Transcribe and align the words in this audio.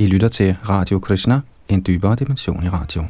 I 0.00 0.06
lytter 0.06 0.28
til 0.28 0.56
Radio 0.68 0.98
Krishna, 0.98 1.40
en 1.68 1.84
dybere 1.86 2.16
dimension 2.16 2.64
i 2.64 2.68
radio. 2.68 3.04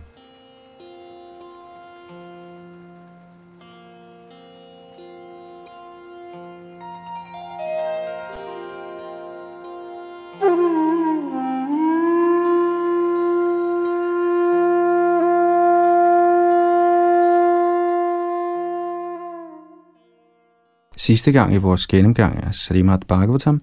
Sidste 20.97 21.33
gang 21.33 21.55
i 21.55 21.57
vores 21.57 21.87
gennemgang 21.87 22.43
af 22.43 22.55
Srimad 22.55 22.99
Bhagavatam 23.09 23.61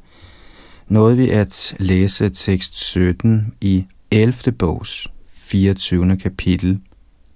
nåede 0.88 1.18
vi 1.18 1.30
at 1.30 1.76
læse 1.80 2.30
tekst 2.30 2.78
17 2.78 3.54
i 3.62 3.86
11. 4.12 4.52
bogs 4.52 5.08
24. 5.30 6.18
kapitel, 6.18 6.82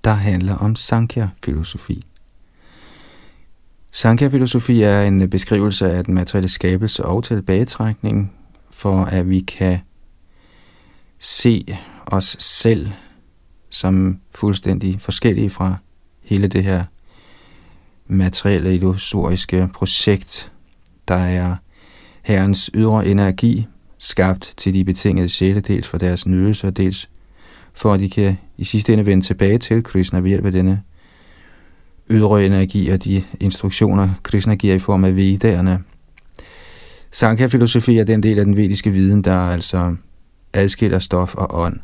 der 0.04 0.14
handler 0.14 0.56
om 0.56 0.76
Sankhya-filosofi. 0.76 2.06
Sankhya-filosofi 3.92 4.82
er 4.82 5.02
en 5.02 5.30
beskrivelse 5.30 5.92
af 5.92 6.04
den 6.04 6.14
materielle 6.14 6.50
skabelse 6.50 7.06
og 7.06 7.24
tilbagetrækning, 7.24 8.34
for 8.70 9.04
at 9.04 9.30
vi 9.30 9.40
kan 9.40 9.80
se 11.20 11.78
os 12.06 12.38
selv 12.40 12.92
som 13.70 14.20
fuldstændig 14.36 15.02
forskellige 15.02 15.50
fra 15.50 15.76
hele 16.22 16.48
det 16.48 16.64
her 16.64 16.86
materielle 18.08 18.76
illusoriske 18.76 19.70
projekt, 19.74 20.52
der 21.08 21.16
er 21.16 21.56
Herrens 22.22 22.72
ydre 22.74 23.08
energi, 23.08 23.68
skabt 23.98 24.54
til 24.58 24.74
de 24.74 24.86
betingede 24.86 25.30
sjæle, 25.30 25.60
dels 25.60 25.88
for 25.88 25.98
deres 25.98 26.28
nydelse 26.28 26.68
og 26.68 26.78
dels 26.78 27.10
for 27.74 27.94
at 27.94 28.00
de 28.00 28.10
kan 28.10 28.38
i 28.58 28.64
sidste 28.64 28.94
ende 28.94 29.06
vende 29.06 29.24
tilbage 29.24 29.58
til 29.58 29.84
Krishna 29.84 30.20
ved 30.20 30.30
hjælp 30.30 30.46
af 30.46 30.52
denne 30.52 30.82
ydre 32.10 32.46
energi 32.46 32.90
og 32.90 33.04
de 33.04 33.24
instruktioner, 33.40 34.10
Krishna 34.24 34.56
giver 34.56 34.76
i 34.76 34.80
form 34.80 35.04
af 35.04 35.16
vedderne. 35.16 35.84
Sankhya-filosofi 37.12 37.98
er 37.98 38.04
den 38.04 38.24
del 38.24 38.40
af 38.40 38.46
den 38.46 38.56
vediske 38.56 38.92
viden, 38.92 39.22
der 39.22 39.38
altså 39.38 39.96
adskiller 40.54 41.00
stof 41.00 41.36
og 41.36 41.60
ånd. 41.60 41.80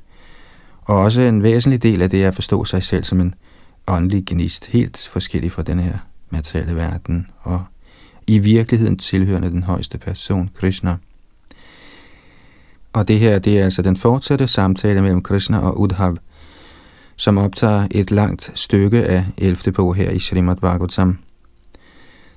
Og 0.82 0.98
også 0.98 1.22
en 1.22 1.44
væsentlig 1.44 1.84
del 1.84 2.02
af 2.02 2.10
det 2.10 2.24
er 2.24 2.28
at 2.28 2.36
forstå 2.36 2.66
sig 2.66 2.84
selv 2.84 3.04
som 3.04 3.22
en 3.22 3.36
åndelig 3.88 4.24
gnist, 4.26 4.66
helt 4.66 5.10
forskellig 5.12 5.52
fra 5.52 5.64
den 5.64 5.80
her 5.80 5.98
materielle 6.30 6.76
verden, 6.76 7.28
og 7.40 7.64
i 8.28 8.40
virkeligheden 8.40 8.98
tilhørende 8.98 9.50
den 9.50 9.64
højeste 9.64 9.98
person, 9.98 10.50
Krishna. 10.56 10.98
Og 12.94 13.08
det 13.08 13.20
her, 13.20 13.40
det 13.40 13.60
er 13.60 13.64
altså 13.64 13.82
den 13.82 13.96
fortsatte 13.96 14.48
samtale 14.48 15.02
mellem 15.02 15.24
Krishna 15.24 15.60
og 15.60 15.80
Udhav, 15.80 16.18
som 17.16 17.38
optager 17.38 17.88
et 17.92 18.12
langt 18.12 18.52
stykke 18.56 19.06
af 19.06 19.26
11. 19.38 19.72
bog 19.72 19.96
her 19.96 20.12
i 20.12 20.20
Srimad 20.20 20.56
Bhagavatam. 20.56 21.18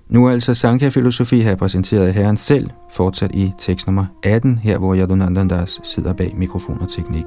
Nu 0.08 0.26
er 0.26 0.30
altså 0.30 0.54
Sankhya-filosofi 0.54 1.40
her 1.40 1.56
præsenteret 1.56 2.06
af 2.06 2.14
Herren 2.14 2.36
selv, 2.36 2.70
fortsat 2.92 3.30
i 3.34 3.52
tekst 3.58 3.86
nummer 3.86 4.06
18, 4.22 4.58
her 4.58 4.78
hvor 4.78 4.96
Yadunandandas 4.96 5.80
sidder 5.82 6.12
bag 6.12 6.32
mikrofon 6.36 6.80
og 6.80 6.88
teknik. 6.88 7.24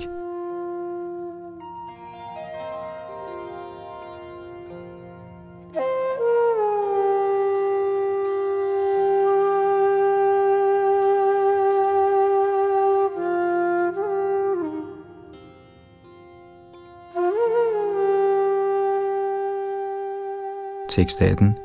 Tekst 20.95 21.22
18. 21.22 21.55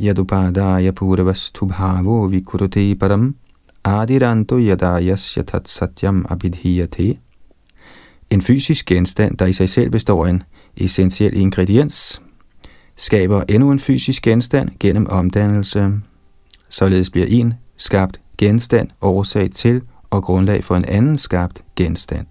Yadupadaya 0.00 0.90
purvastubhavo 0.90 2.26
vikurute 2.26 2.94
param 2.94 3.34
adiranto 3.84 4.58
yadayasya 4.58 5.42
tat 5.42 5.68
satyam 5.68 6.26
abidhiyate. 6.28 7.18
En 8.30 8.42
fysisk 8.42 8.86
genstand, 8.86 9.36
der 9.36 9.46
i 9.46 9.52
sig 9.52 9.68
selv 9.68 9.90
består 9.90 10.26
af 10.26 10.30
en 10.30 10.42
essentiel 10.76 11.36
ingrediens, 11.36 12.22
skaber 12.96 13.42
endnu 13.48 13.70
en 13.70 13.80
fysisk 13.80 14.22
genstand 14.22 14.68
gennem 14.80 15.06
omdannelse. 15.10 15.92
Således 16.68 17.10
bliver 17.10 17.26
en 17.30 17.54
skabt 17.76 18.20
genstand 18.38 18.88
årsag 19.00 19.50
til 19.50 19.82
og 20.10 20.22
grundlag 20.22 20.64
for 20.64 20.76
en 20.76 20.84
anden 20.84 21.18
skabt 21.18 21.64
genstand. 21.76 22.26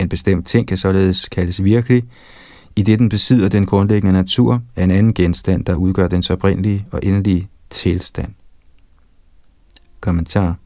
En 0.00 0.08
bestemt 0.08 0.46
ting 0.46 0.68
kan 0.68 0.76
således 0.76 1.28
kaldes 1.28 1.64
virkelig, 1.64 2.04
i 2.76 2.82
det 2.82 2.98
den 2.98 3.08
besidder 3.08 3.48
den 3.48 3.66
grundlæggende 3.66 4.12
natur 4.12 4.62
af 4.76 4.84
en 4.84 4.90
anden 4.90 5.14
genstand, 5.14 5.64
der 5.64 5.74
udgør 5.74 6.08
dens 6.08 6.30
oprindelige 6.30 6.86
og 6.90 7.00
endelige 7.02 7.48
tilstand. 7.70 8.32
Kommentar 10.00 10.56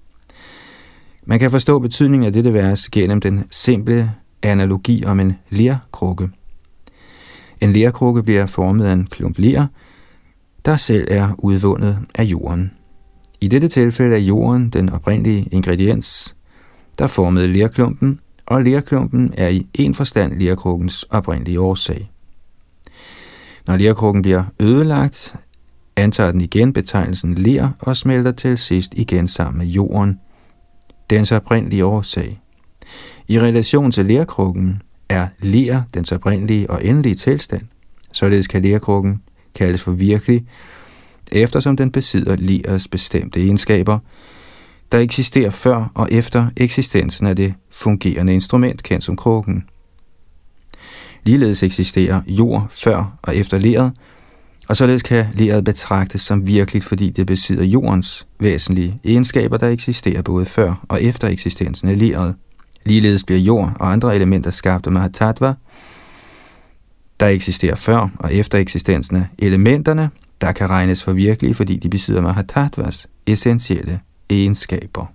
Man 1.26 1.38
kan 1.38 1.50
forstå 1.50 1.78
betydningen 1.78 2.26
af 2.26 2.32
dette 2.32 2.54
vers 2.54 2.88
gennem 2.88 3.20
den 3.20 3.44
simple 3.50 4.14
analogi 4.42 5.04
om 5.04 5.20
en 5.20 5.32
lerkrukke. 5.50 6.30
En 7.60 7.72
lerkrukke 7.72 8.22
bliver 8.22 8.46
formet 8.46 8.84
af 8.84 8.92
en 8.92 9.06
klump 9.06 9.38
ler, 9.38 9.66
der 10.64 10.76
selv 10.76 11.08
er 11.10 11.34
udvundet 11.38 11.98
af 12.14 12.24
jorden. 12.24 12.70
I 13.40 13.48
dette 13.48 13.68
tilfælde 13.68 14.14
er 14.14 14.20
jorden 14.20 14.70
den 14.70 14.88
oprindelige 14.88 15.48
ingrediens, 15.52 16.36
der 16.98 17.06
formede 17.06 17.48
lerklumpen, 17.48 18.20
og 18.48 18.62
lerklumpen 18.62 19.34
er 19.36 19.48
i 19.48 19.66
en 19.74 19.94
forstand 19.94 20.40
lerkrukkens 20.40 21.02
oprindelige 21.02 21.60
årsag. 21.60 22.10
Når 23.66 23.76
lerkrukken 23.76 24.22
bliver 24.22 24.44
ødelagt, 24.60 25.34
antager 25.96 26.32
den 26.32 26.40
igen 26.40 26.72
betegnelsen 26.72 27.34
ler 27.34 27.70
og 27.78 27.96
smelter 27.96 28.32
til 28.32 28.58
sidst 28.58 28.94
igen 28.94 29.28
sammen 29.28 29.58
med 29.58 29.66
jorden, 29.66 30.20
dens 31.10 31.32
oprindelige 31.32 31.84
årsag. 31.84 32.40
I 33.28 33.40
relation 33.40 33.90
til 33.90 34.06
lerkrukken 34.06 34.82
er 35.08 35.28
ler 35.40 35.82
dens 35.94 36.12
oprindelige 36.12 36.70
og 36.70 36.84
endelige 36.84 37.14
tilstand. 37.14 37.62
Således 38.12 38.46
kan 38.46 38.62
lerkrukken 38.62 39.22
kaldes 39.54 39.82
for 39.82 39.92
virkelig, 39.92 40.46
eftersom 41.32 41.76
den 41.76 41.92
besidder 41.92 42.36
lerets 42.36 42.88
bestemte 42.88 43.40
egenskaber, 43.40 43.98
der 44.92 44.98
eksisterer 44.98 45.50
før 45.50 45.90
og 45.94 46.08
efter 46.10 46.46
eksistensen 46.56 47.26
af 47.26 47.36
det 47.36 47.54
fungerende 47.70 48.34
instrument, 48.34 48.82
kendt 48.82 49.04
som 49.04 49.16
krukken. 49.16 49.64
Ligeledes 51.24 51.62
eksisterer 51.62 52.20
jord 52.26 52.66
før 52.70 53.18
og 53.22 53.36
efter 53.36 53.58
leret, 53.58 53.92
og 54.68 54.76
således 54.76 55.02
kan 55.02 55.26
leret 55.34 55.64
betragtes 55.64 56.20
som 56.20 56.46
virkeligt, 56.46 56.84
fordi 56.84 57.10
det 57.10 57.26
besidder 57.26 57.64
jordens 57.64 58.26
væsentlige 58.40 59.00
egenskaber, 59.04 59.56
der 59.56 59.68
eksisterer 59.68 60.22
både 60.22 60.46
før 60.46 60.84
og 60.88 61.02
efter 61.02 61.28
eksistensen 61.28 61.88
af 61.88 61.98
leret. 61.98 62.34
Ligeledes 62.84 63.24
bliver 63.24 63.40
jord 63.40 63.72
og 63.80 63.92
andre 63.92 64.14
elementer 64.14 64.50
skabt 64.50 64.86
af 64.86 64.92
Mahatattva, 64.92 65.54
der 67.20 67.26
eksisterer 67.26 67.74
før 67.74 68.08
og 68.18 68.34
efter 68.34 68.58
eksistensen 68.58 69.16
af 69.16 69.26
elementerne, 69.38 70.10
der 70.40 70.52
kan 70.52 70.70
regnes 70.70 71.04
for 71.04 71.12
virkelige, 71.12 71.54
fordi 71.54 71.76
de 71.76 71.88
besidder 71.88 72.20
Mahatattvas 72.20 73.06
essentielle 73.26 74.00
egenskaber. 74.30 75.06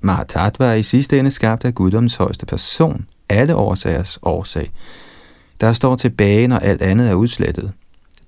Mahatattva 0.00 0.64
er 0.64 0.74
i 0.74 0.82
sidste 0.82 1.18
ende 1.18 1.30
skabt 1.30 1.64
af 1.64 1.74
guddoms 1.74 2.16
højeste 2.16 2.46
person, 2.46 3.06
alle 3.28 3.56
årsagers 3.56 4.18
årsag, 4.22 4.70
der 5.60 5.72
står 5.72 5.96
tilbage, 5.96 6.48
når 6.48 6.58
alt 6.58 6.82
andet 6.82 7.10
er 7.10 7.14
udslettet. 7.14 7.72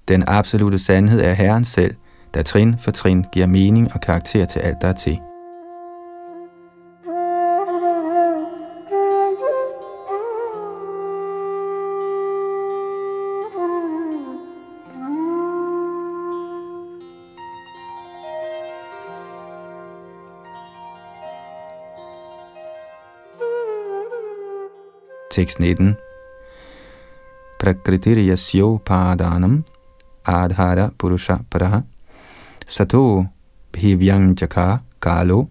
Den 0.08 0.24
absolute 0.26 0.78
sandhed 0.78 1.20
er 1.20 1.32
Herren 1.32 1.64
selv, 1.64 1.94
der 2.34 2.42
trin 2.42 2.74
for 2.78 2.90
trin 2.90 3.24
giver 3.32 3.46
mening 3.46 3.92
og 3.92 4.00
karakter 4.00 4.44
til 4.44 4.58
alt, 4.58 4.76
der 4.80 4.88
er 4.88 4.92
til. 4.92 5.18
Tekst 25.36 25.60
19. 25.60 25.96
Prakritiriyasyo 27.60 28.78
padanam 28.84 29.64
adhara 30.24 30.90
purusha 30.98 31.36
paraha 31.50 31.82
sato 32.66 33.26
bhivyang 33.72 34.34
kalo 35.00 35.48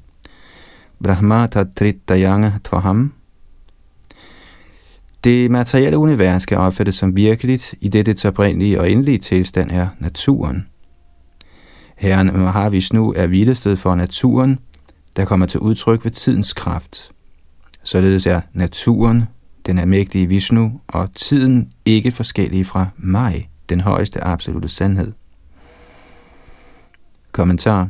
brahma 0.99 1.47
tatritayang 1.47 2.63
tvaham 2.63 3.13
det 5.23 5.51
materielle 5.51 5.97
univers 5.97 6.43
skal 6.43 6.57
opfattes 6.57 6.95
som 6.95 7.15
virkeligt, 7.15 7.75
i 7.81 7.87
det 7.87 8.05
dets 8.05 8.25
oprindelige 8.25 8.79
og 8.79 8.91
endelige 8.91 9.17
tilstand 9.17 9.71
er 9.71 9.87
naturen. 9.99 10.67
Herren 11.95 12.27
Mahavishnu 12.27 13.13
er 13.15 13.27
hvilested 13.27 13.75
for 13.75 13.95
naturen, 13.95 14.59
der 15.15 15.25
kommer 15.25 15.45
til 15.45 15.59
udtryk 15.59 16.05
ved 16.05 16.11
tidens 16.11 16.53
kraft. 16.53 17.11
Således 17.83 18.25
er 18.25 18.41
naturen, 18.53 19.25
den 19.65 19.79
almægtige 19.79 20.27
Vishnu, 20.27 20.79
og 20.87 21.09
tiden 21.15 21.71
ikke 21.85 22.11
forskellige 22.11 22.65
fra 22.65 22.87
mig, 22.97 23.49
den 23.69 23.81
højeste 23.81 24.23
absolute 24.23 24.69
sandhed. 24.69 25.11
Kommentar. 27.31 27.89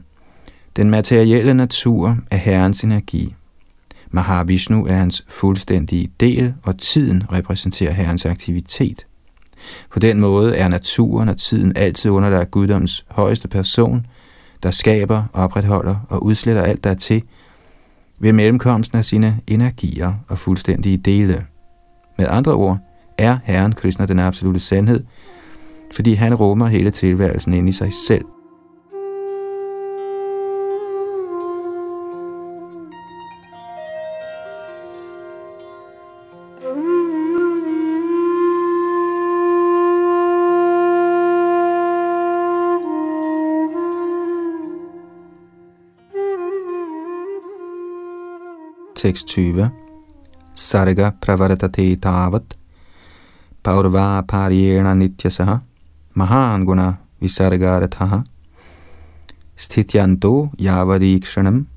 Den 0.76 0.90
materielle 0.90 1.54
natur 1.54 2.18
er 2.32 2.38
Herrens 2.38 2.84
energi. 2.84 3.36
Mahavishnu 4.10 4.86
er 4.86 4.94
hans 4.94 5.26
fuldstændige 5.28 6.12
del, 6.20 6.54
og 6.64 6.78
tiden 6.78 7.24
repræsenterer 7.32 7.92
Herrens 7.92 8.26
aktivitet. 8.26 9.06
På 9.90 10.00
den 10.00 10.20
måde 10.20 10.56
er 10.56 10.68
naturen 10.68 11.30
og 11.30 11.38
tiden 11.38 11.78
altid 11.78 12.12
underlagt 12.12 12.52
guddoms 12.52 13.06
højeste 13.10 13.48
person, 13.48 14.06
der 14.64 14.72
skaber, 14.72 15.24
opretholder 15.34 15.96
og 16.10 16.24
udsletter 16.24 16.62
alt 16.62 16.84
der 16.84 16.94
til 16.94 17.24
ved 18.20 18.34
mellemkomsten 18.34 18.98
af 18.98 19.06
sine 19.06 19.40
energier 19.48 20.14
og 20.28 20.40
fuldstændige 20.40 20.98
dele. 20.98 21.46
Med 22.18 22.28
andre 22.30 22.54
ord 22.54 22.78
er 23.18 23.38
Herren 23.44 23.72
Krishna 23.72 24.06
den 24.06 24.20
absolute 24.20 24.60
sandhed, 24.60 25.04
fordi 25.96 26.14
han 26.14 26.36
rummer 26.36 26.68
hele 26.68 26.92
tilværelsen 26.92 27.54
ind 27.54 27.70
i 27.70 27.72
sig 27.72 27.94
selv. 27.94 28.26
Tekst 48.96 49.28
20 49.28 49.85
Sarga 50.56 51.12
pravartate 51.22 51.96
tavat 51.96 52.56
paurva 53.64 54.22
paryena 54.22 54.94
nityasaha 54.94 55.58
mahan 56.16 56.66
guna 56.66 56.94
visargarathaha 57.22 58.24
stityanto 59.56 60.50
yavadikshanam 60.60 61.68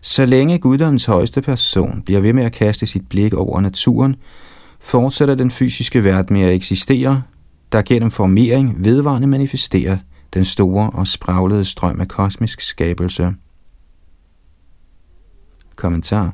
Så 0.00 0.26
længe 0.26 0.58
guddoms 0.58 1.04
højeste 1.04 1.42
person 1.42 2.02
bliver 2.02 2.20
ved 2.20 2.32
med 2.32 2.44
at 2.44 2.52
kaste 2.52 2.86
sit 2.86 3.08
blik 3.08 3.34
over 3.34 3.60
naturen, 3.60 4.16
fortsætter 4.80 5.34
den 5.34 5.50
fysiske 5.50 6.04
verden 6.04 6.36
med 6.36 6.42
at 6.42 6.54
eksistere, 6.54 7.22
der 7.72 7.82
gennem 7.82 8.10
formering 8.10 8.84
vedvarende 8.84 9.26
manifesterer 9.26 9.96
den 10.34 10.44
store 10.44 10.90
og 10.90 11.06
spraglede 11.06 11.64
strøm 11.64 12.00
af 12.00 12.08
kosmisk 12.08 12.60
skabelse. 12.60 13.34
Kommentar 15.76 16.32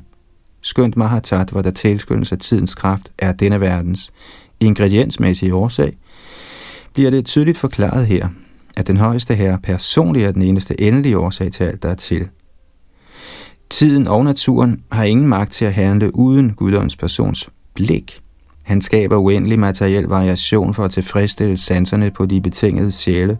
Skønt 0.61 0.97
Mahatat, 0.97 1.49
hvor 1.49 1.61
der 1.61 1.71
tilskyndes 1.71 2.31
af 2.31 2.37
tidens 2.37 2.75
kraft, 2.75 3.11
er 3.19 3.31
denne 3.31 3.61
verdens 3.61 4.11
ingrediensmæssige 4.59 5.55
årsag, 5.55 5.97
bliver 6.93 7.09
det 7.09 7.25
tydeligt 7.25 7.57
forklaret 7.57 8.07
her, 8.07 8.27
at 8.77 8.87
den 8.87 8.97
højeste 8.97 9.35
herre 9.35 9.59
personligt 9.63 10.27
er 10.27 10.31
den 10.31 10.41
eneste 10.41 10.81
endelige 10.81 11.17
årsag 11.17 11.51
til 11.51 11.63
alt, 11.63 11.83
der 11.83 11.89
er 11.89 11.95
til. 11.95 12.27
Tiden 13.69 14.07
og 14.07 14.25
naturen 14.25 14.83
har 14.91 15.03
ingen 15.03 15.27
magt 15.27 15.51
til 15.51 15.65
at 15.65 15.73
handle 15.73 16.15
uden 16.15 16.53
guddoms 16.53 16.95
persons 16.95 17.49
blik. 17.73 18.21
Han 18.63 18.81
skaber 18.81 19.17
uendelig 19.17 19.59
materiel 19.59 20.03
variation 20.03 20.73
for 20.73 20.85
at 20.85 20.91
tilfredsstille 20.91 21.57
sanserne 21.57 22.11
på 22.11 22.25
de 22.25 22.41
betingede 22.41 22.91
sjæle, 22.91 23.37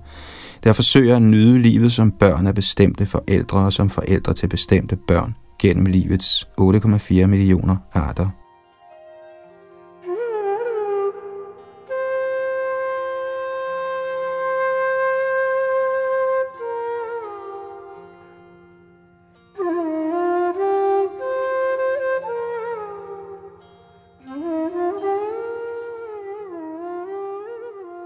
der 0.63 0.73
forsøger 0.73 1.15
at 1.15 1.21
nyde 1.21 1.59
livet 1.59 1.91
som 1.91 2.11
børn 2.11 2.47
af 2.47 2.55
bestemte 2.55 3.05
forældre 3.05 3.59
og 3.59 3.73
som 3.73 3.89
forældre 3.89 4.33
til 4.33 4.47
bestemte 4.47 4.95
børn 5.07 5.35
gennem 5.61 5.85
livets 5.85 6.47
8,4 6.57 7.27
millioner 7.27 7.77
arter. 7.93 8.29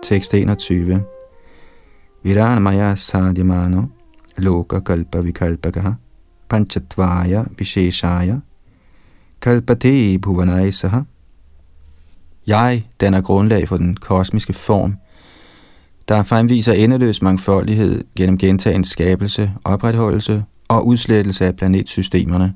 Tekst 0.01 0.33
21. 0.33 1.03
Viranmaya 2.23 2.95
sadhyamano 2.95 3.89
loka 4.37 4.81
kalpa 4.81 5.21
vikalpakaha 5.21 6.04
panchatvaya 6.49 7.43
visheshaya 7.57 8.39
kalpate 9.45 10.19
bhuvanaisaha. 10.19 10.99
Jeg 12.47 12.83
danner 12.99 13.21
grundlag 13.21 13.67
for 13.67 13.77
den 13.77 13.95
kosmiske 13.95 14.53
form, 14.53 14.95
der 16.07 16.23
fremviser 16.23 16.73
endeløs 16.73 17.21
mangfoldighed 17.21 18.03
gennem 18.17 18.37
gentagen 18.37 18.83
skabelse, 18.83 19.51
opretholdelse 19.63 20.43
og 20.67 20.87
udslettelse 20.87 21.45
af 21.45 21.55
planetsystemerne. 21.55 22.53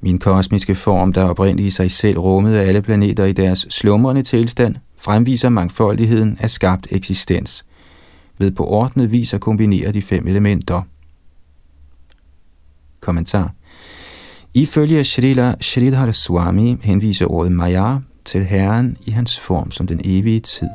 Min 0.00 0.18
kosmiske 0.18 0.74
form, 0.74 1.12
der 1.12 1.24
oprindeligt 1.24 1.66
i 1.66 1.70
sig 1.70 1.90
selv 1.90 2.18
rummede 2.18 2.60
alle 2.60 2.82
planeter 2.82 3.24
i 3.24 3.32
deres 3.32 3.66
slumrende 3.70 4.22
tilstand, 4.22 4.76
fremviser 4.96 5.48
mangfoldigheden 5.48 6.36
af 6.40 6.50
skabt 6.50 6.86
eksistens, 6.90 7.64
ved 8.38 8.50
på 8.50 8.64
ordnet 8.64 9.12
vis 9.12 9.34
at 9.34 9.40
kombinere 9.40 9.92
de 9.92 10.02
fem 10.02 10.26
elementer– 10.26 10.82
Kommentar. 13.00 13.52
Ifølge 14.54 15.04
Srila 15.04 15.54
Sridhar 15.60 16.12
Swami 16.12 16.76
henviser 16.82 17.26
ordet 17.30 17.52
Maya 17.52 17.98
til 18.24 18.44
Herren 18.44 18.96
i 19.06 19.10
hans 19.10 19.40
form 19.40 19.70
som 19.70 19.86
den 19.86 20.00
evige 20.04 20.40
tid. 20.40 20.68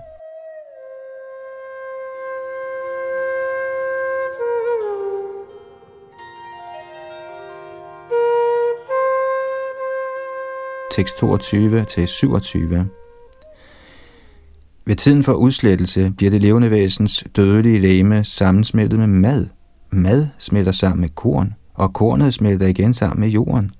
Tekst 10.92 11.18
22 11.18 11.86
til 11.86 12.08
27. 12.08 12.90
Ved 14.86 14.96
tiden 14.96 15.24
for 15.24 15.34
udslettelse 15.34 16.14
bliver 16.18 16.32
det 16.32 16.42
levende 16.42 16.72
væsens 16.72 17.24
dødelige 17.36 17.80
læme 17.80 18.24
sammensmeltet 18.24 19.00
med 19.00 19.08
mad. 19.08 19.48
Mad 19.92 20.28
smelter 20.40 20.72
sammen 20.72 21.02
med 21.02 21.10
korn 21.10 21.54
og 21.74 21.94
kornet 21.94 22.34
smelter 22.34 22.68
igen 22.68 22.94
sammen 22.94 23.20
med 23.20 23.30
jorden. 23.30 23.72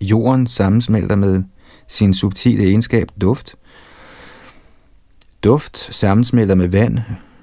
Jorden 0.00 0.46
sammensmelter 0.46 1.16
med 1.16 1.42
sin 1.88 2.14
subtile 2.14 2.64
egenskab 2.64 3.08
duft. 3.20 3.54
Duft 5.44 5.78
sammensmelter 5.78 6.54
med 6.54 6.68
vand, 6.68 6.98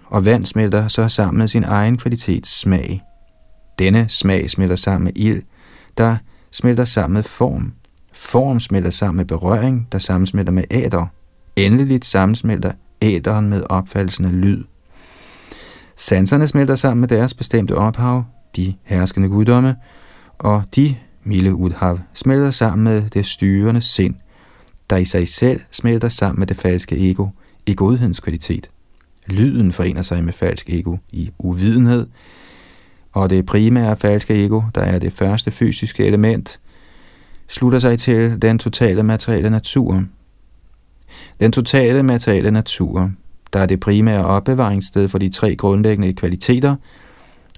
og 0.06 0.26
vand 0.26 0.46
smelter 0.46 0.88
så 0.88 1.10
sammen 1.10 1.38
med 1.38 1.48
sin 1.48 1.64
egen 1.64 1.98
kvalitets 1.98 2.60
smag. 2.60 3.02
Denne 3.80 4.10
smag 4.10 4.50
smelter 4.50 4.76
sammen 4.76 5.04
med 5.04 5.14
ild, 5.16 5.44
der 5.98 6.18
smelter 6.52 6.86
sammen 6.86 7.14
med 7.14 7.24
form. 7.24 7.74
Form 8.14 8.60
smelter 8.60 8.90
sammen 8.90 9.18
med 9.18 9.26
berøring, 9.26 9.88
der 9.92 10.00
sammensmelter 10.00 10.52
med 10.52 10.64
æder. 10.72 11.06
Endeligt 11.56 12.06
sammensmelter 12.06 12.72
æderen 13.02 13.50
med 13.50 13.64
opfattelsen 13.70 14.26
af 14.26 14.42
lyd. 14.42 14.64
Sanserne 15.96 16.48
smelter 16.48 16.76
sammen 16.76 17.02
med 17.02 17.08
deres 17.08 17.34
bestemte 17.34 17.76
ophav, 17.76 18.24
de 18.58 18.74
herskende 18.84 19.30
guddomme, 19.30 19.76
og 20.38 20.64
de, 20.76 20.96
milde 21.24 21.56
udhav, 21.56 22.00
smelter 22.14 22.52
sammen 22.52 22.84
med 22.84 23.10
det 23.10 23.26
styrende 23.26 23.82
sind, 23.82 24.16
der 24.90 24.98
i 24.98 25.06
sig 25.06 25.28
selv 25.28 25.62
smelter 25.72 26.10
sammen 26.10 26.40
med 26.40 26.48
det 26.48 26.58
falske 26.58 27.10
ego 27.10 27.28
i 27.66 27.74
godhedens 27.74 28.20
kvalitet. 28.20 28.70
Lyden 29.26 29.72
forener 29.72 30.02
sig 30.02 30.24
med 30.24 30.34
falsk 30.34 30.70
ego 30.70 30.98
i 31.12 31.32
uvidenhed, 31.40 32.08
og 33.12 33.30
det 33.30 33.46
primære 33.46 33.96
falske 33.96 34.46
ego, 34.46 34.62
der 34.76 34.82
er 34.82 35.00
det 35.00 35.14
første 35.14 35.52
fysiske 35.52 36.06
element, 36.06 36.60
slutter 37.48 37.80
sig 37.80 38.00
til 38.00 38.42
den 38.42 38.60
totale 38.60 39.04
materielle 39.04 39.50
natur. 39.50 40.04
Den 41.40 41.52
totale 41.52 42.04
materielle 42.04 42.52
natur, 42.52 43.12
der 43.54 43.60
er 43.60 43.66
det 43.66 43.80
primære 43.80 44.26
opbevaringssted 44.26 45.10
for 45.10 45.18
de 45.18 45.30
tre 45.30 45.56
grundlæggende 45.56 46.14
kvaliteter, 46.14 46.76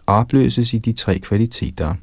opløses 0.09 0.73
i 0.73 0.77
de 0.77 0.91
tre 0.91 1.19
kvaliteter. 1.19 1.93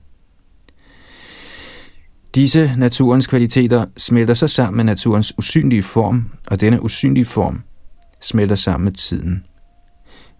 Disse 2.34 2.72
naturens 2.76 3.26
kvaliteter 3.26 3.86
smelter 3.96 4.34
sig 4.34 4.50
sammen 4.50 4.76
med 4.76 4.84
naturens 4.84 5.38
usynlige 5.38 5.82
form, 5.82 6.30
og 6.46 6.60
denne 6.60 6.82
usynlige 6.82 7.24
form 7.24 7.62
smelter 8.20 8.56
sammen 8.56 8.84
med 8.84 8.92
tiden. 8.92 9.44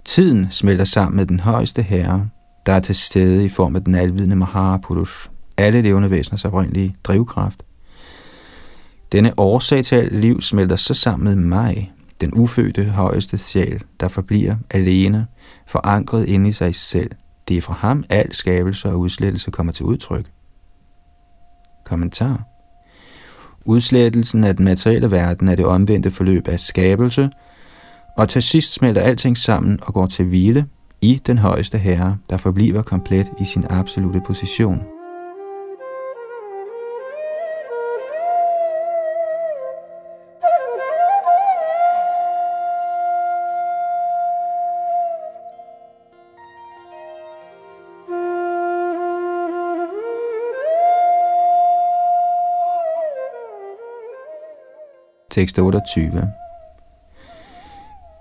Tiden 0.04 0.50
smelter 0.50 0.84
sammen 0.84 1.16
med 1.16 1.26
den 1.26 1.40
højeste 1.40 1.82
herre, 1.82 2.28
der 2.66 2.72
er 2.72 2.80
til 2.80 2.94
stede 2.94 3.44
i 3.44 3.48
form 3.48 3.76
af 3.76 3.84
den 3.84 3.94
alvidende 3.94 4.36
Mahapurush, 4.36 5.28
alle 5.56 5.82
levende 5.82 6.10
væseners 6.10 6.44
oprindelige 6.44 6.96
drivkraft. 7.04 7.62
Denne 9.12 9.38
årsag 9.38 9.84
til 9.84 9.96
alt 9.96 10.20
liv 10.20 10.40
smelter 10.40 10.76
så 10.76 10.94
sammen 10.94 11.24
med 11.24 11.44
mig, 11.44 11.92
den 12.20 12.34
ufødte 12.34 12.84
højeste 12.84 13.38
sjæl, 13.38 13.82
der 14.00 14.08
forbliver 14.08 14.56
alene, 14.70 15.26
forankret 15.66 16.24
inde 16.24 16.48
i 16.48 16.52
sig 16.52 16.74
selv– 16.74 17.10
det 17.48 17.56
er 17.56 17.60
fra 17.60 17.74
ham, 17.74 18.04
al 18.08 18.34
skabelse 18.34 18.88
og 18.88 18.98
udslettelse 18.98 19.50
kommer 19.50 19.72
til 19.72 19.86
udtryk. 19.86 20.30
Kommentar. 21.84 22.42
Udslettelsen 23.64 24.44
af 24.44 24.56
den 24.56 24.64
materielle 24.64 25.10
verden 25.10 25.48
er 25.48 25.54
det 25.54 25.66
omvendte 25.66 26.10
forløb 26.10 26.48
af 26.48 26.60
skabelse, 26.60 27.30
og 28.16 28.28
til 28.28 28.42
sidst 28.42 28.72
smelter 28.72 29.00
alting 29.00 29.38
sammen 29.38 29.78
og 29.82 29.94
går 29.94 30.06
til 30.06 30.24
hvile 30.24 30.66
i 31.00 31.22
den 31.26 31.38
højeste 31.38 31.78
herre, 31.78 32.18
der 32.30 32.36
forbliver 32.36 32.82
komplet 32.82 33.26
i 33.40 33.44
sin 33.44 33.64
absolute 33.70 34.20
position. 34.26 34.95
Tekst 55.36 55.58
28. 55.58 56.28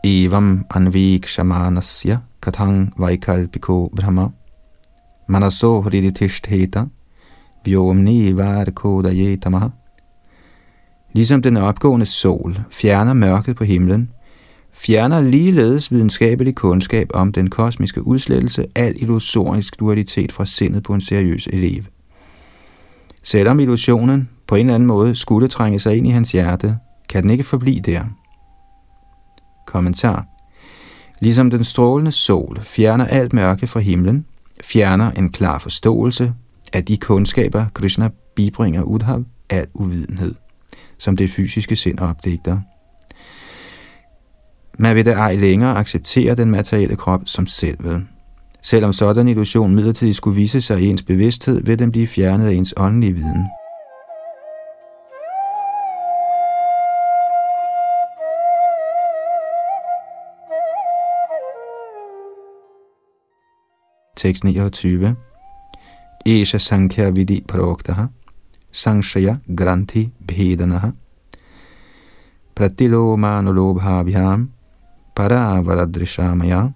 Evam 0.04 0.66
anvikshamanasya 0.70 2.18
kathang 2.42 2.94
vaikalpiko 2.98 3.90
brahma 3.96 4.30
manaso 5.28 5.82
hriditishtheta 5.82 6.86
vyomni 7.66 8.38
varkodayetamaha 8.38 9.70
Ligesom 11.14 11.42
den 11.42 11.58
opgående 11.58 12.06
sol 12.06 12.60
fjerner 12.72 13.14
mørket 13.14 13.56
på 13.56 13.64
himlen, 13.64 14.10
fjerner 14.72 15.22
ligeledes 15.22 15.92
videnskabelig 15.92 16.56
kundskab 16.56 17.10
om 17.14 17.32
den 17.32 17.50
kosmiske 17.50 18.08
udslettelse 18.08 18.66
al 18.76 18.94
illusorisk 18.98 19.80
dualitet 19.80 20.32
fra 20.32 20.46
sindet 20.46 20.84
på 20.84 20.94
en 20.94 21.02
seriøs 21.02 21.48
elev. 21.48 21.84
Selvom 23.24 23.60
illusionen 23.60 24.30
på 24.48 24.56
en 24.56 24.66
eller 24.66 24.76
anden 24.76 24.88
måde 24.88 25.16
skulle 25.16 25.48
trænge 25.48 25.80
sig 25.80 25.98
ind 25.98 26.08
i 26.08 26.10
hans 26.10 26.32
hjerte, 26.32 26.78
kan 27.10 27.24
den 27.24 27.30
ikke 27.30 27.44
forblive 27.44 27.80
der. 27.80 28.04
Kommentar. 29.68 30.26
Ligesom 31.20 31.50
den 31.50 31.64
strålende 31.64 32.12
sol 32.12 32.60
fjerner 32.62 33.06
alt 33.06 33.34
mørke 33.34 33.68
fra 33.68 33.80
himlen, 33.80 34.26
fjerner 34.64 35.12
en 35.12 35.32
klar 35.32 35.60
forståelse 35.60 36.34
af 36.74 36.86
de 36.86 36.98
kundskaber, 36.98 37.66
Krishna 37.74 38.10
bibringer 38.36 38.84
Udhav, 38.84 39.24
al 39.50 39.68
uvidenhed, 39.74 40.36
som 40.98 41.18
det 41.18 41.30
fysiske 41.30 41.76
sind 41.76 42.00
opdigter. 42.00 42.60
Man 44.80 44.96
vil 44.96 45.06
da 45.06 45.12
ej 45.12 45.36
længere 45.36 45.76
acceptere 45.76 46.36
den 46.36 46.52
materielle 46.52 46.96
krop 46.96 47.22
som 47.26 47.46
selve. 47.46 48.08
Selvom 48.62 48.94
sådan 48.94 49.28
illusion 49.28 49.76
midlertidigt 49.76 50.18
skulle 50.18 50.36
vise 50.36 50.62
sig 50.62 50.82
i 50.82 50.88
ens 50.88 51.04
bevidsthed, 51.04 51.64
vil 51.64 51.80
den 51.80 51.92
blive 51.92 52.08
fjernet 52.08 52.48
af 52.48 52.54
ens 52.54 52.74
åndelige 52.78 53.14
viden. 53.14 53.46
629. 64.34 65.16
Esha 66.26 66.58
Sankhya 66.58 67.10
Vidi 67.10 67.44
Paroktaha 67.48 68.08
Sanshaya 68.72 69.38
Granthi 69.48 70.10
Bhedanaha 70.28 70.92
Pratiloma 72.56 73.42
Nolobhabhyam 73.42 74.50
Paravaradrishamaya 75.16 76.72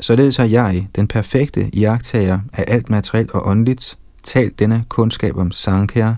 Således 0.00 0.36
har 0.36 0.44
jeg, 0.44 0.88
den 0.96 1.08
perfekte 1.08 1.70
iagtager 1.72 2.40
af 2.52 2.64
alt 2.68 2.90
materielt 2.90 3.30
og 3.30 3.46
åndeligt, 3.46 3.98
talt 4.24 4.58
denne 4.58 4.84
kundskab 4.88 5.36
om 5.36 5.50
Sankhya, 5.50 6.14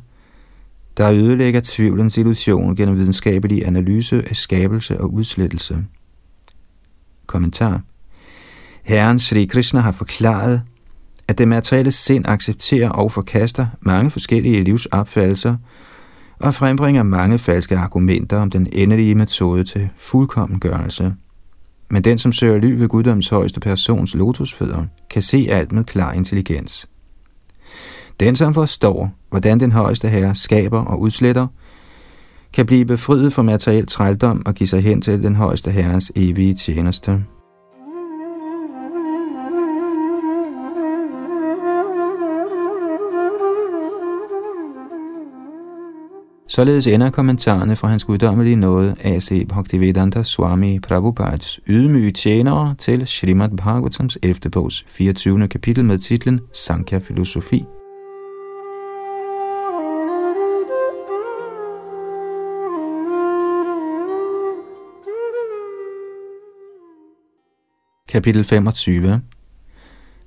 der 0.96 1.12
ødelægger 1.12 1.60
tvivlens 1.64 2.18
illusion 2.18 2.76
gennem 2.76 2.96
videnskabelig 2.96 3.66
analyse 3.66 4.28
af 4.28 4.36
skabelse 4.36 5.00
og 5.00 5.12
udslettelse. 5.14 5.84
Kommentar. 7.26 7.82
Herren 8.82 9.18
Sri 9.18 9.44
Krishna 9.44 9.80
har 9.80 9.92
forklaret, 9.92 10.62
at 11.28 11.38
det 11.38 11.48
materielle 11.48 11.92
sind 11.92 12.26
accepterer 12.28 12.90
og 12.90 13.12
forkaster 13.12 13.66
mange 13.80 14.10
forskellige 14.10 14.64
livsopfattelser 14.64 15.56
og 16.40 16.54
frembringer 16.54 17.02
mange 17.02 17.38
falske 17.38 17.76
argumenter 17.76 18.36
om 18.36 18.50
den 18.50 18.68
endelige 18.72 19.14
metode 19.14 19.64
til 19.64 19.88
fuldkommengørelse. 19.96 21.14
Men 21.90 22.04
den, 22.04 22.18
som 22.18 22.32
søger 22.32 22.58
ly 22.58 22.70
ved 22.72 22.88
guddoms 22.88 23.28
højeste 23.28 23.60
persons 23.60 24.14
lotusfødder, 24.14 24.84
kan 25.10 25.22
se 25.22 25.46
alt 25.50 25.72
med 25.72 25.84
klar 25.84 26.12
intelligens. 26.12 26.88
Den, 28.20 28.36
som 28.36 28.54
forstår, 28.54 29.10
hvordan 29.30 29.60
den 29.60 29.72
højeste 29.72 30.08
herre 30.08 30.34
skaber 30.34 30.84
og 30.84 31.00
udsletter, 31.00 31.46
kan 32.52 32.66
blive 32.66 32.84
befriet 32.84 33.32
fra 33.32 33.42
materiel 33.42 33.86
trældom 33.86 34.42
og 34.46 34.54
give 34.54 34.66
sig 34.66 34.82
hen 34.82 35.02
til 35.02 35.22
den 35.22 35.36
højeste 35.36 35.70
herres 35.70 36.12
evige 36.16 36.54
tjeneste. 36.54 37.24
Således 46.54 46.86
ender 46.86 47.10
kommentarerne 47.10 47.76
fra 47.76 47.88
hans 47.88 48.04
guddommelige 48.04 48.56
nåde 48.56 48.96
A.C. 49.04 49.46
Bhaktivedanta 49.48 50.22
Swami 50.22 50.78
Prabhupads 50.78 51.60
ydmyge 51.68 52.10
tjenere 52.10 52.74
til 52.78 53.06
Srimad 53.06 53.56
Bhagavatams 53.56 54.18
11. 54.22 54.50
bogs 54.50 54.84
24. 54.88 55.48
kapitel 55.48 55.84
med 55.84 55.98
titlen 55.98 56.40
Sankhya 56.52 56.98
Filosofi. 56.98 57.64
Kapitel 68.08 68.44
25 68.44 69.20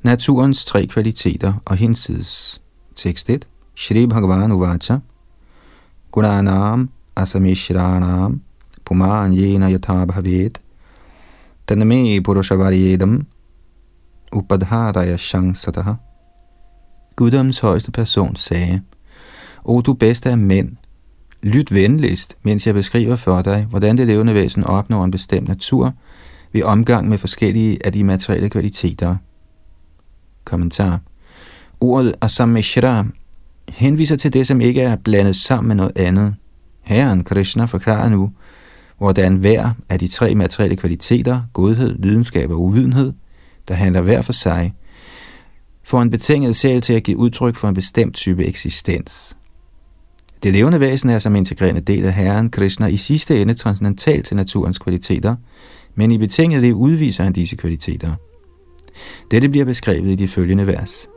Naturens 0.01 0.65
tre 0.65 0.87
kvaliteter 0.87 1.53
og 1.65 1.75
hinsides 1.75 2.61
Tekst 2.95 3.29
1 3.29 3.47
Shri 3.75 4.07
Bhagavan 4.07 4.51
Uvacha 4.51 4.97
Gunanam 6.15 6.89
asamishranam 7.17 8.39
puman 8.85 9.33
yena 9.33 9.67
yatha 9.69 10.05
bhavet 10.05 10.61
taname 11.67 12.21
purushavariyedam 12.21 13.25
upadharaya 14.31 15.17
shangsataha. 15.17 15.93
Guddoms 17.15 17.59
højeste 17.59 17.91
person 17.91 18.35
sagde, 18.35 18.81
O 19.65 19.81
du 19.81 19.93
bedste 19.93 20.29
af 20.29 20.37
mænd, 20.37 20.75
lyt 21.43 21.73
venligst, 21.73 22.37
mens 22.43 22.67
jeg 22.67 22.73
beskriver 22.73 23.15
for 23.15 23.41
dig, 23.41 23.65
hvordan 23.69 23.97
det 23.97 24.07
levende 24.07 24.33
væsen 24.33 24.63
opnår 24.63 25.05
en 25.05 25.11
bestemt 25.11 25.47
natur 25.47 25.93
ved 26.53 26.63
omgang 26.63 27.09
med 27.09 27.17
forskellige 27.17 27.85
af 27.85 27.93
de 27.93 28.03
materielle 28.03 28.49
kvaliteter. 28.49 29.15
Kommentar. 30.45 30.99
Ordet 31.79 32.15
asamishra 32.21 33.05
henviser 33.75 34.15
til 34.15 34.33
det, 34.33 34.47
som 34.47 34.61
ikke 34.61 34.81
er 34.81 34.95
blandet 34.95 35.35
sammen 35.35 35.67
med 35.67 35.75
noget 35.75 35.91
andet. 35.95 36.35
Herren 36.81 37.23
Krishna 37.23 37.65
forklarer 37.65 38.09
nu, 38.09 38.31
hvordan 38.97 39.35
hver 39.35 39.69
af 39.89 39.99
de 39.99 40.07
tre 40.07 40.35
materielle 40.35 40.75
kvaliteter, 40.75 41.41
godhed, 41.53 41.97
lidenskab 41.99 42.51
og 42.51 42.61
uvidenhed, 42.61 43.13
der 43.67 43.73
handler 43.73 44.01
hver 44.01 44.21
for 44.21 44.33
sig, 44.33 44.73
får 45.83 46.01
en 46.01 46.09
betinget 46.09 46.55
sjæl 46.55 46.81
til 46.81 46.93
at 46.93 47.03
give 47.03 47.17
udtryk 47.17 47.55
for 47.55 47.67
en 47.69 47.75
bestemt 47.75 48.15
type 48.15 48.45
eksistens. 48.45 49.37
Det 50.43 50.53
levende 50.53 50.79
væsen 50.79 51.09
er 51.09 51.19
som 51.19 51.35
integrerende 51.35 51.81
del 51.81 52.05
af 52.05 52.13
Herren 52.13 52.49
Krishna 52.49 52.85
i 52.85 52.97
sidste 52.97 53.41
ende 53.41 53.53
transcendental 53.53 54.23
til 54.23 54.35
naturens 54.35 54.77
kvaliteter, 54.77 55.35
men 55.95 56.11
i 56.11 56.17
betinget 56.17 56.61
liv 56.61 56.75
udviser 56.75 57.23
han 57.23 57.33
disse 57.33 57.55
kvaliteter. 57.55 58.15
Dette 59.31 59.49
bliver 59.49 59.65
beskrevet 59.65 60.09
i 60.09 60.15
de 60.15 60.27
følgende 60.27 60.67
vers. 60.67 61.07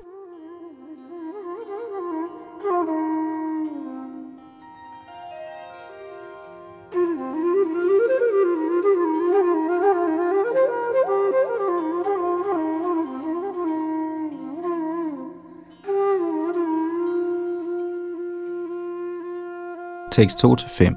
Tekst 20.19 20.45
2-5 20.45 20.95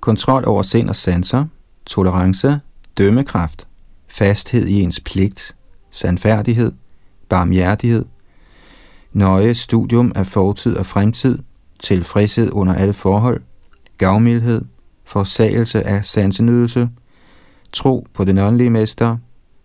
Kontrol 0.00 0.44
over 0.46 0.62
sind 0.62 0.88
og 0.88 0.96
sanser, 0.96 1.44
tolerance, 1.86 2.60
dømmekraft, 2.98 3.68
fasthed 4.06 4.66
i 4.66 4.82
ens 4.82 5.00
pligt, 5.00 5.56
sandfærdighed, 5.90 6.72
barmhjertighed, 7.28 8.04
nøje 9.12 9.54
studium 9.54 10.12
af 10.14 10.26
fortid 10.26 10.76
og 10.76 10.86
fremtid, 10.86 11.38
tilfredshed 11.78 12.48
under 12.52 12.74
alle 12.74 12.92
forhold, 12.92 13.42
gavmildhed, 13.98 14.64
forsagelse 15.04 15.82
af 15.82 16.04
sansenydelse, 16.04 16.88
tro 17.72 18.06
på 18.14 18.24
den 18.24 18.38
åndelige 18.38 18.70
mester, 18.70 19.16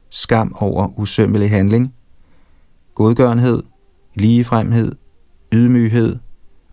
skam 0.10 0.56
over 0.60 1.00
usømmelig 1.00 1.50
handling, 1.50 1.94
godgørenhed, 2.96 3.64
ligefremhed, 4.16 4.92
ydmyghed 5.54 6.16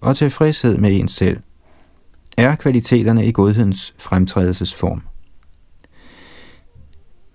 og 0.01 0.17
tilfredshed 0.17 0.77
med 0.77 0.93
ens 0.93 1.13
selv, 1.13 1.41
er 2.37 2.55
kvaliteterne 2.55 3.27
i 3.27 3.33
godhedens 3.33 3.95
fremtrædelsesform. 3.99 5.03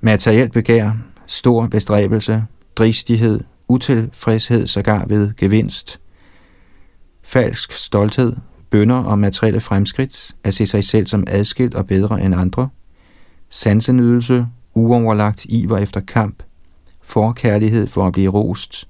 Materielt 0.02 0.54
begær, 0.54 0.92
stor 1.28 1.68
bestræbelse, 1.68 2.46
dristighed, 2.76 3.44
utilfredshed 3.68 4.68
sågar 4.68 5.06
ved 5.06 5.36
gevinst, 5.38 6.00
falsk 7.24 7.72
stolthed, 7.72 8.36
bønder 8.70 8.96
og 8.96 9.20
materielle 9.20 9.60
fremskridt, 9.60 10.36
at 10.44 10.54
se 10.54 10.66
sig 10.66 10.84
selv 10.84 11.08
som 11.08 11.24
adskilt 11.28 11.76
og 11.76 11.88
bedre 11.88 12.22
end 12.22 12.36
andre, 12.36 12.70
sansenydelse, 13.50 14.48
uoverlagt 14.74 15.46
iver 15.46 15.78
efter 15.78 16.00
kamp, 16.00 16.44
forkærlighed 17.02 17.88
for 17.88 18.08
at 18.08 18.14
blive 18.14 18.32
rost, 18.32 18.88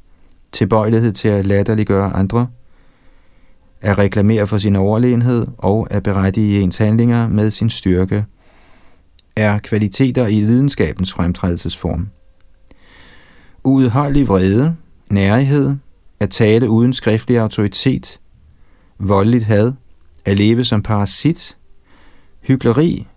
tilbøjelighed 0.52 1.14
til 1.14 1.28
at 1.28 1.46
latterliggøre 1.46 2.14
andre, 2.16 2.48
at 3.86 3.98
reklamere 3.98 4.48
for 4.48 4.58
sin 4.58 4.76
overlegenhed 4.76 5.48
og 5.58 5.88
at 5.92 6.04
berettige 6.04 6.62
ens 6.62 6.78
handlinger 6.78 7.30
med 7.30 7.52
sin 7.52 7.70
styrke, 7.70 8.26
er 9.36 9.60
kvaliteter 9.60 10.28
i 10.28 10.40
lidenskabens 10.40 11.14
fremtrædelsesform. 11.14 12.08
Uudholdelig 13.64 14.28
vrede, 14.28 14.76
nærighed, 15.10 15.76
at 16.20 16.30
tale 16.30 16.70
uden 16.70 16.94
skriftlig 16.94 17.40
autoritet, 17.40 18.20
voldeligt 19.00 19.44
had, 19.44 19.74
at 20.26 20.38
leve 20.38 20.64
som 20.64 20.82
parasit, 20.82 21.58
hykleri, 22.42 23.08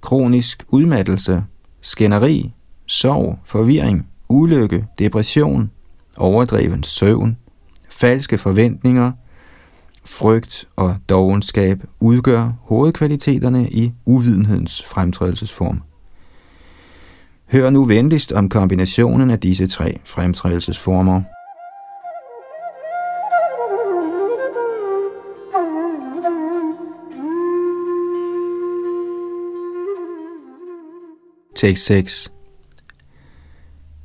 kronisk 0.00 0.64
udmattelse, 0.68 1.44
skænderi, 1.80 2.54
sorg, 2.86 3.38
forvirring, 3.44 4.06
ulykke, 4.28 4.86
depression, 4.98 5.70
overdreven 6.16 6.82
søvn, 6.82 7.36
falske 7.90 8.38
forventninger, 8.38 9.12
frygt 10.08 10.68
og 10.76 10.96
dogenskab 11.08 11.82
udgør 12.00 12.52
hovedkvaliteterne 12.62 13.68
i 13.70 13.92
uvidenhedens 14.04 14.84
fremtrædelsesform. 14.84 15.82
Hør 17.52 17.70
nu 17.70 17.84
venligst 17.84 18.32
om 18.32 18.48
kombinationen 18.48 19.30
af 19.30 19.40
disse 19.40 19.66
tre 19.66 20.00
fremtrædelsesformer. 20.04 21.22
Tekst 31.56 31.84
6 31.84 32.32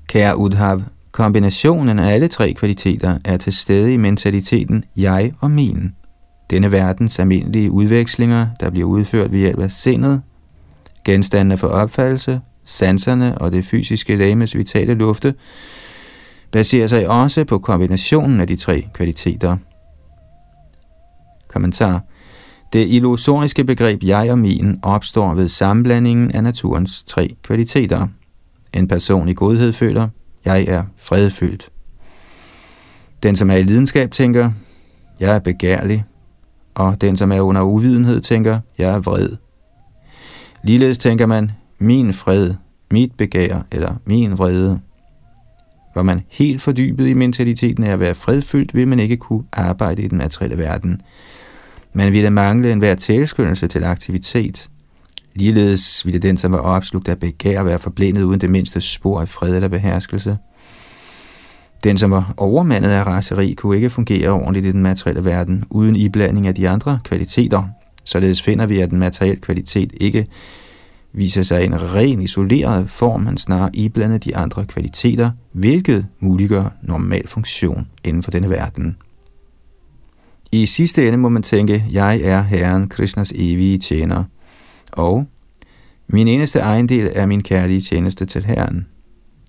Kære 0.07 0.37
Udhav, 0.37 0.81
kombinationen 1.13 1.99
af 1.99 2.13
alle 2.13 2.27
tre 2.27 2.53
kvaliteter 2.53 3.17
er 3.25 3.37
til 3.37 3.53
stede 3.53 3.93
i 3.93 3.97
mentaliteten 3.97 4.83
jeg 4.95 5.33
og 5.39 5.51
min. 5.51 5.95
Denne 6.49 6.71
verdens 6.71 7.19
almindelige 7.19 7.71
udvekslinger, 7.71 8.47
der 8.59 8.69
bliver 8.69 8.87
udført 8.87 9.31
ved 9.31 9.39
hjælp 9.39 9.59
af 9.59 9.71
sindet, 9.71 10.21
genstandene 11.05 11.57
for 11.57 11.67
opfattelse, 11.67 12.41
sanserne 12.63 13.37
og 13.37 13.51
det 13.51 13.65
fysiske 13.65 14.15
lægemes 14.15 14.57
vitale 14.57 14.93
lufte, 14.93 15.33
baserer 16.51 16.87
sig 16.87 17.09
også 17.09 17.43
på 17.43 17.59
kombinationen 17.59 18.41
af 18.41 18.47
de 18.47 18.55
tre 18.55 18.87
kvaliteter. 18.93 19.57
Kommentar 21.47 22.01
det 22.73 22.87
illusoriske 22.87 23.63
begreb 23.63 24.03
jeg 24.03 24.31
og 24.31 24.39
min 24.39 24.79
opstår 24.81 25.33
ved 25.33 25.47
sammenblandingen 25.47 26.31
af 26.31 26.43
naturens 26.43 27.03
tre 27.03 27.35
kvaliteter. 27.43 28.07
En 28.73 28.87
person 28.87 29.29
i 29.29 29.33
godhed 29.33 29.73
føler, 29.73 30.07
jeg 30.45 30.63
er 30.63 30.83
fredfyldt. 30.97 31.69
Den, 33.23 33.35
som 33.35 33.49
er 33.49 33.55
i 33.55 33.63
lidenskab, 33.63 34.11
tænker, 34.11 34.51
jeg 35.19 35.35
er 35.35 35.39
begærlig. 35.39 36.05
Og 36.75 37.01
den, 37.01 37.17
som 37.17 37.31
er 37.31 37.41
under 37.41 37.61
uvidenhed, 37.61 38.21
tænker, 38.21 38.59
jeg 38.77 38.89
er 38.93 38.99
vred. 38.99 39.29
Ligeledes 40.63 40.97
tænker 40.97 41.25
man, 41.25 41.51
min 41.79 42.13
fred, 42.13 42.53
mit 42.91 43.11
begær 43.17 43.61
eller 43.71 43.95
min 44.05 44.37
vrede. 44.37 44.79
Var 45.95 46.03
man 46.03 46.21
helt 46.29 46.61
fordybet 46.61 47.07
i 47.07 47.13
mentaliteten 47.13 47.83
af 47.83 47.91
at 47.91 47.99
være 47.99 48.15
fredfyldt, 48.15 48.75
vil 48.75 48.87
man 48.87 48.99
ikke 48.99 49.17
kunne 49.17 49.43
arbejde 49.51 50.01
i 50.01 50.07
den 50.07 50.17
materielle 50.17 50.57
verden. 50.57 51.01
Man 51.93 52.13
ville 52.13 52.29
mangle 52.29 52.71
enhver 52.71 52.95
tilskyndelse 52.95 53.67
til 53.67 53.83
aktivitet. 53.83 54.69
Ligeledes 55.35 56.05
ville 56.05 56.19
den, 56.19 56.37
som 56.37 56.51
var 56.51 56.57
opslugt 56.57 57.07
af 57.07 57.19
begær, 57.19 57.63
være 57.63 57.79
forblændet 57.79 58.23
uden 58.23 58.41
det 58.41 58.49
mindste 58.49 58.81
spor 58.81 59.21
af 59.21 59.29
fred 59.29 59.55
eller 59.55 59.67
beherskelse. 59.67 60.37
Den, 61.83 61.97
som 61.97 62.11
var 62.11 62.33
overmandet 62.37 62.89
af 62.89 63.05
raseri, 63.05 63.53
kunne 63.53 63.75
ikke 63.75 63.89
fungere 63.89 64.29
ordentligt 64.29 64.65
i 64.65 64.71
den 64.71 64.83
materielle 64.83 65.25
verden, 65.25 65.63
uden 65.69 65.95
iblanding 65.95 66.47
af 66.47 66.55
de 66.55 66.69
andre 66.69 66.99
kvaliteter. 67.03 67.63
Således 68.03 68.41
finder 68.41 68.65
vi, 68.65 68.79
at 68.79 68.89
den 68.89 68.99
materielle 68.99 69.41
kvalitet 69.41 69.93
ikke 69.97 70.27
viser 71.13 71.43
sig 71.43 71.63
i 71.63 71.65
en 71.65 71.93
ren 71.95 72.21
isoleret 72.21 72.89
form, 72.89 73.21
men 73.21 73.37
snarere 73.37 73.69
iblandet 73.73 74.25
de 74.25 74.35
andre 74.35 74.65
kvaliteter, 74.65 75.31
hvilket 75.51 76.05
muliggør 76.19 76.73
normal 76.81 77.27
funktion 77.27 77.87
inden 78.03 78.23
for 78.23 78.31
denne 78.31 78.49
verden. 78.49 78.97
I 80.51 80.65
sidste 80.65 81.07
ende 81.07 81.17
må 81.17 81.29
man 81.29 81.43
tænke, 81.43 81.85
jeg 81.91 82.21
er 82.23 82.41
Herren, 82.41 82.89
Krishnas 82.89 83.33
evige 83.35 83.77
tjener, 83.77 84.23
og 84.93 85.25
min 86.07 86.27
eneste 86.27 86.59
ejendel 86.59 87.11
er 87.15 87.25
min 87.25 87.43
kærlige 87.43 87.81
tjeneste 87.81 88.25
til 88.25 88.45
Herren. 88.45 88.87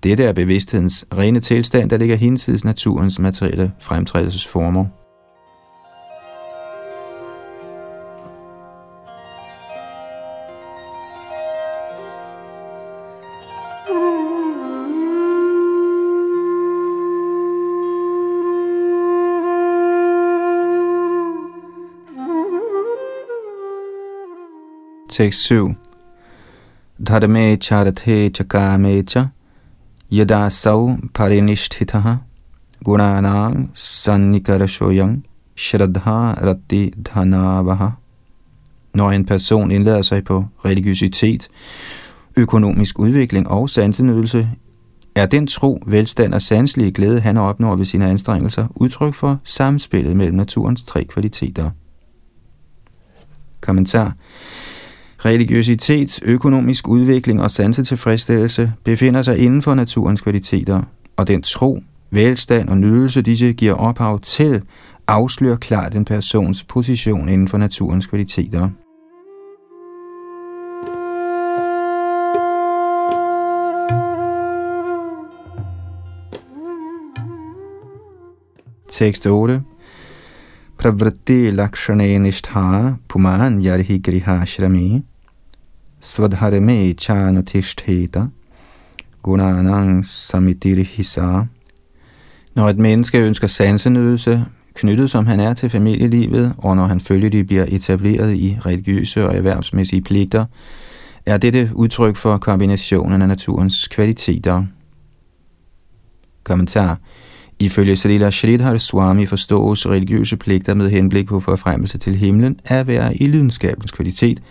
Dette 0.02 0.24
er 0.24 0.32
bevidsthedens 0.32 1.06
rene 1.18 1.40
tilstand, 1.40 1.90
der 1.90 1.96
ligger 1.96 2.16
hinsides 2.16 2.64
naturens 2.64 3.18
materielle 3.18 3.72
fremtrædelsesformer. 3.80 5.03
Tekst 25.14 25.40
7. 25.40 25.76
Dharme 26.98 27.56
charathe 27.56 28.30
chakame 28.30 29.02
cha 29.06 29.26
yada 30.10 30.50
sau 30.50 30.96
parinishtitaha 31.14 32.16
gunanang 32.84 33.70
sannikarashoyang 33.74 35.22
shraddha 35.56 36.34
ratti 36.42 36.92
dhanavaha. 37.02 37.90
Når 38.94 39.10
en 39.10 39.24
person 39.24 39.70
indlader 39.70 40.02
sig 40.02 40.24
på 40.24 40.44
religiøsitet, 40.64 41.48
økonomisk 42.36 42.98
udvikling 42.98 43.48
og 43.48 43.70
sansenydelse, 43.70 44.48
er 45.14 45.26
den 45.26 45.46
tro, 45.46 45.82
velstand 45.86 46.34
og 46.34 46.42
sanselige 46.42 46.92
glæde, 46.92 47.20
han 47.20 47.36
opnår 47.36 47.76
ved 47.76 47.84
sine 47.84 48.10
anstrengelser, 48.10 48.66
udtryk 48.74 49.14
for 49.14 49.40
samspillet 49.44 50.16
mellem 50.16 50.36
naturens 50.36 50.84
tre 50.84 51.04
kvaliteter. 51.04 51.70
Kommentar 53.60 54.16
Religiøsitet, 55.24 56.20
økonomisk 56.24 56.88
udvikling 56.88 57.42
og 57.42 57.50
sansetilfredsstillelse 57.50 58.72
befinder 58.84 59.22
sig 59.22 59.38
inden 59.38 59.62
for 59.62 59.74
naturens 59.74 60.20
kvaliteter, 60.20 60.82
og 61.16 61.26
den 61.26 61.42
tro, 61.42 61.82
velstand 62.10 62.68
og 62.68 62.78
nydelse, 62.78 63.22
disse 63.22 63.52
giver 63.52 63.74
ophav 63.74 64.20
til, 64.20 64.62
afslører 65.06 65.56
klart 65.56 65.94
en 65.94 66.04
persons 66.04 66.64
position 66.64 67.28
inden 67.28 67.48
for 67.48 67.58
naturens 67.58 68.06
kvaliteter. 68.06 68.68
Tekst 78.90 79.26
8 79.26 79.62
Pravritti 80.78 81.50
lakshane 81.50 82.18
nishtha 82.18 82.92
puman 83.08 83.62
yarhi 83.66 83.98
grihashrami 83.98 85.02
svadharme 86.04 86.92
chanutishtheta 86.92 88.26
gunanang 89.22 90.06
samitirhisa. 90.06 91.42
Når 92.54 92.68
et 92.68 92.78
menneske 92.78 93.18
ønsker 93.18 93.46
sansenydelse, 93.46 94.44
knyttet 94.74 95.10
som 95.10 95.26
han 95.26 95.40
er 95.40 95.54
til 95.54 95.70
familielivet, 95.70 96.54
og 96.58 96.76
når 96.76 96.86
han 96.86 97.00
følgelig 97.00 97.46
bliver 97.46 97.64
etableret 97.68 98.34
i 98.34 98.58
religiøse 98.66 99.28
og 99.28 99.36
erhvervsmæssige 99.36 100.02
pligter, 100.02 100.44
er 101.26 101.36
dette 101.36 101.70
udtryk 101.74 102.16
for 102.16 102.38
kombinationen 102.38 103.22
af 103.22 103.28
naturens 103.28 103.88
kvaliteter. 103.88 104.64
Kommentar 106.44 106.98
Ifølge 107.58 107.96
Salila 107.96 108.30
Shridhar 108.30 108.76
Swami 108.76 109.26
forstås 109.26 109.86
religiøse 109.86 110.36
pligter 110.36 110.74
med 110.74 110.90
henblik 110.90 111.26
på 111.26 111.40
forfremmelse 111.40 111.98
til 111.98 112.16
himlen 112.16 112.58
at 112.64 112.86
være 112.86 113.16
i 113.16 113.26
lidenskabens 113.26 113.92
kvalitet– 113.92 114.42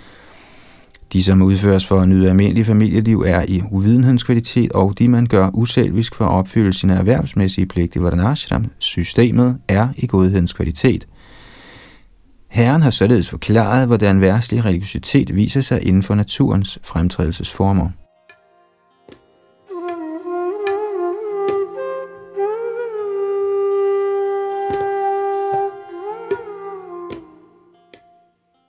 de, 1.14 1.24
som 1.24 1.42
udføres 1.42 1.86
for 1.86 2.00
at 2.00 2.10
nyde 2.10 2.30
almindelig 2.30 2.66
familieliv, 2.66 3.24
er 3.28 3.46
i 3.48 3.62
uvidenhedens 3.72 4.24
kvalitet, 4.24 4.72
og 4.72 5.00
de, 5.00 5.08
man 5.08 5.26
gør 5.26 5.50
uselvisk 5.54 6.16
for 6.16 6.26
at 6.26 6.32
opfylde 6.32 6.74
sine 6.74 6.94
erhvervsmæssige 6.94 7.66
pligter 7.66 8.00
i 8.00 8.04
Vardanashram, 8.04 8.66
systemet 8.80 9.58
er 9.68 9.88
i 9.98 10.08
godhedens 10.08 10.54
kvalitet. 10.54 11.08
Herren 12.50 12.82
har 12.82 12.92
således 12.92 13.30
forklaret, 13.30 13.88
hvordan 13.88 14.22
værtslig 14.22 14.66
religiøsitet 14.66 15.36
viser 15.36 15.62
sig 15.62 15.88
inden 15.88 16.04
for 16.04 16.16
naturens 16.16 16.80
fremtrædelsesformer. 16.84 17.90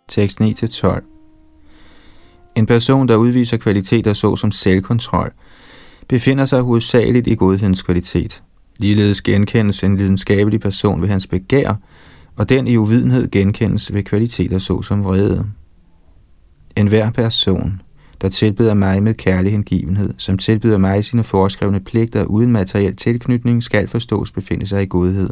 Tekst 0.08 0.40
9-12 0.40 1.13
en 2.56 2.66
person, 2.66 3.08
der 3.08 3.16
udviser 3.16 3.56
kvaliteter 3.56 4.12
såsom 4.12 4.50
selvkontrol, 4.50 5.32
befinder 6.08 6.44
sig 6.44 6.60
hovedsageligt 6.60 7.26
i 7.26 7.34
godhedens 7.34 7.82
kvalitet. 7.82 8.42
Ligeledes 8.76 9.22
genkendes 9.22 9.84
en 9.84 9.96
lidenskabelig 9.96 10.60
person 10.60 11.02
ved 11.02 11.08
hans 11.08 11.26
begær, 11.26 11.74
og 12.36 12.48
den 12.48 12.66
i 12.66 12.76
uvidenhed 12.76 13.30
genkendes 13.30 13.94
ved 13.94 14.02
kvaliteter 14.02 14.58
såsom 14.58 15.04
vrede. 15.04 15.46
En 16.76 16.86
hver 16.86 17.10
person, 17.10 17.82
der 18.22 18.28
tilbyder 18.28 18.74
mig 18.74 19.02
med 19.02 19.14
kærlig 19.14 19.52
hengivenhed, 19.52 20.14
som 20.18 20.38
tilbyder 20.38 20.78
mig 20.78 21.04
sine 21.04 21.24
foreskrevne 21.24 21.80
pligter 21.80 22.24
uden 22.24 22.52
materiel 22.52 22.96
tilknytning, 22.96 23.62
skal 23.62 23.88
forstås 23.88 24.32
befinde 24.32 24.66
sig 24.66 24.82
i 24.82 24.86
godhed. 24.86 25.30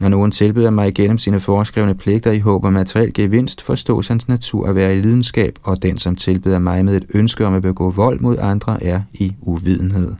Når 0.00 0.08
nogen 0.08 0.30
tilbyder 0.30 0.70
mig 0.70 0.88
igennem 0.88 1.18
sine 1.18 1.40
foreskrevne 1.40 1.94
pligter 1.94 2.32
i 2.32 2.38
håb 2.38 2.64
om 2.64 2.72
materiel 2.72 3.12
gevinst, 3.12 3.62
forstås 3.62 4.08
hans 4.08 4.28
natur 4.28 4.66
at 4.66 4.74
være 4.74 4.96
i 4.96 5.00
lidenskab, 5.00 5.58
og 5.62 5.82
den, 5.82 5.98
som 5.98 6.16
tilbyder 6.16 6.58
mig 6.58 6.84
med 6.84 6.96
et 6.96 7.06
ønske 7.14 7.46
om 7.46 7.54
at 7.54 7.62
begå 7.62 7.90
vold 7.90 8.20
mod 8.20 8.36
andre, 8.40 8.84
er 8.84 9.00
i 9.12 9.32
uvidenhed. 9.40 10.12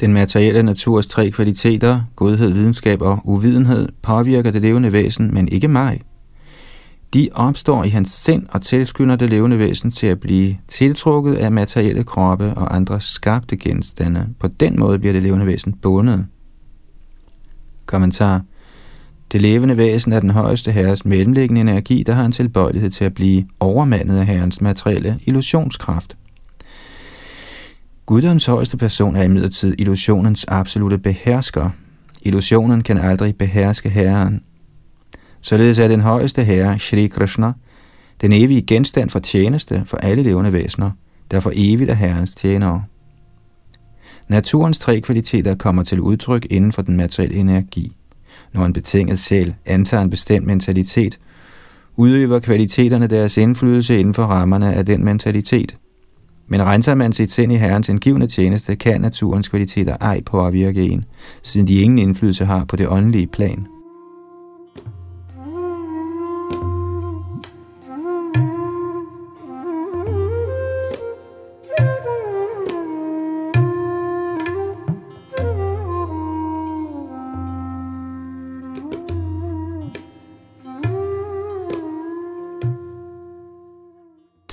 Den 0.00 0.12
materielle 0.12 0.62
naturs 0.62 1.06
tre 1.06 1.30
kvaliteter, 1.30 2.00
godhed, 2.16 2.50
videnskab 2.50 3.02
og 3.02 3.20
uvidenhed, 3.24 3.88
påvirker 4.02 4.50
det 4.50 4.62
levende 4.62 4.92
væsen, 4.92 5.34
men 5.34 5.48
ikke 5.48 5.68
mig. 5.68 6.00
De 7.14 7.28
opstår 7.34 7.84
i 7.84 7.88
hans 7.88 8.10
sind 8.10 8.46
og 8.50 8.62
tilskynder 8.62 9.16
det 9.16 9.30
levende 9.30 9.58
væsen 9.58 9.90
til 9.90 10.06
at 10.06 10.20
blive 10.20 10.56
tiltrukket 10.68 11.34
af 11.34 11.52
materielle 11.52 12.04
kroppe 12.04 12.54
og 12.54 12.76
andre 12.76 13.00
skabte 13.00 13.56
genstande. 13.56 14.28
På 14.40 14.48
den 14.48 14.80
måde 14.80 14.98
bliver 14.98 15.12
det 15.12 15.22
levende 15.22 15.46
væsen 15.46 15.72
bundet. 15.72 16.26
Kommentar 17.86 18.42
det 19.32 19.40
levende 19.40 19.76
væsen 19.76 20.12
er 20.12 20.20
den 20.20 20.30
højeste 20.30 20.72
herres 20.72 21.04
mellemliggende 21.04 21.60
energi, 21.60 22.02
der 22.02 22.12
har 22.12 22.24
en 22.24 22.32
tilbøjelighed 22.32 22.90
til 22.90 23.04
at 23.04 23.14
blive 23.14 23.44
overmandet 23.60 24.18
af 24.18 24.26
herrens 24.26 24.60
materielle 24.60 25.18
illusionskraft. 25.24 26.16
Guddoms 28.06 28.46
højeste 28.46 28.76
person 28.76 29.16
er 29.16 29.22
imidlertid 29.22 29.74
illusionens 29.78 30.44
absolute 30.48 30.98
behersker. 30.98 31.70
Illusionen 32.22 32.82
kan 32.82 32.98
aldrig 32.98 33.36
beherske 33.36 33.88
herren. 33.88 34.42
Således 35.40 35.78
er 35.78 35.88
den 35.88 36.00
højeste 36.00 36.44
herre, 36.44 36.78
Shri 36.78 37.06
Krishna, 37.06 37.52
den 38.20 38.32
evige 38.32 38.62
genstand 38.62 39.10
for 39.10 39.18
tjeneste 39.18 39.82
for 39.86 39.96
alle 39.96 40.22
levende 40.22 40.52
væsener, 40.52 40.90
der 41.30 41.40
for 41.40 41.52
evigt 41.54 41.90
er 41.90 41.94
herrens 41.94 42.34
tjenere. 42.34 42.84
Naturens 44.28 44.78
tre 44.78 45.00
kvaliteter 45.00 45.54
kommer 45.54 45.82
til 45.82 46.00
udtryk 46.00 46.46
inden 46.50 46.72
for 46.72 46.82
den 46.82 46.96
materielle 46.96 47.36
energi. 47.36 47.96
Når 48.54 48.64
en 48.64 48.72
betinget 48.72 49.18
sjæl 49.18 49.54
antager 49.66 50.02
en 50.02 50.10
bestemt 50.10 50.46
mentalitet, 50.46 51.18
udøver 51.96 52.38
kvaliteterne 52.38 53.06
deres 53.06 53.36
indflydelse 53.36 53.98
inden 53.98 54.14
for 54.14 54.22
rammerne 54.22 54.74
af 54.74 54.86
den 54.86 55.04
mentalitet. 55.04 55.76
Men 56.46 56.62
renser 56.62 56.94
man 56.94 57.12
sit 57.12 57.32
sind 57.32 57.52
i 57.52 57.56
Herrens 57.56 57.88
indgivende 57.88 58.26
tjeneste, 58.26 58.76
kan 58.76 59.00
naturens 59.00 59.48
kvaliteter 59.48 59.96
ej 60.00 60.20
påvirke 60.26 60.82
en, 60.82 61.04
siden 61.42 61.66
de 61.66 61.74
ingen 61.74 61.98
indflydelse 61.98 62.44
har 62.44 62.64
på 62.64 62.76
det 62.76 62.88
åndelige 62.88 63.26
plan. 63.26 63.66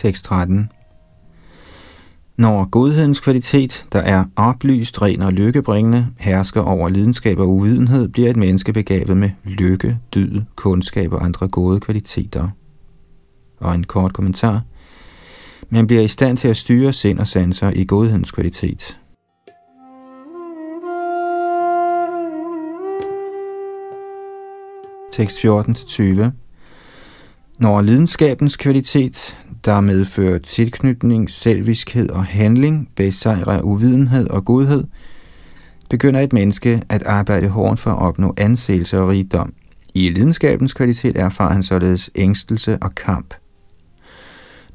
Tekst 0.10 0.26
13. 0.26 0.72
Når 2.38 2.70
godhedens 2.70 3.20
kvalitet, 3.20 3.86
der 3.92 4.00
er 4.00 4.26
oplyst, 4.36 5.02
ren 5.02 5.22
og 5.22 5.34
lykkebringende, 5.34 6.08
hersker 6.20 6.62
over 6.62 6.90
lidenskab 6.90 7.40
og 7.40 7.50
uvidenhed, 7.50 8.08
bliver 8.08 8.30
et 8.30 8.38
menneske 8.38 8.74
begavet 8.74 9.18
med 9.18 9.30
lykke, 9.44 10.00
dyd, 10.16 10.42
kundskab 10.56 11.14
og 11.14 11.26
andre 11.26 11.48
gode 11.48 11.80
kvaliteter. 11.80 12.50
Og 13.60 13.76
en 13.76 13.84
kort 13.84 14.14
kommentar. 14.14 14.62
Man 15.70 15.88
bliver 15.88 16.02
i 16.02 16.08
stand 16.08 16.38
til 16.38 16.48
at 16.48 16.58
styre 16.58 16.94
sind 16.94 17.20
og 17.20 17.28
sanser 17.28 17.72
i 17.76 17.86
godhedens 17.86 18.32
kvalitet. 18.32 19.00
Tekst 25.12 25.38
14-20 25.38 26.49
når 27.60 27.82
lidenskabens 27.82 28.58
kvalitet, 28.58 29.38
der 29.66 29.82
medfører 29.82 30.38
tilknytning, 30.38 31.30
selviskhed 31.30 32.10
og 32.10 32.26
handling, 32.26 32.90
besejrer 32.96 33.62
uvidenhed 33.62 34.30
og 34.30 34.46
godhed, 34.46 34.84
begynder 35.90 36.20
et 36.20 36.34
menneske 36.34 36.82
at 36.90 37.04
arbejde 37.04 37.48
hårdt 37.48 37.80
for 37.80 37.92
at 37.92 38.00
opnå 38.00 38.34
anseelse 38.38 39.00
og 39.00 39.10
rigdom. 39.10 39.54
I 39.94 40.10
lidenskabens 40.10 40.74
kvalitet 40.74 41.16
erfarer 41.16 41.54
han 41.54 41.64
således 41.64 42.10
ængstelse 42.16 42.78
og 42.82 42.96
kamp. 42.96 43.34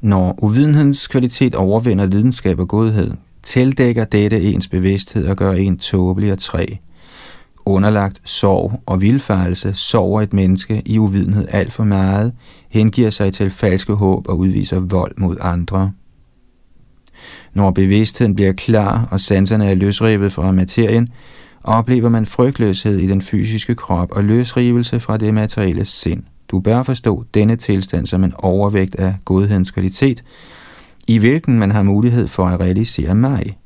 Når 0.01 0.43
uvidenhedens 0.43 1.07
kvalitet 1.07 1.55
overvinder 1.55 2.05
lidenskab 2.05 2.59
og 2.59 2.67
godhed, 2.67 3.11
tildækker 3.43 4.05
dette 4.05 4.41
ens 4.41 4.67
bevidsthed 4.67 5.27
og 5.27 5.37
gør 5.37 5.51
en 5.51 5.77
tåbelig 5.77 6.31
og 6.31 6.39
træ. 6.39 6.65
Underlagt 7.65 8.21
sorg 8.23 8.81
og 8.85 9.01
vilfarelse, 9.01 9.73
sover 9.73 10.21
et 10.21 10.33
menneske 10.33 10.81
i 10.85 10.99
uvidenhed 10.99 11.47
alt 11.51 11.73
for 11.73 11.83
meget, 11.83 12.33
hengiver 12.69 13.09
sig 13.09 13.33
til 13.33 13.51
falske 13.51 13.93
håb 13.93 14.27
og 14.27 14.37
udviser 14.37 14.79
vold 14.79 15.13
mod 15.17 15.37
andre. 15.41 15.91
Når 17.53 17.71
bevidstheden 17.71 18.35
bliver 18.35 18.53
klar 18.53 19.07
og 19.11 19.19
sanserne 19.19 19.65
er 19.65 19.75
løsrevet 19.75 20.33
fra 20.33 20.51
materien, 20.51 21.09
oplever 21.63 22.09
man 22.09 22.25
frygtløshed 22.25 22.97
i 22.97 23.07
den 23.07 23.21
fysiske 23.21 23.75
krop 23.75 24.11
og 24.11 24.23
løsrivelse 24.23 24.99
fra 24.99 25.17
det 25.17 25.33
materielle 25.33 25.85
sind. 25.85 26.23
Du 26.47 26.59
bør 26.59 26.83
forstå 26.83 27.23
denne 27.33 27.55
tilstand 27.55 28.05
som 28.05 28.23
en 28.23 28.33
overvægt 28.37 28.95
af 28.95 29.15
godhedens 29.25 29.71
kvalitet, 29.71 30.23
i 31.07 31.17
hvilken 31.17 31.59
man 31.59 31.71
har 31.71 31.83
mulighed 31.83 32.27
for 32.27 32.45
at 32.45 32.59
realisere 32.59 33.15
mig. 33.15 33.57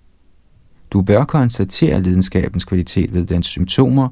Du 0.92 1.02
bør 1.02 1.24
konstatere 1.24 2.02
lidenskabens 2.02 2.66
kvalitet 2.66 3.14
ved 3.14 3.26
dens 3.26 3.46
symptomer, 3.46 4.10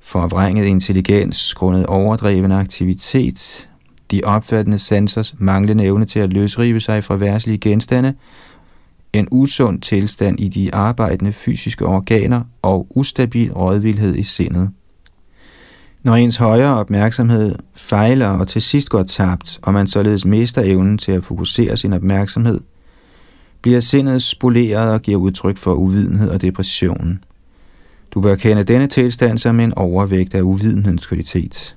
forvrænget 0.00 0.64
intelligens, 0.64 1.54
grundet 1.54 1.86
overdreven 1.86 2.52
aktivitet, 2.52 3.68
de 4.10 4.20
opfattende 4.24 4.78
sansers 4.78 5.34
manglende 5.38 5.84
evne 5.84 6.04
til 6.04 6.18
at 6.18 6.32
løsrive 6.32 6.80
sig 6.80 7.04
fra 7.04 7.16
værtslige 7.16 7.58
genstande, 7.58 8.14
en 9.12 9.28
usund 9.30 9.80
tilstand 9.80 10.40
i 10.40 10.48
de 10.48 10.74
arbejdende 10.74 11.32
fysiske 11.32 11.86
organer 11.86 12.42
og 12.62 12.86
ustabil 12.94 13.52
rådvildhed 13.52 14.16
i 14.16 14.22
sindet. 14.22 14.70
Når 16.02 16.14
ens 16.14 16.36
højere 16.36 16.76
opmærksomhed 16.76 17.54
fejler 17.74 18.28
og 18.28 18.48
til 18.48 18.62
sidst 18.62 18.90
går 18.90 19.02
tabt, 19.02 19.58
og 19.62 19.72
man 19.72 19.86
således 19.86 20.24
mister 20.24 20.62
evnen 20.64 20.98
til 20.98 21.12
at 21.12 21.24
fokusere 21.24 21.76
sin 21.76 21.92
opmærksomhed, 21.92 22.60
bliver 23.62 23.80
sindet 23.80 24.22
spoleret 24.22 24.92
og 24.92 25.02
giver 25.02 25.18
udtryk 25.18 25.56
for 25.56 25.74
uvidenhed 25.74 26.30
og 26.30 26.40
depression. 26.40 27.24
Du 28.10 28.20
bør 28.20 28.34
kende 28.34 28.64
denne 28.64 28.86
tilstand 28.86 29.38
som 29.38 29.60
en 29.60 29.74
overvægt 29.74 30.34
af 30.34 30.40
uvidenhedens 30.40 31.06
kvalitet. 31.06 31.76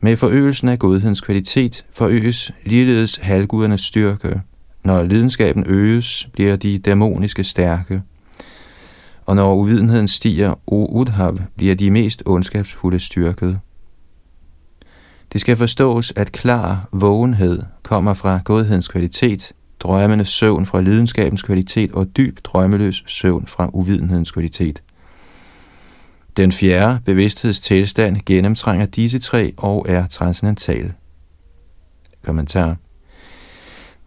Med 0.00 0.16
forøgelsen 0.16 0.68
af 0.68 0.78
godhedens 0.78 1.20
kvalitet 1.20 1.84
forøges 1.92 2.52
ligeledes 2.64 3.16
halvgudernes 3.16 3.80
styrke. 3.80 4.40
Når 4.84 5.02
lidenskaben 5.02 5.64
øges, 5.66 6.28
bliver 6.32 6.56
de 6.56 6.78
dæmoniske 6.78 7.44
stærke. 7.44 8.02
Og 9.26 9.36
når 9.36 9.54
uvidenheden 9.54 10.08
stiger, 10.08 10.54
o 10.66 10.86
udhav, 10.86 11.38
bliver 11.56 11.74
de 11.74 11.90
mest 11.90 12.22
ondskabsfulde 12.26 13.00
styrket. 13.00 13.58
Det 15.32 15.40
skal 15.40 15.56
forstås, 15.56 16.12
at 16.16 16.32
klar 16.32 16.88
vågenhed 16.92 17.62
kommer 17.82 18.14
fra 18.14 18.40
godhedens 18.44 18.88
kvalitet, 18.88 19.52
drømmenes 19.82 20.28
søvn 20.28 20.66
fra 20.66 20.80
lidenskabens 20.80 21.42
kvalitet 21.42 21.92
og 21.92 22.16
dyb 22.16 22.38
drømmeløs 22.44 23.04
søvn 23.06 23.46
fra 23.46 23.70
uvidenhedens 23.72 24.30
kvalitet. 24.30 24.82
Den 26.36 26.52
fjerde 26.52 27.00
bevidsthedstilstand 27.04 28.16
gennemtrænger 28.26 28.86
disse 28.86 29.18
tre 29.18 29.52
og 29.56 29.86
er 29.88 30.06
transcendental. 30.06 30.92
Kommentar. 32.24 32.76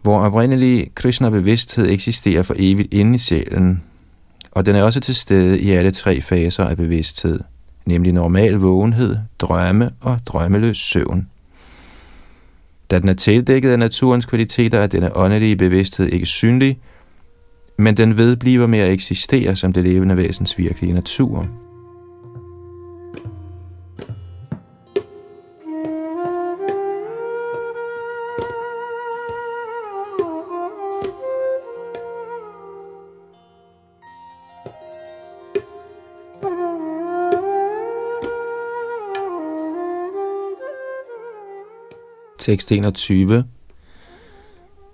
Hvor 0.02 0.20
oprindelig 0.20 0.94
Krishna-bevidsthed 0.94 1.88
eksisterer 1.88 2.42
for 2.42 2.54
evigt 2.58 2.94
inde 2.94 3.14
i 3.14 3.18
sjælen, 3.18 3.82
og 4.50 4.66
den 4.66 4.76
er 4.76 4.82
også 4.82 5.00
til 5.00 5.14
stede 5.14 5.60
i 5.60 5.70
alle 5.70 5.90
tre 5.90 6.20
faser 6.20 6.64
af 6.64 6.76
bevidsthed, 6.76 7.40
nemlig 7.86 8.12
normal 8.12 8.54
vågenhed, 8.54 9.16
drømme 9.38 9.90
og 10.00 10.18
drømmeløs 10.26 10.78
søvn. 10.78 11.28
Da 12.90 12.98
den 12.98 13.08
er 13.08 13.14
tildækket 13.14 13.70
af 13.70 13.78
naturens 13.78 14.26
kvaliteter, 14.26 14.78
er 14.78 14.86
denne 14.86 15.16
åndelige 15.16 15.56
bevidsthed 15.56 16.06
ikke 16.06 16.26
synlig, 16.26 16.78
men 17.78 17.96
den 17.96 18.18
vedbliver 18.18 18.66
med 18.66 18.78
at 18.78 18.92
eksistere 18.92 19.56
som 19.56 19.72
det 19.72 19.84
levende 19.84 20.16
væsens 20.16 20.58
virkelige 20.58 20.92
natur. 20.92 21.65
Tekst 42.46 42.72
21. 42.72 43.44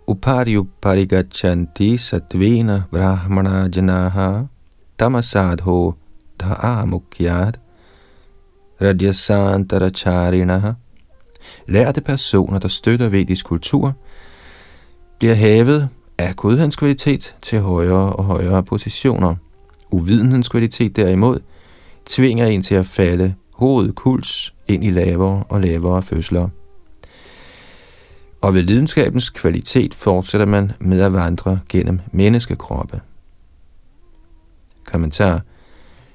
Uparyu 0.06 0.66
parigachanti 0.82 1.98
satvena 1.98 2.82
brahmana 2.90 3.68
janaha 3.76 4.46
tamasadho 4.98 5.94
dha'amukyat 6.38 7.54
radyasantaracharinaha 8.82 10.72
Lærte 11.68 12.00
personer, 12.00 12.58
der 12.58 12.68
støtter 12.68 13.08
vedisk 13.08 13.46
kultur, 13.46 13.92
bliver 15.18 15.34
hævet 15.34 15.88
af 16.18 16.36
godhedens 16.36 16.76
kvalitet 16.76 17.34
til 17.42 17.60
højere 17.60 18.12
og 18.12 18.24
højere 18.24 18.62
positioner. 18.62 19.34
Uvidenhedens 19.90 20.48
kvalitet 20.48 20.96
derimod 20.96 21.38
tvinger 22.06 22.46
en 22.46 22.62
til 22.62 22.74
at 22.74 22.86
falde 22.86 23.34
hovedkuls 23.54 24.54
ind 24.68 24.84
i 24.84 24.90
lavere 24.90 25.44
og 25.48 25.60
lavere 25.60 26.02
fødsler 26.02 26.48
og 28.42 28.54
ved 28.54 28.62
lidenskabens 28.62 29.30
kvalitet 29.30 29.94
fortsætter 29.94 30.46
man 30.46 30.72
med 30.80 31.00
at 31.00 31.12
vandre 31.12 31.60
gennem 31.68 32.00
menneskekroppe. 32.12 33.00
Kommentar 34.84 35.42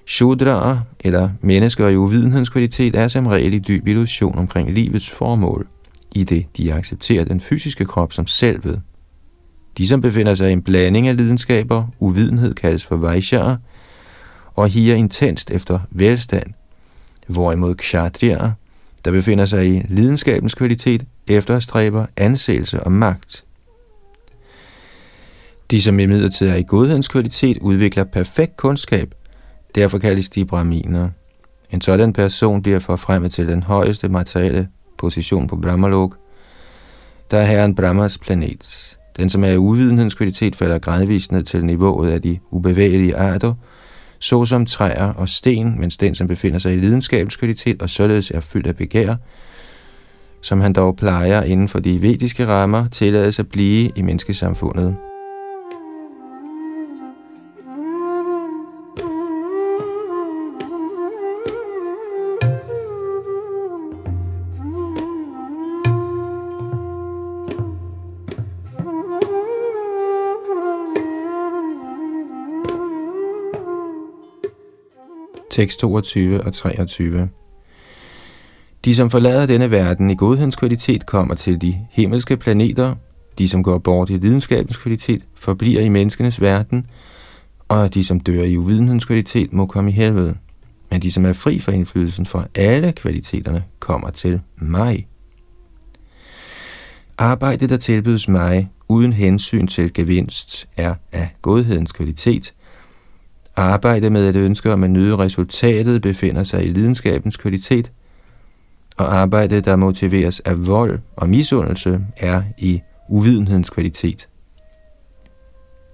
Shudra'er, 0.09 0.77
eller 0.99 1.29
mennesker 1.41 1.87
i 1.87 1.95
uvidenhedens 1.95 2.49
kvalitet, 2.49 2.95
er 2.95 3.07
som 3.07 3.27
regel 3.27 3.53
i 3.53 3.59
dyb 3.59 3.87
illusion 3.87 4.37
omkring 4.37 4.71
livets 4.71 5.09
formål, 5.09 5.67
i 6.11 6.23
det 6.23 6.45
de 6.57 6.73
accepterer 6.73 7.25
den 7.25 7.39
fysiske 7.39 7.85
krop 7.85 8.13
som 8.13 8.27
selvet. 8.27 8.81
De, 9.77 9.87
som 9.87 10.01
befinder 10.01 10.35
sig 10.35 10.49
i 10.49 10.53
en 10.53 10.61
blanding 10.61 11.07
af 11.07 11.17
lidenskaber, 11.17 11.87
uvidenhed 11.99 12.53
kaldes 12.53 12.85
for 12.85 12.97
Vaishya'er, 12.97 13.55
og 14.55 14.67
higer 14.67 14.95
intenst 14.95 15.51
efter 15.51 15.79
velstand, 15.91 16.53
hvorimod 17.27 17.75
kshatriya'er, 17.81 18.49
der 19.05 19.11
befinder 19.11 19.45
sig 19.45 19.75
i 19.75 19.85
lidenskabens 19.89 20.55
kvalitet, 20.55 21.05
efterstræber 21.27 22.05
anseelse 22.17 22.83
og 22.83 22.91
magt. 22.91 23.43
De, 25.71 25.81
som 25.81 25.99
imidlertid 25.99 26.47
er 26.47 26.55
i 26.55 26.63
godhedens 26.67 27.07
kvalitet, 27.07 27.57
udvikler 27.57 28.03
perfekt 28.03 28.57
kundskab. 28.57 29.13
Derfor 29.75 29.97
kaldes 29.97 30.29
de 30.29 30.45
braminer. 30.45 31.09
En 31.71 31.81
sådan 31.81 32.13
person 32.13 32.61
bliver 32.61 32.79
forfremmet 32.79 33.31
til 33.31 33.47
den 33.47 33.63
højeste 33.63 34.09
materielle 34.09 34.67
position 34.97 35.47
på 35.47 35.55
Brahmalok, 35.55 36.17
der 37.31 37.37
er 37.37 37.45
herren 37.45 37.75
Brahmas 37.75 38.17
planet. 38.17 38.97
Den, 39.17 39.29
som 39.29 39.43
er 39.43 39.49
i 39.49 39.57
uvidenhedens 39.57 40.13
kvalitet, 40.13 40.55
falder 40.55 40.79
gradvist 40.79 41.31
ned 41.31 41.43
til 41.43 41.65
niveauet 41.65 42.11
af 42.11 42.21
de 42.21 42.39
ubevægelige 42.51 43.17
arter, 43.17 43.53
såsom 44.19 44.65
træer 44.65 45.13
og 45.13 45.29
sten, 45.29 45.79
mens 45.79 45.97
den, 45.97 46.15
som 46.15 46.27
befinder 46.27 46.59
sig 46.59 46.73
i 46.73 46.77
lidenskabens 46.77 47.35
kvalitet 47.35 47.81
og 47.81 47.89
således 47.89 48.31
er 48.31 48.39
fyldt 48.39 48.67
af 48.67 48.75
begær, 48.75 49.15
som 50.41 50.61
han 50.61 50.73
dog 50.73 50.95
plejer 50.95 51.43
inden 51.43 51.67
for 51.67 51.79
de 51.79 52.01
vediske 52.01 52.47
rammer, 52.47 52.87
tillades 52.87 53.39
at 53.39 53.49
blive 53.49 53.91
i 53.95 54.01
menneskesamfundet. 54.01 54.95
Tekst 75.49 75.79
22 75.79 76.41
og 76.41 76.53
23 76.53 77.29
de, 78.87 78.95
som 78.95 79.09
forlader 79.09 79.45
denne 79.45 79.71
verden 79.71 80.09
i 80.09 80.15
godhedens 80.15 80.55
kvalitet, 80.55 81.05
kommer 81.05 81.35
til 81.35 81.61
de 81.61 81.75
himmelske 81.91 82.37
planeter. 82.37 82.95
De, 83.37 83.47
som 83.47 83.63
går 83.63 83.77
bort 83.77 84.09
i 84.09 84.17
videnskabens 84.17 84.77
kvalitet, 84.77 85.21
forbliver 85.35 85.81
i 85.81 85.89
menneskenes 85.89 86.41
verden. 86.41 86.85
Og 87.67 87.93
de, 87.93 88.03
som 88.03 88.19
dør 88.19 88.43
i 88.43 88.57
uvidenhedens 88.57 89.05
kvalitet, 89.05 89.53
må 89.53 89.65
komme 89.65 89.91
i 89.91 89.93
helvede. 89.93 90.37
Men 90.91 91.01
de, 91.01 91.11
som 91.11 91.25
er 91.25 91.33
fri 91.33 91.59
for 91.59 91.71
indflydelsen 91.71 92.25
fra 92.25 92.45
alle 92.55 92.91
kvaliteterne, 92.91 93.63
kommer 93.79 94.09
til 94.09 94.41
mig. 94.57 95.07
Arbejdet, 97.17 97.69
der 97.69 97.77
tilbydes 97.77 98.27
mig, 98.27 98.69
uden 98.89 99.13
hensyn 99.13 99.67
til 99.67 99.93
gevinst, 99.93 100.67
er 100.77 100.95
af 101.11 101.29
godhedens 101.41 101.91
kvalitet. 101.91 102.53
Arbejdet 103.55 104.11
med 104.11 104.29
et 104.29 104.35
ønske 104.35 104.73
om 104.73 104.83
at 104.83 104.89
nyde 104.89 105.17
resultatet 105.17 106.01
befinder 106.01 106.43
sig 106.43 106.65
i 106.65 106.69
lidenskabens 106.69 107.37
kvalitet– 107.37 107.91
og 108.97 109.15
arbejde, 109.15 109.61
der 109.61 109.75
motiveres 109.75 110.39
af 110.39 110.67
vold 110.67 110.99
og 111.15 111.29
misundelse, 111.29 111.99
er 112.17 112.41
i 112.57 112.81
uvidenhedens 113.09 113.69
kvalitet. 113.69 114.27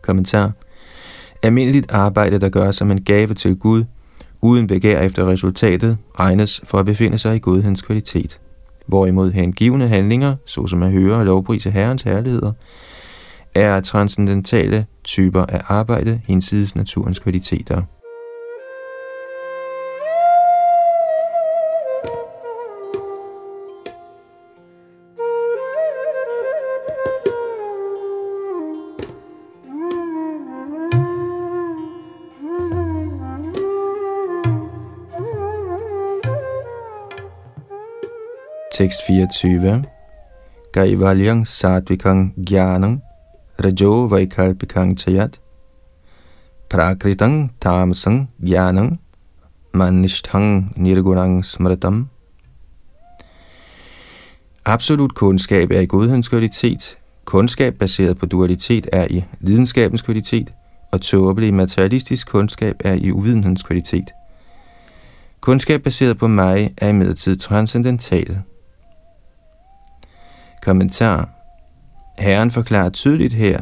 Kommentar. 0.02 0.52
Almindeligt 1.44 1.92
arbejde, 1.92 2.40
der 2.40 2.50
gør 2.50 2.72
som 2.72 2.92
en 2.92 3.04
gave 3.04 3.34
til 3.34 3.56
Gud, 3.56 3.84
uden 4.42 4.68
begær 4.68 5.02
efter 5.02 5.28
resultatet, 5.28 5.98
regnes 6.20 6.62
for 6.64 6.80
at 6.80 6.86
befinde 6.86 7.18
sig 7.18 7.36
i 7.36 7.40
godhedens 7.40 7.82
kvalitet. 7.82 8.40
Hvorimod 8.88 9.32
hengivende 9.32 9.88
handlinger, 9.88 10.36
såsom 10.46 10.84
at 10.84 10.92
høre 10.92 11.16
og 11.16 11.26
lovprise 11.26 11.72
Herrens 11.72 12.02
herligheder, 12.02 12.52
er 13.56 13.82
transcendentale 13.82 14.86
typer 15.04 15.46
af 15.46 15.62
arbejde 15.68 16.22
hinsides 16.26 16.76
naturens 16.76 17.20
kvaliteter. 17.20 17.82
Tekst 38.84 39.02
24. 39.08 39.84
Gaivalyang 40.74 41.48
satvikang 41.48 42.34
gyanang 42.36 43.02
rajo 43.64 44.08
vaikalpikang 44.12 44.98
chayat 45.00 45.40
prakritang 46.68 47.56
tamasang 47.62 48.28
gyanang 48.44 49.00
manishtang 49.72 50.76
nirgunang 50.76 51.46
smritam 51.46 52.10
Absolut 54.66 55.16
kundskab 55.16 55.72
er 55.72 55.80
i 55.80 55.86
godhedens 55.86 56.28
kvalitet. 56.28 56.98
Kundskab 57.26 57.74
baseret 57.80 58.18
på 58.18 58.26
dualitet 58.26 58.90
er 58.92 59.08
i 59.10 59.24
lidenskabens 59.40 60.02
kvalitet, 60.02 60.52
og 60.92 61.02
tåbelig 61.02 61.54
materialistisk 61.54 62.28
kundskab 62.28 62.76
er 62.80 62.94
i 62.94 63.12
uvidenhedens 63.12 63.64
kvalitet. 63.64 64.12
Kundskab 65.42 65.82
baseret 65.82 66.18
på 66.18 66.28
mig 66.28 66.74
er 66.78 66.90
imidlertid 66.90 67.38
transcendental. 67.38 68.44
Kommentar 70.64 71.30
Herren 72.20 72.52
forklarer 72.52 72.90
tydeligt 72.90 73.34
her, 73.34 73.62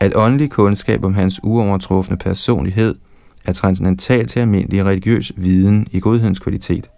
at 0.00 0.16
åndelig 0.16 0.50
kundskab 0.50 1.04
om 1.04 1.14
hans 1.14 1.40
uovertrufne 1.42 2.16
personlighed 2.16 2.94
er 3.44 3.52
transcendental 3.52 4.26
til 4.26 4.40
almindelig 4.40 4.84
religiøs 4.84 5.32
viden 5.36 5.86
i 5.90 6.00
godhedens 6.00 6.38
kvalitet. 6.38 6.90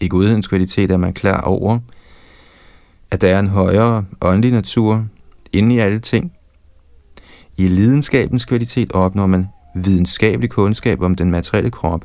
I 0.00 0.08
godhedens 0.08 0.46
kvalitet 0.46 0.90
er 0.90 0.96
man 0.96 1.12
klar 1.12 1.40
over, 1.40 1.78
at 3.10 3.20
der 3.20 3.28
er 3.28 3.38
en 3.38 3.48
højere 3.48 4.04
åndelig 4.20 4.52
natur 4.52 5.06
inde 5.52 5.74
i 5.74 5.78
alle 5.78 6.00
ting. 6.00 6.32
I 7.56 7.68
lidenskabens 7.68 8.44
kvalitet 8.44 8.92
opnår 8.92 9.26
man 9.26 9.48
videnskabelig 9.74 10.50
kundskab 10.50 11.00
om 11.00 11.14
den 11.14 11.30
materielle 11.30 11.70
krop 11.70 12.04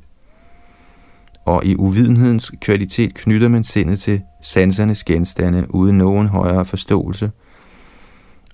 og 1.45 1.65
i 1.65 1.75
uvidenhedens 1.75 2.51
kvalitet 2.61 3.13
knytter 3.13 3.47
man 3.47 3.63
sindet 3.63 3.99
til 3.99 4.21
sansernes 4.41 5.03
genstande 5.03 5.65
uden 5.69 5.97
nogen 5.97 6.27
højere 6.27 6.65
forståelse, 6.65 7.31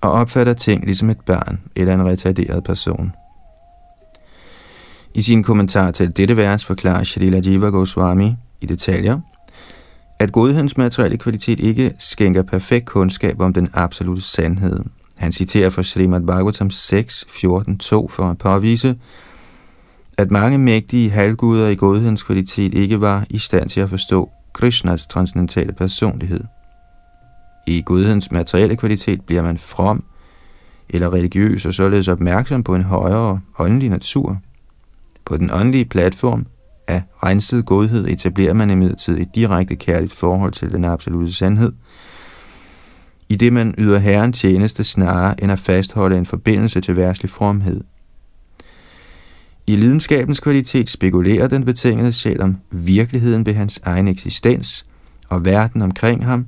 og 0.00 0.12
opfatter 0.12 0.52
ting 0.52 0.84
ligesom 0.84 1.10
et 1.10 1.20
barn 1.20 1.60
eller 1.76 1.94
en 1.94 2.04
retarderet 2.06 2.64
person. 2.64 3.12
I 5.14 5.22
sin 5.22 5.42
kommentar 5.42 5.90
til 5.90 6.16
dette 6.16 6.36
vers 6.36 6.64
forklarer 6.64 7.04
Shrila 7.04 7.40
Jiva 7.44 7.66
Goswami 7.66 8.34
i 8.60 8.66
detaljer, 8.66 9.20
at 10.18 10.32
godhedens 10.32 10.76
materielle 10.76 11.18
kvalitet 11.18 11.60
ikke 11.60 11.92
skænker 11.98 12.42
perfekt 12.42 12.86
kundskab 12.86 13.40
om 13.40 13.52
den 13.52 13.68
absolute 13.72 14.22
sandhed. 14.22 14.80
Han 15.16 15.32
citerer 15.32 15.70
fra 15.70 15.82
Srimad 15.82 16.20
Bhagavatam 16.20 16.70
6, 16.70 17.24
14, 17.28 17.78
2 17.78 18.08
for 18.08 18.22
at 18.22 18.38
påvise, 18.38 18.96
at 20.18 20.30
mange 20.30 20.58
mægtige 20.58 21.10
halvguder 21.10 21.68
i 21.68 21.74
godhedens 21.74 22.22
kvalitet 22.22 22.74
ikke 22.74 23.00
var 23.00 23.26
i 23.30 23.38
stand 23.38 23.68
til 23.68 23.80
at 23.80 23.90
forstå 23.90 24.30
Krishnas 24.52 25.06
transcendentale 25.06 25.72
personlighed. 25.72 26.44
I 27.66 27.82
godhedens 27.86 28.30
materielle 28.30 28.76
kvalitet 28.76 29.20
bliver 29.22 29.42
man 29.42 29.58
from 29.58 30.04
eller 30.88 31.12
religiøs 31.12 31.66
og 31.66 31.74
således 31.74 32.08
opmærksom 32.08 32.62
på 32.62 32.74
en 32.74 32.82
højere 32.82 33.40
åndelig 33.58 33.90
natur. 33.90 34.40
På 35.24 35.36
den 35.36 35.50
åndelige 35.52 35.84
platform 35.84 36.46
af 36.88 37.02
renset 37.22 37.66
godhed 37.66 38.08
etablerer 38.08 38.54
man 38.54 38.70
imidlertid 38.70 39.18
et 39.18 39.34
direkte 39.34 39.76
kærligt 39.76 40.12
forhold 40.12 40.52
til 40.52 40.72
den 40.72 40.84
absolute 40.84 41.34
sandhed, 41.34 41.72
i 43.28 43.36
det 43.36 43.52
man 43.52 43.74
yder 43.78 43.98
Herren 43.98 44.32
tjeneste 44.32 44.84
snarere 44.84 45.42
end 45.42 45.52
at 45.52 45.58
fastholde 45.58 46.16
en 46.16 46.26
forbindelse 46.26 46.80
til 46.80 46.96
værslig 46.96 47.30
fromhed. 47.30 47.80
I 49.66 49.76
lidenskabens 49.76 50.40
kvalitet 50.40 50.88
spekulerer 50.88 51.48
den 51.48 51.64
betingede 51.64 52.12
sjæl 52.12 52.40
om 52.40 52.56
virkeligheden 52.70 53.46
ved 53.46 53.54
hans 53.54 53.80
egen 53.82 54.08
eksistens 54.08 54.86
og 55.28 55.44
verden 55.44 55.82
omkring 55.82 56.24
ham, 56.24 56.46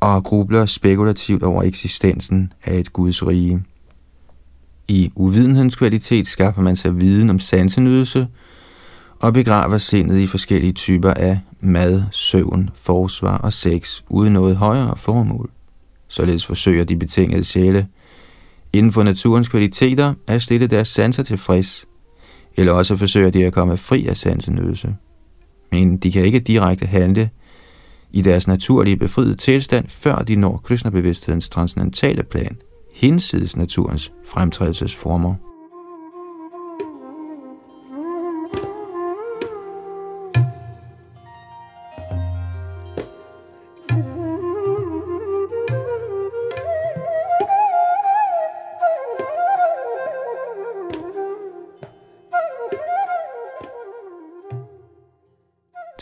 og 0.00 0.24
grubler 0.24 0.66
spekulativt 0.66 1.42
over 1.42 1.62
eksistensen 1.62 2.52
af 2.64 2.78
et 2.78 2.92
Guds 2.92 3.26
rige. 3.26 3.62
I 4.88 5.10
uvidenhedens 5.14 5.76
kvalitet 5.76 6.26
skaffer 6.26 6.62
man 6.62 6.76
sig 6.76 7.00
viden 7.00 7.30
om 7.30 7.38
sansenydelse 7.38 8.28
og 9.20 9.32
begraver 9.32 9.78
sindet 9.78 10.18
i 10.18 10.26
forskellige 10.26 10.72
typer 10.72 11.10
af 11.10 11.40
mad, 11.60 12.02
søvn, 12.10 12.70
forsvar 12.74 13.38
og 13.38 13.52
sex 13.52 14.02
uden 14.08 14.32
noget 14.32 14.56
højere 14.56 14.96
formål. 14.96 15.50
Således 16.08 16.46
forsøger 16.46 16.84
de 16.84 16.96
betingede 16.96 17.44
sjæle 17.44 17.86
inden 18.72 18.92
for 18.92 19.02
naturens 19.02 19.48
kvaliteter 19.48 20.14
at 20.26 20.42
stille 20.42 20.66
deres 20.66 20.88
sanser 20.88 21.22
tilfreds, 21.22 21.86
eller 22.56 22.72
også 22.72 22.96
forsøger 22.96 23.30
de 23.30 23.44
at 23.44 23.52
komme 23.52 23.76
fri 23.76 24.06
af 24.06 24.16
sansenydelse. 24.16 24.96
Men 25.72 25.96
de 25.96 26.12
kan 26.12 26.24
ikke 26.24 26.38
direkte 26.38 26.86
handle 26.86 27.30
i 28.12 28.22
deres 28.22 28.48
naturlige 28.48 28.96
befriede 28.96 29.34
tilstand, 29.34 29.84
før 29.88 30.16
de 30.16 30.36
når 30.36 30.56
Krishna-bevidsthedens 30.64 31.48
transcendentale 31.48 32.22
plan, 32.22 32.56
hinsides 32.94 33.56
naturens 33.56 34.12
fremtrædelsesformer. 34.26 35.34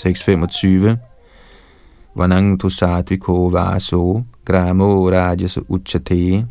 Tekst 0.04 0.24
25 0.24 0.96
Vanang 2.14 2.60
tu 2.60 2.70
satviko 2.70 3.48
vaso 3.48 4.24
gramo 4.44 5.10
rajas 5.10 5.58
uchate 5.68 6.46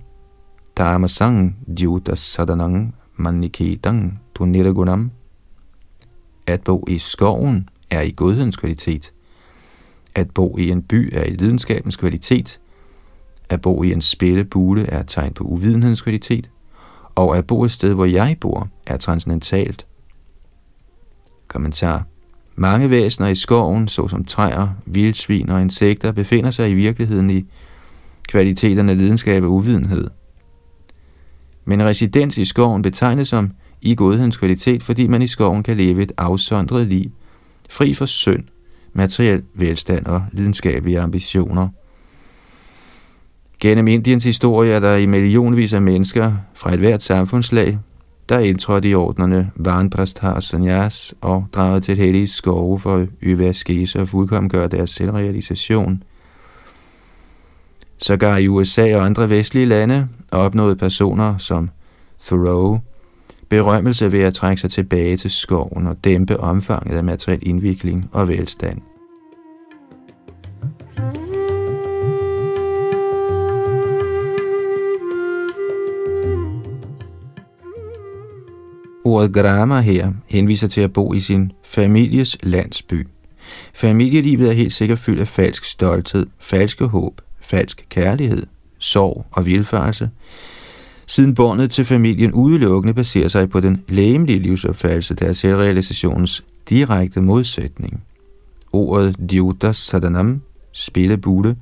tamasang 0.75 1.55
dyuta 1.77 2.15
sadanang 2.15 2.93
maniketang 3.15 4.19
tu 4.33 4.45
niragunam. 4.45 5.11
At 6.47 6.63
bo 6.63 6.83
i 6.87 6.97
skoven 6.97 7.69
er 7.89 8.01
i 8.01 8.11
godhedens 8.11 8.57
kvalitet. 8.57 9.13
At 10.15 10.31
bo 10.33 10.57
i 10.57 10.71
en 10.71 10.81
by 10.81 11.15
er 11.15 11.23
i 11.23 11.35
lidenskabens 11.35 11.95
kvalitet. 11.95 12.59
At 13.49 13.61
bo 13.61 13.83
i 13.83 13.91
en 13.91 14.01
spillebule 14.01 14.85
er 14.89 14.99
et 14.99 15.07
tegn 15.07 15.33
på 15.33 15.43
uvidenhedens 15.43 16.01
kvalitet. 16.01 16.49
Og 17.15 17.37
at 17.37 17.47
bo 17.47 17.63
et 17.63 17.71
sted, 17.71 17.93
hvor 17.93 18.05
jeg 18.05 18.37
bor, 18.41 18.67
er 18.87 18.97
transcendentalt. 18.97 19.87
Kommentar 21.47 22.12
mange 22.55 22.89
væsener 22.89 23.27
i 23.27 23.35
skoven, 23.35 23.87
såsom 23.87 24.25
træer, 24.25 24.67
vildsvin 24.85 25.49
og 25.49 25.61
insekter, 25.61 26.11
befinder 26.11 26.51
sig 26.51 26.69
i 26.69 26.73
virkeligheden 26.73 27.29
i 27.29 27.45
kvaliteterne 28.27 28.91
af 28.91 28.97
lidenskab 28.97 29.43
og 29.43 29.51
uvidenhed. 29.51 30.07
Men 31.65 31.83
residens 31.83 32.37
i 32.37 32.45
skoven 32.45 32.81
betegnes 32.81 33.27
som 33.27 33.51
i 33.81 33.95
godhedens 33.95 34.37
kvalitet, 34.37 34.83
fordi 34.83 35.07
man 35.07 35.21
i 35.21 35.27
skoven 35.27 35.63
kan 35.63 35.77
leve 35.77 36.01
et 36.01 36.11
afsondret 36.17 36.87
liv, 36.87 37.11
fri 37.69 37.93
for 37.93 38.05
synd, 38.05 38.43
materiel 38.93 39.43
velstand 39.55 40.05
og 40.05 40.23
lidenskabelige 40.31 40.99
ambitioner. 40.99 41.69
Gennem 43.59 43.87
Indiens 43.87 44.23
historie 44.23 44.73
er 44.73 44.79
der 44.79 44.95
i 44.95 45.05
millionvis 45.05 45.73
af 45.73 45.81
mennesker 45.81 46.33
fra 46.55 46.73
et 46.73 46.79
hvert 46.79 47.03
samfundslag 47.03 47.79
der 48.29 48.39
indtrådte 48.39 48.89
i 48.89 48.95
ordnerne 48.95 49.51
Vanprasthar 49.55 50.33
og 50.33 50.43
Sanyas 50.43 51.13
og 51.21 51.45
dragede 51.53 51.81
til 51.81 51.91
et 51.91 51.97
hellige 51.97 52.27
skove 52.27 52.79
for 52.79 52.97
at 52.97 53.07
øve 53.21 53.47
askese 53.47 54.01
og 54.01 54.09
fuldkommen 54.09 54.49
gøre 54.49 54.67
deres 54.67 54.89
selvrealisation. 54.89 56.03
Sågar 57.97 58.37
i 58.37 58.47
USA 58.47 58.95
og 58.97 59.05
andre 59.05 59.29
vestlige 59.29 59.65
lande 59.65 60.07
opnåede 60.31 60.75
personer 60.75 61.37
som 61.37 61.69
Thoreau 62.25 62.79
berømmelse 63.49 64.11
ved 64.11 64.21
at 64.21 64.33
trække 64.33 64.61
sig 64.61 64.71
tilbage 64.71 65.17
til 65.17 65.31
skoven 65.31 65.87
og 65.87 66.03
dæmpe 66.03 66.39
omfanget 66.39 66.97
af 66.97 67.03
materiel 67.03 67.39
indvikling 67.41 68.09
og 68.11 68.27
velstand. 68.27 68.92
Ordet 79.13 79.33
grama 79.33 79.81
her 79.81 80.11
henviser 80.27 80.67
til 80.67 80.81
at 80.81 80.93
bo 80.93 81.13
i 81.13 81.19
sin 81.19 81.51
families 81.63 82.37
landsby. 82.43 83.07
Familielivet 83.73 84.49
er 84.49 84.53
helt 84.53 84.73
sikkert 84.73 84.99
fyldt 84.99 85.21
af 85.21 85.27
falsk 85.27 85.63
stolthed, 85.63 86.25
falske 86.39 86.85
håb, 86.85 87.21
falsk 87.41 87.85
kærlighed, 87.89 88.45
sorg 88.79 89.25
og 89.31 89.45
vilfarelse, 89.45 90.09
siden 91.07 91.35
båndet 91.35 91.71
til 91.71 91.85
familien 91.85 92.31
udelukkende 92.31 92.93
baserer 92.93 93.27
sig 93.27 93.49
på 93.49 93.59
den 93.59 93.83
lægelige 93.87 94.39
livsopfattelse, 94.39 95.13
der 95.13 95.25
er 95.25 95.33
selvrealisationens 95.33 96.43
direkte 96.69 97.21
modsætning. 97.21 98.03
Ordet 98.71 99.15
Diuta 99.29 99.73
Sadanam, 99.73 100.41
spillebule, 100.71 101.55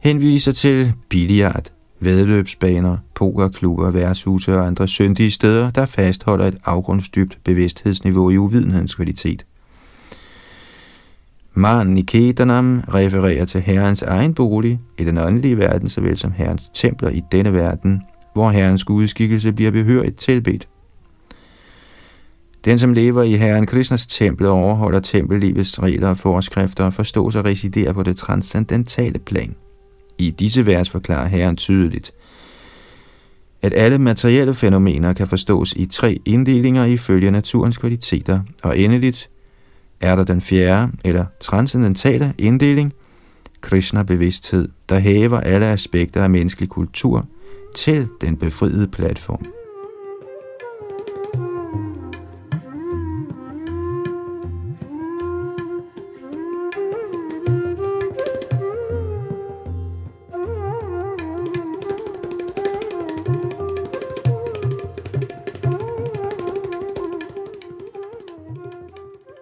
henviser 0.00 0.52
til 0.52 0.92
billiard, 1.08 1.72
vedløbsbaner, 2.00 2.96
pokerklubber, 3.14 3.90
værtshuse 3.90 4.58
og 4.58 4.66
andre 4.66 4.88
syndige 4.88 5.30
steder, 5.30 5.70
der 5.70 5.86
fastholder 5.86 6.46
et 6.46 6.56
afgrundsdybt 6.64 7.38
bevidsthedsniveau 7.44 8.30
i 8.30 8.36
uvidenhedens 8.36 8.94
kvalitet. 8.94 9.46
Man 11.54 11.86
Niketanam 11.86 12.82
refererer 12.94 13.44
til 13.44 13.60
Herrens 13.60 14.02
egen 14.02 14.34
bolig 14.34 14.80
i 14.98 15.04
den 15.04 15.18
åndelige 15.18 15.58
verden, 15.58 15.88
såvel 15.88 16.16
som 16.16 16.32
Herrens 16.32 16.70
templer 16.74 17.08
i 17.08 17.22
denne 17.32 17.52
verden, 17.52 18.02
hvor 18.34 18.50
Herrens 18.50 18.84
gudskikkelse 18.84 19.52
bliver 19.52 19.70
behørigt 19.70 20.16
tilbedt. 20.16 20.68
Den, 22.64 22.78
som 22.78 22.92
lever 22.92 23.22
i 23.22 23.36
Herren 23.36 23.66
Krishnas 23.66 24.06
tempel 24.06 24.46
og 24.46 24.52
overholder 24.52 25.00
tempellivets 25.00 25.82
regler 25.82 26.08
og 26.08 26.18
forskrifter, 26.18 26.90
forstås 26.90 27.36
og 27.36 27.44
residerer 27.44 27.92
på 27.92 28.02
det 28.02 28.16
transcendentale 28.16 29.18
plan– 29.18 29.54
i 30.20 30.30
disse 30.30 30.66
vers 30.66 30.90
forklarer 30.90 31.28
Herren 31.28 31.56
tydeligt, 31.56 32.12
at 33.62 33.72
alle 33.76 33.98
materielle 33.98 34.54
fænomener 34.54 35.12
kan 35.12 35.28
forstås 35.28 35.72
i 35.76 35.86
tre 35.86 36.20
inddelinger 36.24 36.84
ifølge 36.84 37.30
naturens 37.30 37.78
kvaliteter, 37.78 38.40
og 38.62 38.78
endeligt 38.78 39.30
er 40.00 40.16
der 40.16 40.24
den 40.24 40.40
fjerde 40.40 40.92
eller 41.04 41.24
transcendentale 41.40 42.34
inddeling, 42.38 42.92
Krishna-bevidsthed, 43.60 44.68
der 44.88 44.98
hæver 44.98 45.40
alle 45.40 45.66
aspekter 45.66 46.22
af 46.22 46.30
menneskelig 46.30 46.68
kultur 46.68 47.26
til 47.76 48.08
den 48.20 48.36
befriede 48.36 48.88
platform. 48.88 49.59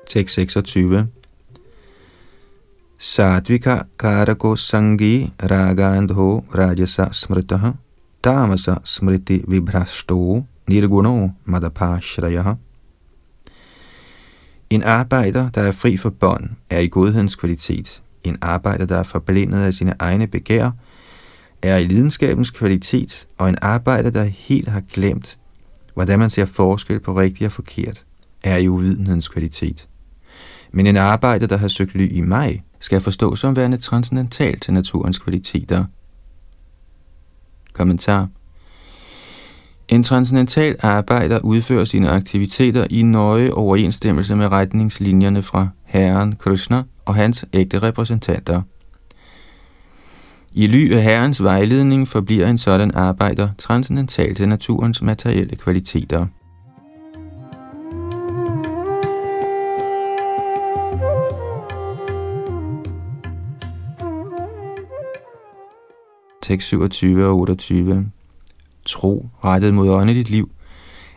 Tekst 0.09 0.35
26. 0.35 1.07
Satvika 2.99 3.83
karako 3.99 4.57
sangi 4.57 5.33
ragandho 5.43 6.45
rajasa 6.55 7.13
smritaha 7.13 7.73
tamasa 8.23 8.77
smriti 8.85 9.45
vibhrashto 9.49 10.45
nirguno 10.67 11.31
madapashraya. 11.45 12.55
En 14.71 14.83
arbejder, 14.83 15.51
der 15.51 15.63
er 15.63 15.73
fri 15.73 15.97
for 15.97 16.11
bånd, 16.11 16.49
er 16.71 16.79
i 16.79 16.89
godhedens 16.89 17.35
kvalitet. 17.35 18.03
En 18.25 18.37
arbejder, 18.41 18.87
der 18.87 18.97
er 18.97 19.03
forblindet 19.03 19.59
af 19.59 19.75
sine 19.75 19.95
egne 19.99 20.27
begær, 20.27 20.71
er 21.63 21.77
i 21.77 21.85
lidenskabens 21.85 22.51
kvalitet, 22.51 23.29
og 23.39 23.49
en 23.49 23.57
arbejder, 23.63 24.11
der 24.11 24.25
helt 24.25 24.69
har 24.69 24.83
glemt, 24.93 25.39
hvordan 25.95 26.19
man 26.19 26.31
ser 26.31 26.45
forskel 26.45 27.01
på 27.01 27.19
rigtigt 27.19 27.47
og 27.47 27.53
forkert, 27.53 28.05
er 28.43 28.57
i 28.57 28.69
uvidenhedens 28.69 29.29
kvalitet. 29.29 29.89
Men 30.73 30.87
en 30.87 30.97
arbejder, 30.97 31.47
der 31.47 31.57
har 31.57 31.69
søgt 31.69 31.95
ly 31.95 32.09
i 32.13 32.21
mig, 32.21 32.63
skal 32.81 33.01
forstås 33.01 33.41
som 33.41 33.57
værende 33.57 33.77
transcendental 33.77 34.61
til 34.61 34.75
naturens 34.75 35.19
kvaliteter. 35.19 35.85
Kommentar 37.73 38.29
En 39.89 40.03
transcendental 40.03 40.77
arbejder 40.81 41.39
udfører 41.39 41.85
sine 41.85 42.11
aktiviteter 42.11 42.87
i 42.91 43.03
nøje 43.03 43.51
overensstemmelse 43.51 44.37
med 44.37 44.53
retningslinjerne 44.53 45.43
fra 45.43 45.69
Herren 45.85 46.37
Krishna 46.37 46.83
og 47.05 47.15
hans 47.15 47.45
ægte 47.53 47.79
repræsentanter. 47.79 48.63
I 50.53 50.67
ly 50.67 50.93
af 50.93 51.03
Herrens 51.03 51.43
vejledning 51.43 52.09
forbliver 52.09 52.47
en 52.47 52.59
sådan 52.59 52.91
arbejder 52.95 53.49
transcendental 53.59 54.35
til 54.35 54.49
naturens 54.49 55.03
materielle 55.03 55.57
kvaliteter. 55.57 56.27
Tekst 66.49 66.69
27 66.69 67.27
og 67.27 67.39
28. 67.39 68.11
Tro 68.87 69.29
rettet 69.45 69.75
mod 69.75 69.89
åndeligt 69.89 70.31
liv 70.31 70.51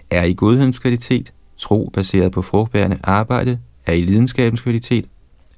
er 0.10 0.24
i 0.24 0.34
godhedens 0.34 0.80
kvalitet. 0.80 1.34
Tro 1.58 1.90
baseret 1.94 2.32
på 2.32 2.42
frugtbærende 2.42 3.00
arbejde 3.04 3.60
er 3.86 3.94
i 3.94 4.02
lidenskabens 4.02 4.62
kvalitet. 4.62 5.06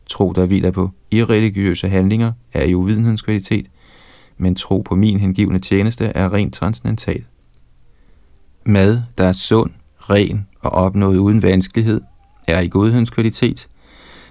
Tro, 0.07 0.31
der 0.31 0.45
hviler 0.45 0.71
på 0.71 0.89
irreligiøse 1.11 1.89
handlinger, 1.89 2.31
er 2.53 2.63
i 2.63 2.75
uvidenhedens 2.75 3.21
kvalitet. 3.21 3.65
Men 4.37 4.55
tro 4.55 4.81
på 4.81 4.95
min 4.95 5.19
hengivne 5.19 5.59
tjeneste 5.59 6.05
er 6.05 6.33
rent 6.33 6.53
transcendental. 6.53 7.23
Mad, 8.65 9.01
der 9.17 9.23
er 9.23 9.33
sund, 9.33 9.71
ren 9.97 10.47
og 10.59 10.71
opnået 10.71 11.17
uden 11.17 11.41
vanskelighed, 11.41 12.01
er 12.47 12.59
i 12.59 12.67
godhedens 12.67 13.09
kvalitet. 13.09 13.67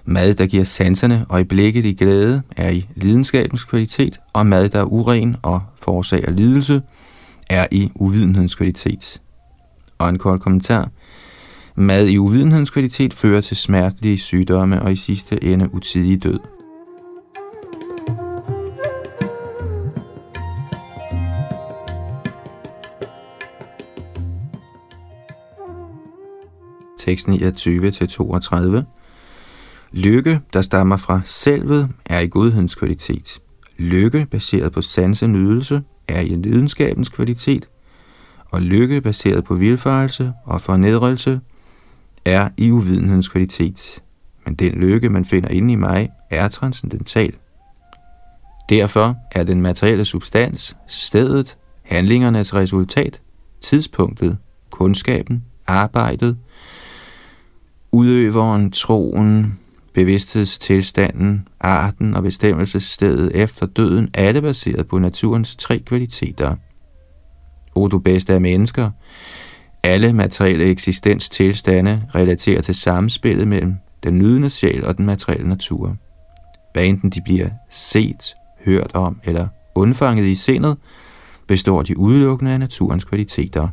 Mad, 0.04 0.34
der 0.34 0.46
giver 0.46 0.64
sanserne 0.64 1.26
og 1.28 1.40
i 1.40 1.44
blikket 1.44 1.86
i 1.86 1.92
glæde, 1.92 2.42
er 2.56 2.70
i 2.70 2.86
lidenskabens 2.94 3.64
kvalitet, 3.64 4.20
og 4.32 4.46
mad, 4.46 4.68
der 4.68 4.78
er 4.78 4.84
uren 4.84 5.36
og 5.42 5.62
forårsager 5.82 6.30
lidelse, 6.30 6.82
er 7.50 7.66
i 7.70 7.90
uvidenhedens 7.94 8.54
kvalitet. 8.54 9.20
Og 9.98 10.08
en 10.08 10.18
kort 10.18 10.40
kommentar. 10.40 10.88
Mad 11.74 12.06
i 12.06 12.18
uvidenhedens 12.18 12.70
kvalitet 12.70 13.14
fører 13.14 13.40
til 13.40 13.56
smertelige 13.56 14.18
sygdomme 14.18 14.82
og 14.82 14.92
i 14.92 14.96
sidste 14.96 15.44
ende 15.44 15.74
utidig 15.74 16.22
død. 16.22 16.38
Tekst 26.98 27.28
29-32 27.28 28.82
Lykke, 29.92 30.40
der 30.52 30.62
stammer 30.62 30.96
fra 30.96 31.20
selvet, 31.24 31.88
er 32.06 32.20
i 32.20 32.26
godhedens 32.26 32.74
kvalitet. 32.74 33.40
Lykke, 33.78 34.26
baseret 34.30 34.72
på 34.72 34.82
sansenydelse, 34.82 35.82
er 36.08 36.20
i 36.20 36.28
lidenskabens 36.28 37.08
kvalitet. 37.08 37.68
Og 38.50 38.62
lykke, 38.62 39.00
baseret 39.00 39.44
på 39.44 39.54
vilfarelse 39.54 40.32
og 40.44 40.60
fornedrelse, 40.60 41.40
er 42.24 42.48
i 42.56 42.70
uvidenhedens 42.70 43.28
kvalitet. 43.28 44.02
Men 44.44 44.54
den 44.54 44.72
lykke, 44.72 45.08
man 45.08 45.24
finder 45.24 45.48
inde 45.48 45.72
i 45.72 45.76
mig, 45.76 46.10
er 46.30 46.48
transcendental. 46.48 47.32
Derfor 48.68 49.16
er 49.32 49.44
den 49.44 49.60
materielle 49.60 50.04
substans, 50.04 50.76
stedet, 50.86 51.56
handlingernes 51.82 52.54
resultat, 52.54 53.20
tidspunktet, 53.60 54.38
kundskaben, 54.70 55.44
arbejdet, 55.66 56.36
udøveren, 57.92 58.70
troen, 58.70 59.58
bevidsthedstilstanden, 59.94 61.48
arten 61.60 62.14
og 62.14 62.22
bestemmelsesstedet 62.22 63.30
efter 63.34 63.66
døden, 63.66 64.10
alle 64.14 64.42
baseret 64.42 64.88
på 64.88 64.98
naturens 64.98 65.56
tre 65.56 65.78
kvaliteter. 65.78 66.56
O 67.74 67.88
du 67.88 67.98
bedste 67.98 68.34
af 68.34 68.40
mennesker, 68.40 68.90
alle 69.82 70.12
materielle 70.12 70.64
eksistenstilstande 70.64 72.02
relaterer 72.14 72.62
til 72.62 72.74
samspillet 72.74 73.48
mellem 73.48 73.74
den 74.02 74.18
nydende 74.18 74.50
sjæl 74.50 74.86
og 74.86 74.96
den 74.96 75.06
materielle 75.06 75.48
natur. 75.48 75.96
Hvad 76.72 76.84
enten 76.84 77.10
de 77.10 77.20
bliver 77.24 77.48
set, 77.70 78.34
hørt 78.64 78.90
om 78.94 79.20
eller 79.24 79.48
undfanget 79.74 80.26
i 80.26 80.34
sindet, 80.34 80.76
består 81.48 81.82
de 81.82 81.98
udelukkende 81.98 82.52
af 82.52 82.60
naturens 82.60 83.04
kvaliteter. 83.04 83.68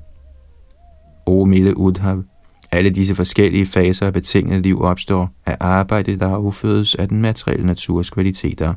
O 1.25 1.45
milde 1.45 1.77
Udhav, 1.77 2.23
alle 2.71 2.89
disse 2.89 3.15
forskellige 3.15 3.65
faser 3.65 4.05
af 4.05 4.13
betinget 4.13 4.61
liv 4.61 4.81
opstår 4.81 5.29
af 5.45 5.57
arbejde, 5.59 6.19
der 6.19 6.27
affødes 6.27 6.95
af 6.95 7.07
den 7.07 7.21
materielle 7.21 7.65
naturs 7.65 8.09
kvaliteter. 8.09 8.73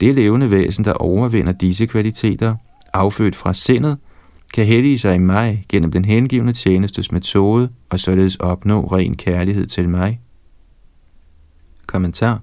Det 0.00 0.14
levende 0.14 0.50
væsen, 0.50 0.84
der 0.84 0.92
overvinder 0.92 1.52
disse 1.52 1.86
kvaliteter, 1.86 2.54
affødt 2.92 3.36
fra 3.36 3.54
sindet, 3.54 3.98
kan 4.54 4.66
hellige 4.66 4.98
sig 4.98 5.14
i 5.14 5.18
mig 5.18 5.64
gennem 5.68 5.92
den 5.92 6.04
hengivende 6.04 6.52
tjenestes 6.52 7.12
metode 7.12 7.68
og 7.90 8.00
således 8.00 8.36
opnå 8.36 8.86
ren 8.86 9.16
kærlighed 9.16 9.66
til 9.66 9.88
mig. 9.88 10.20
Kommentar 11.86 12.40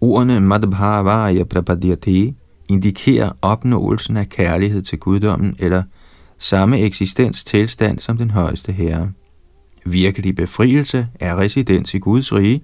Ordene 0.00 0.40
Madhbhavaya 0.40 1.44
Prapadyate 1.44 2.34
indikerer 2.70 3.32
opnåelsen 3.42 4.16
af 4.16 4.28
kærlighed 4.28 4.82
til 4.82 4.98
guddommen 4.98 5.56
eller 5.58 5.82
samme 6.40 6.80
eksistens 6.80 7.44
tilstand 7.44 7.98
som 7.98 8.16
den 8.16 8.30
højeste 8.30 8.72
herre. 8.72 9.12
Virkelig 9.84 10.34
befrielse 10.34 11.08
er 11.20 11.38
residens 11.38 11.94
i 11.94 11.98
Guds 11.98 12.32
rige, 12.32 12.62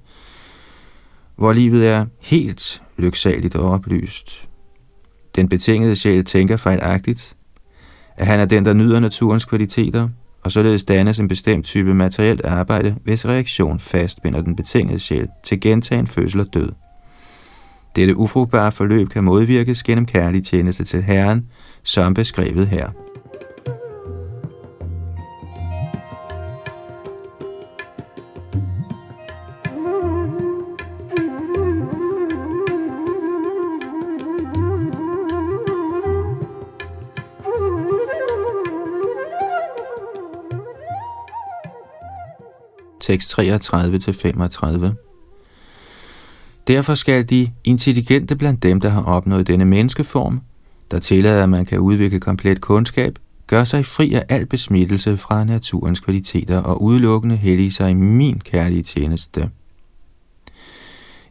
hvor 1.36 1.52
livet 1.52 1.86
er 1.86 2.06
helt 2.20 2.82
lyksaligt 2.96 3.56
og 3.56 3.70
oplyst. 3.70 4.48
Den 5.36 5.48
betingede 5.48 5.96
sjæl 5.96 6.24
tænker 6.24 6.56
fejlagtigt, 6.56 7.36
at 8.16 8.26
han 8.26 8.40
er 8.40 8.44
den, 8.44 8.64
der 8.64 8.72
nyder 8.72 9.00
naturens 9.00 9.44
kvaliteter, 9.44 10.08
og 10.44 10.52
således 10.52 10.84
dannes 10.84 11.18
en 11.18 11.28
bestemt 11.28 11.64
type 11.64 11.94
materielt 11.94 12.44
arbejde, 12.44 12.96
hvis 13.04 13.26
reaktion 13.26 13.80
fastbinder 13.80 14.40
den 14.40 14.56
betingede 14.56 14.98
sjæl 14.98 15.28
til 15.44 15.60
gentagen 15.60 16.06
fødsel 16.06 16.40
og 16.40 16.54
død. 16.54 16.68
Dette 17.96 18.16
ufrugtbare 18.16 18.72
forløb 18.72 19.08
kan 19.08 19.24
modvirkes 19.24 19.82
gennem 19.82 20.06
kærlig 20.06 20.44
tjeneste 20.44 20.84
til 20.84 21.02
Herren, 21.02 21.46
som 21.82 22.14
beskrevet 22.14 22.68
her. 22.68 23.05
Tekst 43.06 43.38
33-35. 43.38 44.86
Derfor 46.66 46.94
skal 46.94 47.30
de 47.30 47.52
intelligente 47.64 48.36
blandt 48.36 48.62
dem, 48.62 48.80
der 48.80 48.88
har 48.88 49.02
opnået 49.02 49.46
denne 49.46 49.64
menneskeform, 49.64 50.40
der 50.90 50.98
tillader, 50.98 51.42
at 51.42 51.48
man 51.48 51.66
kan 51.66 51.78
udvikle 51.78 52.20
komplet 52.20 52.60
kundskab, 52.60 53.18
gør 53.46 53.64
sig 53.64 53.86
fri 53.86 54.14
af 54.14 54.24
al 54.28 54.46
besmittelse 54.46 55.16
fra 55.16 55.44
naturens 55.44 56.00
kvaliteter 56.00 56.58
og 56.58 56.82
udelukkende 56.82 57.36
hellige 57.36 57.72
sig 57.72 57.90
i 57.90 57.94
min 57.94 58.40
kærlige 58.40 58.82
tjeneste. 58.82 59.50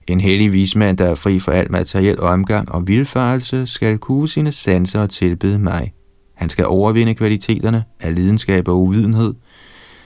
En 0.07 0.21
hellig 0.21 0.53
vismand, 0.53 0.97
der 0.97 1.05
er 1.05 1.15
fri 1.15 1.39
for 1.39 1.51
al 1.51 1.71
materiel 1.71 2.19
omgang 2.19 2.71
og 2.71 2.87
vilfarelse, 2.87 3.67
skal 3.67 3.97
kue 3.97 4.29
sine 4.29 4.51
sanser 4.51 4.99
og 5.01 5.09
tilbede 5.09 5.59
mig. 5.59 5.93
Han 6.33 6.49
skal 6.49 6.65
overvinde 6.65 7.15
kvaliteterne 7.15 7.83
af 7.99 8.15
lidenskab 8.15 8.67
og 8.67 8.81
uvidenhed, 8.81 9.33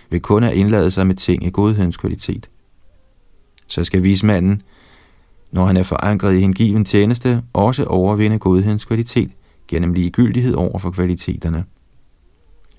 ved 0.10 0.20
kun 0.20 0.44
at 0.44 0.54
indlade 0.54 0.92
sig 0.92 1.08
med 1.08 1.16
ting 1.16 1.46
i 1.46 1.50
godhedens 1.50 1.98
kvalitet. 1.98 2.50
Så 3.68 3.84
skal 3.84 4.04
vismanden, 4.04 4.62
når 5.52 5.66
han 5.66 5.78
er 5.78 5.84
forankret 5.84 6.36
i 6.36 6.40
hengiven 6.40 6.86
tjeneste, 6.86 7.44
også 7.54 7.84
overvinde 7.84 8.40
godhedens 8.40 8.86
kvalitet 8.86 9.32
gennem 9.68 9.94
ligegyldighed 9.94 10.54
over 10.54 10.80
for 10.80 10.92
kvaliteterne. 10.92 11.66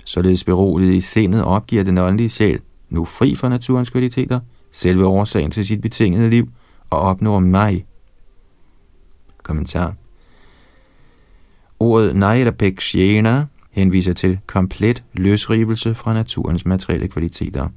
Således 0.04 0.44
beroliget 0.44 0.94
i 0.94 1.00
sindet 1.00 1.44
opgiver 1.44 1.84
den 1.84 1.98
åndelige 1.98 2.28
sjæl 2.28 2.60
nu 2.90 3.04
fri 3.04 3.34
for 3.34 3.48
naturens 3.48 3.90
kvaliteter, 3.90 4.40
selve 4.72 5.06
årsagen 5.06 5.50
til 5.50 5.66
sit 5.66 5.80
betingede 5.80 6.30
liv, 6.30 6.48
og 6.90 6.98
opnår 6.98 7.38
mig. 7.38 7.86
Kommentar. 9.42 9.94
Ordet 11.80 12.16
Nairapekshena 12.16 13.46
henviser 13.70 14.12
til 14.12 14.38
komplet 14.46 15.04
løsrivelse 15.12 15.94
fra 15.94 16.14
naturens 16.14 16.66
materielle 16.66 17.08
kvaliteter. 17.08 17.68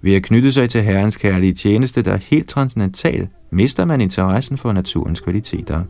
Ved 0.00 0.14
at 0.14 0.22
knytte 0.22 0.52
sig 0.52 0.70
til 0.70 0.82
Herrens 0.82 1.16
kærlige 1.16 1.54
tjeneste, 1.54 2.02
der 2.02 2.12
er 2.12 2.16
helt 2.16 2.48
transcendental, 2.48 3.28
mister 3.50 3.84
man 3.84 4.00
interessen 4.00 4.58
for 4.58 4.72
naturens 4.72 5.20
kvaliteter. 5.20 5.84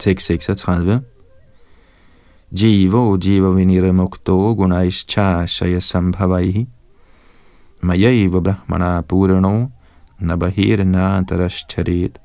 Tekst 0.00 0.26
36 0.26 1.02
Jivo 2.60 3.18
jiva 3.24 3.50
vinira 3.50 3.92
mukto 3.92 4.54
gunaischha 4.54 5.46
shaya 5.46 5.80
sambhavaihi 5.80 6.66
Mayaiva 7.80 8.40
brahmana 8.40 9.00
purano 9.00 9.66
nabahir 10.20 10.84
nantarashcharit 10.84 12.18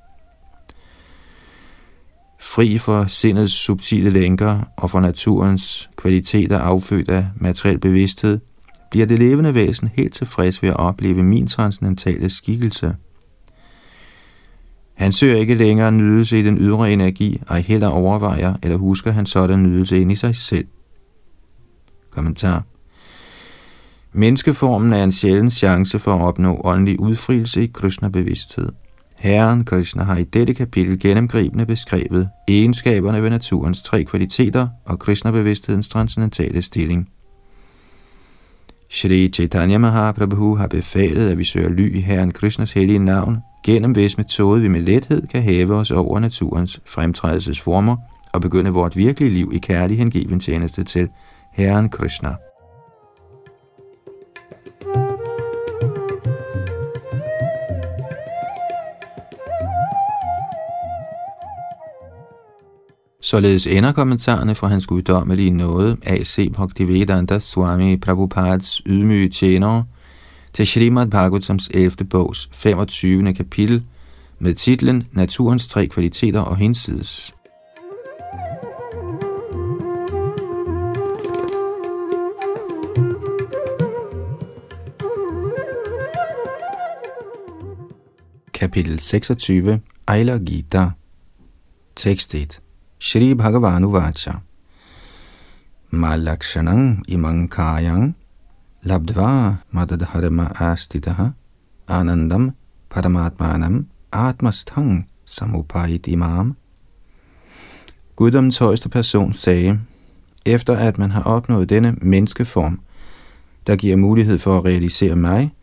Fri 2.40 2.78
for 2.78 3.06
sindets 3.08 3.54
subtile 3.54 4.10
lænker 4.10 4.60
og 4.78 4.90
for 4.90 5.00
naturens 5.00 5.90
kvaliteter 5.98 6.60
affødt 6.60 7.10
af 7.10 7.28
materiel 7.36 7.80
bevidsthed, 7.80 8.40
bliver 8.92 9.06
det 9.06 9.20
levende 9.20 9.56
væsen 9.56 9.90
helt 9.94 10.14
tilfreds 10.14 10.64
ved 10.64 10.70
at 10.70 10.76
opleve 10.76 11.24
min 11.24 11.48
transcendentale 11.48 12.30
skikkelse. 12.30 12.96
Han 14.94 15.12
søger 15.12 15.38
ikke 15.38 15.56
længere 15.56 15.92
nydelse 15.92 16.40
i 16.40 16.44
den 16.44 16.58
ydre 16.58 16.94
energi, 16.94 17.42
og 17.48 17.58
heller 17.58 17.88
overvejer 17.88 18.56
eller 18.64 18.78
husker 18.78 19.12
han 19.12 19.26
sådan 19.26 19.64
nydelse 19.64 20.02
ind 20.02 20.12
i 20.12 20.16
sig 20.16 20.36
selv. 20.36 20.68
Kommentar 22.12 22.64
Menneskeformen 24.14 24.94
er 24.94 25.04
en 25.04 25.12
sjælden 25.12 25.50
chance 25.50 26.00
for 26.00 26.14
at 26.14 26.22
opnå 26.22 26.62
åndelig 26.64 27.00
udfrielse 27.00 27.64
i 27.64 27.68
Krishna-bevidsthed. 27.74 28.70
Herren 29.16 29.66
Krishna 29.66 30.04
har 30.04 30.18
i 30.18 30.24
dette 30.24 30.54
kapitel 30.54 31.00
gennemgribende 31.00 31.66
beskrevet 31.66 32.30
egenskaberne 32.48 33.24
ved 33.24 33.30
naturens 33.30 33.84
tre 33.84 34.04
kvaliteter 34.04 34.68
og 34.86 35.00
Krishna-bevidsthedens 35.00 35.90
transcendentale 35.90 36.62
stilling. 36.62 37.10
Shri 38.90 39.30
Chaitanya 39.30 39.78
Mahaprabhu 39.78 40.56
har 40.56 40.68
befalet, 40.68 41.30
at 41.30 41.38
vi 41.38 41.44
søger 41.44 41.70
ly 41.70 41.98
i 41.98 42.02
Herren 42.02 42.32
Krishnas 42.32 42.72
hellige 42.72 43.00
navn, 43.00 43.38
gennem 43.66 43.92
hvis 43.92 44.18
metode 44.18 44.62
vi 44.62 44.68
med 44.68 44.82
lethed 44.82 45.28
kan 45.28 45.42
hæve 45.42 45.76
os 45.76 45.92
over 45.92 46.20
naturens 46.20 46.82
fremtrædelsesformer 46.86 47.96
og 48.34 48.42
begynde 48.42 48.70
vort 48.72 48.98
virkelige 48.98 49.32
liv 49.32 49.52
i 49.54 49.58
kærlig 49.58 49.98
hengiven 49.98 50.40
tjeneste 50.40 50.84
til 50.84 51.10
Herren 51.54 51.90
Krishna. 51.90 52.30
Således 63.24 63.68
ender 63.68 63.92
kommentarerne 63.92 64.56
fra 64.56 64.68
hans 64.68 64.88
guddommelige 64.88 65.52
nåde 65.52 65.98
A.C. 66.04 66.50
Bhaktivedanta 66.54 67.40
Swami 67.40 67.98
Prabhupads 67.98 68.82
ydmyge 68.86 69.30
tjenere 69.30 69.86
til 70.54 70.68
Srimad 70.68 71.08
Bhagavatams 71.08 71.70
11. 71.74 71.92
bogs 72.10 72.50
25. 72.54 73.34
kapitel 73.34 73.84
med 74.40 74.54
titlen 74.54 75.08
Naturens 75.12 75.68
tre 75.68 75.88
kvaliteter 75.88 76.40
og 76.40 76.58
hinsides. 76.58 77.36
Kapitel 88.54 89.00
26 89.00 89.80
Ejla 90.08 90.38
Gita 90.38 90.90
Tekst 91.96 92.36
1 92.36 92.62
Shri 93.04 93.34
Bhagavanu 93.34 93.90
Vacha 93.90 94.44
Malakshanang 95.92 97.02
imang 97.10 97.50
kayang 97.50 98.14
labdva 98.86 99.58
madadharma 99.74 100.54
astitaha 100.54 101.34
anandam 101.90 102.54
paramatmanam 102.92 103.88
atmasthang 104.14 105.08
samupait 105.26 106.08
imam. 106.08 106.56
Guddoms 108.16 108.58
højeste 108.58 108.90
person 108.90 109.34
sagde, 109.34 109.80
efter 110.46 110.78
at 110.78 110.98
man 110.98 111.12
har 111.12 111.24
opnået 111.24 111.70
denne 111.70 111.96
menneskeform, 112.02 112.80
der 113.68 113.76
giver 113.76 113.96
mulighed 113.96 114.40
for 114.40 114.58
at 114.58 114.66
realisere 114.66 115.16
mig, 115.16 115.56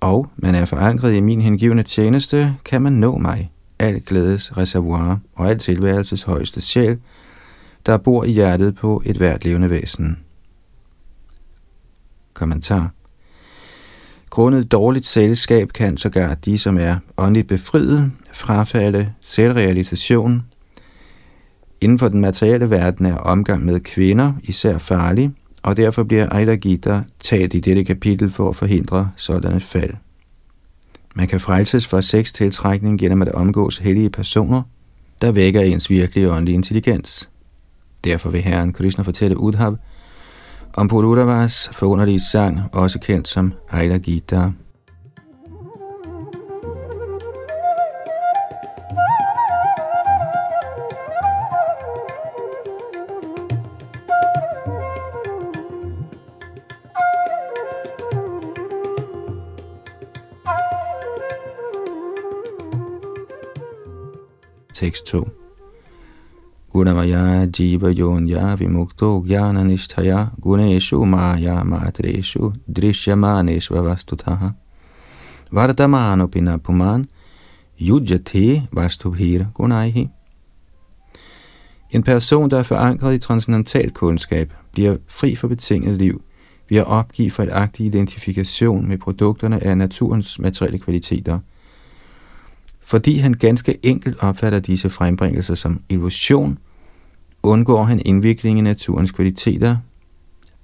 og 0.00 0.30
man 0.36 0.54
er 0.54 0.64
forankret 0.64 1.14
i 1.14 1.20
min 1.20 1.40
hengivende 1.40 1.82
tjeneste, 1.82 2.56
kan 2.64 2.82
man 2.82 2.92
nå 2.92 3.18
mig 3.18 3.50
al 3.78 4.00
glædes 4.00 4.56
reservoir 4.56 5.18
og 5.34 5.50
al 5.50 5.58
tilværelses 5.58 6.22
højeste 6.22 6.60
sjæl, 6.60 6.98
der 7.86 7.96
bor 7.96 8.24
i 8.24 8.30
hjertet 8.30 8.74
på 8.74 9.02
et 9.06 9.16
hvert 9.16 9.44
levende 9.44 9.70
væsen. 9.70 10.18
Kommentar 12.34 12.90
Grundet 14.30 14.72
dårligt 14.72 15.06
selskab 15.06 15.68
kan 15.72 15.96
sågar 15.96 16.34
de, 16.34 16.58
som 16.58 16.78
er 16.78 16.96
åndeligt 17.16 17.48
befriet, 17.48 18.12
frafalde 18.32 19.12
selvrealisation. 19.20 20.42
Inden 21.80 21.98
for 21.98 22.08
den 22.08 22.20
materielle 22.20 22.70
verden 22.70 23.06
er 23.06 23.16
omgang 23.16 23.64
med 23.64 23.80
kvinder 23.80 24.32
især 24.42 24.78
farlig, 24.78 25.30
og 25.62 25.76
derfor 25.76 26.02
bliver 26.02 26.28
Aida 26.32 26.54
Gita 26.54 27.02
talt 27.22 27.54
i 27.54 27.60
dette 27.60 27.84
kapitel 27.84 28.30
for 28.30 28.48
at 28.48 28.56
forhindre 28.56 29.10
sådanne 29.16 29.60
fald. 29.60 29.94
Man 31.18 31.28
kan 31.28 31.40
frelses 31.40 31.86
fra 31.86 32.02
seks 32.02 32.32
tiltrækning 32.32 33.00
gennem 33.00 33.22
at 33.22 33.28
omgås 33.28 33.78
hellige 33.78 34.10
personer, 34.10 34.62
der 35.22 35.32
vækker 35.32 35.60
ens 35.60 35.90
virkelige 35.90 36.30
åndelige 36.30 36.54
intelligens. 36.54 37.30
Derfor 38.04 38.30
vil 38.30 38.42
Herren 38.42 38.72
Krishna 38.72 39.04
fortælle 39.04 39.40
Udhab 39.40 39.72
om 40.74 40.88
Purudavas 40.88 41.70
forunderlige 41.72 42.20
sang, 42.20 42.60
også 42.72 42.98
kendt 42.98 43.28
som 43.28 43.52
Aida 43.70 43.96
Gita. 43.96 44.50
Tekst 64.78 65.06
2 65.06 65.24
Gunamaya 66.72 67.46
jiva 67.46 67.90
yonya 67.90 68.56
vimukto 68.56 69.24
jnana 69.26 69.64
nishtaya 69.64 70.30
guneshu 70.40 71.06
maya 71.06 71.64
matreshu 71.64 72.52
drishyamaneshva 72.68 73.82
vastutaha. 73.82 74.52
Vardamano 75.50 76.26
pinapuman 76.26 77.06
yujati 77.80 78.62
vastubhir 78.72 79.46
gunaihi. 79.54 80.08
En 81.90 82.02
person, 82.02 82.50
der 82.50 82.58
er 82.58 82.62
forankret 82.62 83.14
i 83.14 83.18
transcendental 83.18 83.90
kundskab, 83.90 84.52
bliver 84.72 84.96
fri 85.06 85.34
for 85.34 85.48
betinget 85.48 85.96
liv 85.96 86.22
ved 86.68 86.78
at 86.78 86.86
opgive 86.86 87.30
for 87.30 87.42
et 87.42 87.78
identifikation 87.78 88.88
med 88.88 88.98
produkterne 88.98 89.64
af 89.64 89.78
naturens 89.78 90.38
materielle 90.38 90.78
kvaliteter– 90.78 91.38
fordi 92.88 93.16
han 93.16 93.32
ganske 93.32 93.86
enkelt 93.86 94.16
opfatter 94.20 94.60
disse 94.60 94.90
frembringelser 94.90 95.54
som 95.54 95.82
illusion, 95.88 96.58
undgår 97.42 97.84
han 97.84 98.02
indvikling 98.04 98.58
i 98.58 98.62
naturens 98.62 99.12
kvaliteter, 99.12 99.76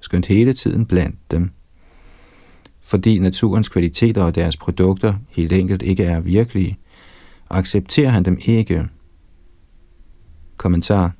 skønt 0.01 0.27
hele 0.27 0.53
tiden 0.53 0.87
blandt 0.87 1.31
dem. 1.31 1.51
Fordi 2.81 3.18
naturens 3.18 3.68
kvaliteter 3.68 4.22
og 4.22 4.35
deres 4.35 4.57
produkter 4.57 5.14
helt 5.29 5.53
enkelt 5.53 5.83
ikke 5.83 6.05
er 6.05 6.20
virkelige, 6.20 6.79
accepterer 7.51 8.11
han 8.11 8.22
dem 8.22 8.39
ikke. 8.41 8.87
Kommentar 10.57 11.12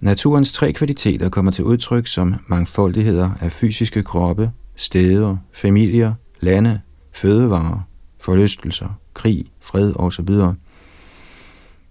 Naturens 0.00 0.52
tre 0.52 0.72
kvaliteter 0.72 1.28
kommer 1.28 1.52
til 1.52 1.64
udtryk 1.64 2.06
som 2.06 2.34
mangfoldigheder 2.46 3.30
af 3.40 3.52
fysiske 3.52 4.02
kroppe, 4.02 4.50
steder, 4.76 5.36
familier, 5.52 6.14
lande, 6.40 6.80
fødevarer, 7.12 7.89
forlystelser, 8.20 8.98
krig, 9.14 9.44
fred 9.60 9.92
osv. 9.96 10.28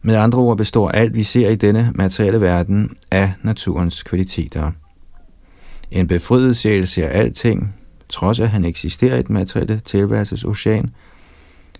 Med 0.01 0.15
andre 0.15 0.39
ord 0.39 0.57
består 0.57 0.89
alt, 0.89 1.13
vi 1.13 1.23
ser 1.23 1.49
i 1.49 1.55
denne 1.55 1.91
materielle 1.95 2.41
verden, 2.41 2.97
af 3.11 3.33
naturens 3.43 4.03
kvaliteter. 4.03 4.71
En 5.91 6.07
befriet 6.07 6.57
sjæl 6.57 6.87
ser 6.87 7.09
alting, 7.09 7.75
trods 8.09 8.39
at 8.39 8.49
han 8.49 8.65
eksisterer 8.65 9.15
i 9.15 9.19
et 9.19 9.29
materielle 9.29 9.81
tilværelsesocean, 9.85 10.89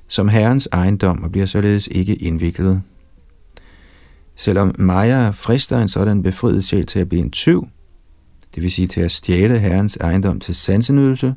som 0.08 0.30
herrens 0.30 0.70
ejendom 0.72 1.24
og 1.24 1.32
bliver 1.32 1.46
således 1.46 1.88
ikke 1.92 2.16
indviklet. 2.16 2.82
Selvom 4.36 4.76
Maja 4.78 5.30
frister 5.30 5.80
en 5.80 5.88
sådan 5.88 6.24
befriet 6.24 6.64
sjæl 6.64 6.86
til 6.86 7.00
at 7.00 7.10
blive 7.10 7.22
en 7.22 7.32
tyv, 7.32 7.68
det 8.56 8.64
vil 8.64 8.72
sige 8.72 8.88
til 8.88 9.02
at 9.02 9.12
stjæle 9.12 9.60
herrens 9.60 9.98
ejendom 9.98 10.40
til 10.40 10.56
sansenydelse, 10.56 11.36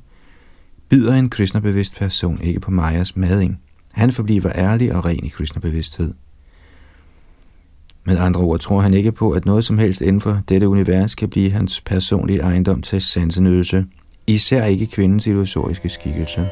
bider 0.93 1.15
en 1.15 1.31
kristnebevidst 1.31 1.97
person 1.97 2.41
ikke 2.43 2.61
på 2.61 2.71
Majas 2.71 3.17
mading. 3.17 3.61
Han 3.93 4.13
forbliver 4.13 4.53
ærlig 4.55 4.95
og 4.95 5.05
ren 5.05 5.25
i 5.25 5.29
kristnebevidsthed. 5.29 6.15
Med 8.05 8.19
andre 8.19 8.41
ord 8.41 8.59
tror 8.59 8.81
han 8.81 8.95
ikke 8.95 9.13
på, 9.13 9.31
at 9.31 9.47
noget 9.47 9.65
som 9.65 9.79
helst 9.79 10.01
inden 10.01 10.21
for 10.21 10.41
dette 10.49 10.69
univers 10.69 11.15
kan 11.15 11.29
blive 11.29 11.51
hans 11.51 11.81
personlige 11.81 12.41
ejendom 12.41 12.83
til 12.83 13.01
sansenødelse, 13.01 13.87
især 14.27 14.65
ikke 14.65 14.87
kvindens 14.87 15.27
illusoriske 15.27 15.89
skikkelse. 15.89 16.49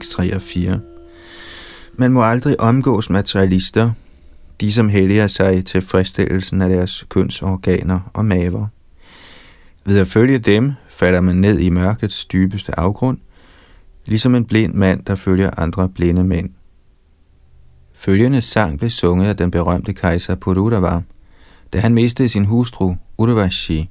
3 0.00 0.34
og 0.34 0.42
4. 0.42 0.80
Man 1.94 2.12
må 2.12 2.22
aldrig 2.22 2.60
omgås 2.60 3.10
materialister, 3.10 3.90
de 4.60 4.72
som 4.72 4.88
helliger 4.88 5.26
sig 5.26 5.64
til 5.64 5.82
fristillelsen 5.82 6.62
af 6.62 6.68
deres 6.68 7.06
kønsorganer 7.08 8.00
og 8.12 8.24
maver. 8.24 8.66
Ved 9.84 9.98
at 9.98 10.06
følge 10.06 10.38
dem 10.38 10.72
falder 10.88 11.20
man 11.20 11.36
ned 11.36 11.58
i 11.58 11.70
mørkets 11.70 12.26
dybeste 12.26 12.78
afgrund, 12.78 13.18
ligesom 14.06 14.34
en 14.34 14.44
blind 14.44 14.74
mand, 14.74 15.04
der 15.04 15.14
følger 15.14 15.50
andre 15.56 15.88
blinde 15.88 16.24
mænd. 16.24 16.50
Følgende 17.94 18.40
sang 18.40 18.78
blev 18.78 18.90
sunget 18.90 19.26
af 19.26 19.36
den 19.36 19.50
berømte 19.50 19.92
kejser 19.92 20.34
Purudava. 20.34 21.00
Da 21.72 21.78
han 21.78 21.94
mistede 21.94 22.28
sin 22.28 22.44
hustru, 22.44 22.94
Urvashi, 23.18 23.90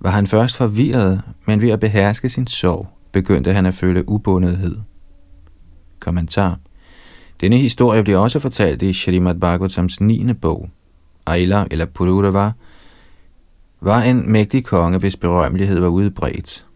var 0.00 0.10
han 0.10 0.26
først 0.26 0.56
forvirret, 0.56 1.22
men 1.46 1.60
ved 1.60 1.70
at 1.70 1.80
beherske 1.80 2.28
sin 2.28 2.46
sorg, 2.46 2.88
begyndte 3.12 3.52
han 3.52 3.66
at 3.66 3.74
føle 3.74 4.08
ubundethed. 4.08 4.76
Kommentar. 6.02 6.58
Denne 7.40 7.56
historie 7.56 8.02
bliver 8.02 8.18
også 8.18 8.38
fortalt 8.38 8.82
i 8.82 8.92
Shrimad 8.92 9.34
Bhagavatams 9.34 10.00
9. 10.00 10.32
bog. 10.32 10.70
Aila 11.26 11.64
eller 11.70 11.86
Pururava 11.86 12.50
var 13.80 14.02
en 14.02 14.32
mægtig 14.32 14.64
konge, 14.64 14.98
hvis 14.98 15.16
berømmelighed 15.16 15.80
var 15.80 15.88
udbredt. 15.88 16.66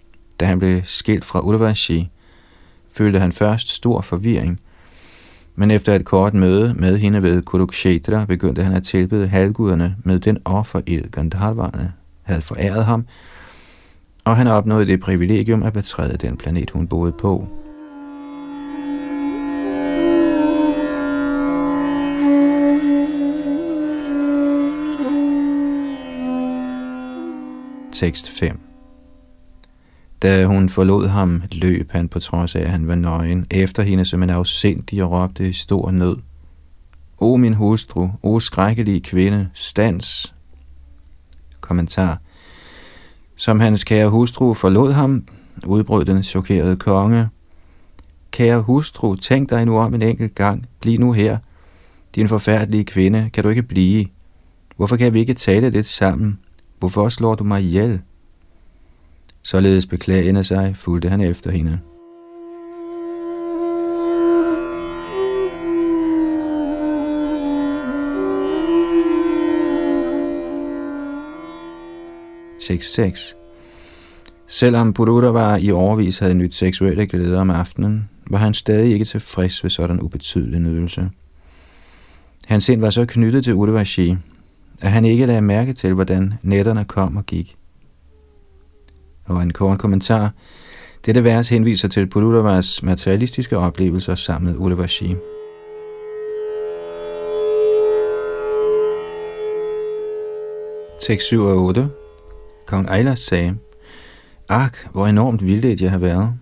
Da 0.41 0.45
han 0.45 0.59
blev 0.59 0.81
skilt 0.85 1.25
fra 1.25 1.41
Ulvashi, 1.41 2.11
følte 2.97 3.21
han 3.21 3.33
først 3.33 3.69
stor 3.69 4.01
forvirring, 4.01 4.61
men 5.55 5.71
efter 5.71 5.95
et 5.95 6.05
kort 6.05 6.35
møde 6.35 6.75
med 6.75 6.99
hende 6.99 7.23
ved 7.23 7.43
Kurukshetra 7.43 8.25
begyndte 8.25 8.63
han 8.63 8.73
at 8.73 8.85
tilbede 8.85 9.29
halvguderne 9.29 9.97
med 10.05 10.19
den 10.19 10.39
ild, 10.87 11.11
Gandharverne 11.11 11.93
havde 12.23 12.43
foræret 12.43 12.85
ham, 12.85 13.07
og 14.25 14.37
han 14.37 14.47
opnåede 14.47 14.87
det 14.87 15.01
privilegium 15.01 15.63
at 15.63 15.73
betræde 15.73 16.17
den 16.17 16.37
planet, 16.37 16.71
hun 16.71 16.89
boede 16.89 17.13
på. 17.13 17.49
Tekst 28.01 28.31
5 28.31 28.61
Da 30.23 30.47
hun 30.47 30.69
forlod 30.69 31.07
ham, 31.07 31.43
løb 31.53 31.91
han 31.91 32.09
på 32.09 32.21
trods 32.21 32.55
af, 32.55 32.61
at 32.61 32.71
han 32.71 32.89
var 32.89 32.95
nøgen, 32.95 33.47
efter 33.51 33.83
hende 33.83 34.05
som 34.05 34.23
en 34.23 34.31
afsindig 34.31 35.03
og 35.03 35.13
råbte 35.13 35.49
i 35.49 35.53
stor 35.53 35.91
nød. 35.91 36.17
O 37.19 37.37
min 37.37 37.55
hustru, 37.55 38.09
o 38.23 38.41
skrækkelige 38.41 39.01
kvinde, 39.01 39.49
stands! 39.55 40.35
Kommentar 41.61 42.21
Som 43.37 43.61
hans 43.61 43.85
kære 43.85 44.09
hustru 44.09 44.55
forlod 44.55 44.93
ham, 44.93 45.25
udbrød 45.67 46.05
den 46.05 46.23
chokerede 46.23 46.77
konge. 46.77 47.29
Kære 48.31 48.61
hustru, 48.61 49.15
tænk 49.15 49.51
dig 49.51 49.65
nu 49.65 49.79
om 49.79 49.95
en 49.95 50.03
enkelt 50.03 50.35
gang. 50.35 50.67
Bliv 50.81 51.01
nu 51.01 51.13
her. 51.13 51.39
Din 52.15 52.29
forfærdelige 52.29 52.85
kvinde, 52.85 53.31
kan 53.33 53.45
du 53.45 53.49
ikke 53.49 53.63
blive? 53.63 54.07
Hvorfor 54.77 54.97
kan 54.97 55.15
vi 55.15 55.21
ikke 55.21 55.35
tale 55.35 55.71
lidt 55.71 55.87
sammen? 55.87 56.39
Hvorfor 56.79 57.09
slår 57.09 57.35
du 57.35 57.45
mig 57.45 57.63
ihjel? 57.63 58.01
Således 59.43 59.87
beklagende 59.87 60.45
sig, 60.45 60.77
fulgte 60.77 61.09
han 61.09 61.21
efter 61.21 61.51
hende. 61.51 61.79
Tekst 72.61 72.95
6 72.95 73.37
Selvom 74.47 74.93
Buddha 74.93 75.29
var 75.29 75.57
i 75.57 75.71
overvis 75.71 76.19
havde 76.19 76.35
nyt 76.35 76.55
seksuelle 76.55 77.07
glæder 77.07 77.41
om 77.41 77.51
aftenen, 77.51 78.09
var 78.31 78.39
han 78.39 78.55
stadig 78.55 78.93
ikke 78.93 79.05
tilfreds 79.05 79.63
ved 79.65 79.71
sådan 79.71 80.01
ubetydelig 80.01 80.61
nydelse. 80.61 81.11
Hans 82.47 82.65
sind 82.65 82.81
var 82.81 82.91
så 82.91 83.05
knyttet 83.07 83.45
til 83.45 83.55
Udvashi, 83.55 84.17
at 84.83 84.91
han 84.91 85.05
ikke 85.05 85.27
lagde 85.27 85.41
mærke 85.41 85.73
til, 85.73 85.95
hvordan 85.95 86.35
nætterne 86.43 86.85
kom 86.85 87.17
og 87.17 87.27
gik. 87.27 87.57
Og 89.25 89.43
en 89.43 89.53
kort 89.53 89.79
kommentar. 89.79 90.33
Dette 91.07 91.25
vers 91.25 91.49
henviser 91.49 91.89
til 91.89 92.07
Purudavas 92.07 92.83
materialistiske 92.83 93.59
oplevelser 93.59 94.15
sammen 94.15 94.53
med 94.53 94.61
Ulevashi. 94.61 95.17
Tekst 101.01 101.27
7 101.27 101.43
og 101.43 101.57
8. 101.57 101.89
Kong 102.67 102.87
Ejlas 102.87 103.19
sagde, 103.19 103.57
Ak, 104.49 104.77
hvor 104.93 105.07
enormt 105.07 105.45
vildt 105.45 105.81
jeg 105.81 105.91
har 105.91 105.99
været. 105.99 106.35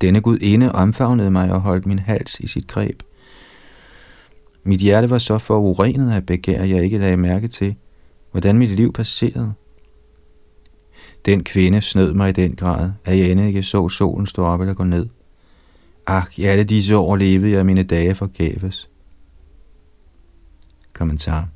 Denne 0.00 0.20
Gud 0.20 0.38
ene 0.40 0.72
omfavnede 0.74 1.30
mig 1.30 1.52
og 1.52 1.60
holdt 1.60 1.86
min 1.86 1.98
hals 1.98 2.40
i 2.40 2.46
sit 2.46 2.66
greb. 2.66 3.02
Mit 4.64 4.80
hjerte 4.80 5.10
var 5.10 5.18
så 5.18 5.38
forurenet 5.38 6.12
af 6.12 6.26
begær, 6.26 6.64
jeg 6.64 6.84
ikke 6.84 6.98
lagde 6.98 7.16
mærke 7.16 7.48
til, 7.48 7.74
hvordan 8.30 8.58
mit 8.58 8.70
liv 8.70 8.92
passerede. 8.92 9.52
Den 11.24 11.44
kvinde 11.44 11.80
snød 11.80 12.12
mig 12.12 12.28
i 12.28 12.32
den 12.32 12.56
grad, 12.56 12.90
at 13.04 13.18
jeg 13.18 13.30
endnu 13.30 13.46
ikke 13.46 13.62
så 13.62 13.88
solen 13.88 14.26
stå 14.26 14.44
op 14.44 14.60
eller 14.60 14.74
gå 14.74 14.84
ned. 14.84 15.06
Ak, 16.06 16.38
i 16.38 16.44
alle 16.44 16.64
disse 16.64 16.96
år 16.96 17.16
levede 17.16 17.52
jeg 17.52 17.66
mine 17.66 17.82
dage 17.82 18.14
forgæves. 18.14 18.88
Kommentar. 20.92 21.48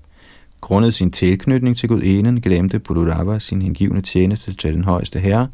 Grundet 0.61 0.94
sin 0.94 1.11
tilknytning 1.11 1.76
til 1.76 1.88
Gud 1.88 2.02
enen, 2.04 2.40
glemte 2.40 2.78
Bududava 2.78 3.38
sin 3.38 3.62
hengivne 3.62 4.00
tjeneste 4.00 4.52
til 4.52 4.74
den 4.74 4.84
højeste 4.84 5.18
herre, 5.18 5.48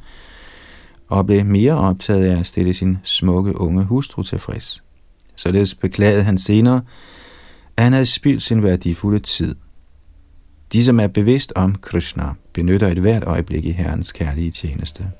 og 1.08 1.26
blev 1.26 1.44
mere 1.44 1.72
optaget 1.72 2.24
af 2.24 2.40
at 2.40 2.46
stille 2.46 2.74
sin 2.74 2.98
smukke 3.02 3.60
unge 3.60 3.84
hustru 3.84 4.22
tilfreds. 4.22 4.82
Således 5.36 5.74
beklagede 5.74 6.22
han 6.22 6.38
senere, 6.38 6.82
han 7.78 7.92
havde 7.92 8.06
spildt 8.06 8.42
sin 8.42 8.62
værdifulde 8.62 9.18
tid. 9.18 9.54
De, 10.72 10.84
som 10.84 11.00
er 11.00 11.06
bevidst 11.06 11.52
om 11.56 11.74
Krishna, 11.74 12.24
benytter 12.52 12.88
et 12.88 12.98
hvert 12.98 13.24
øjeblik 13.24 13.64
i 13.64 13.70
Herrens 13.70 14.12
kærlige 14.12 14.50
tjeneste. 14.50 15.10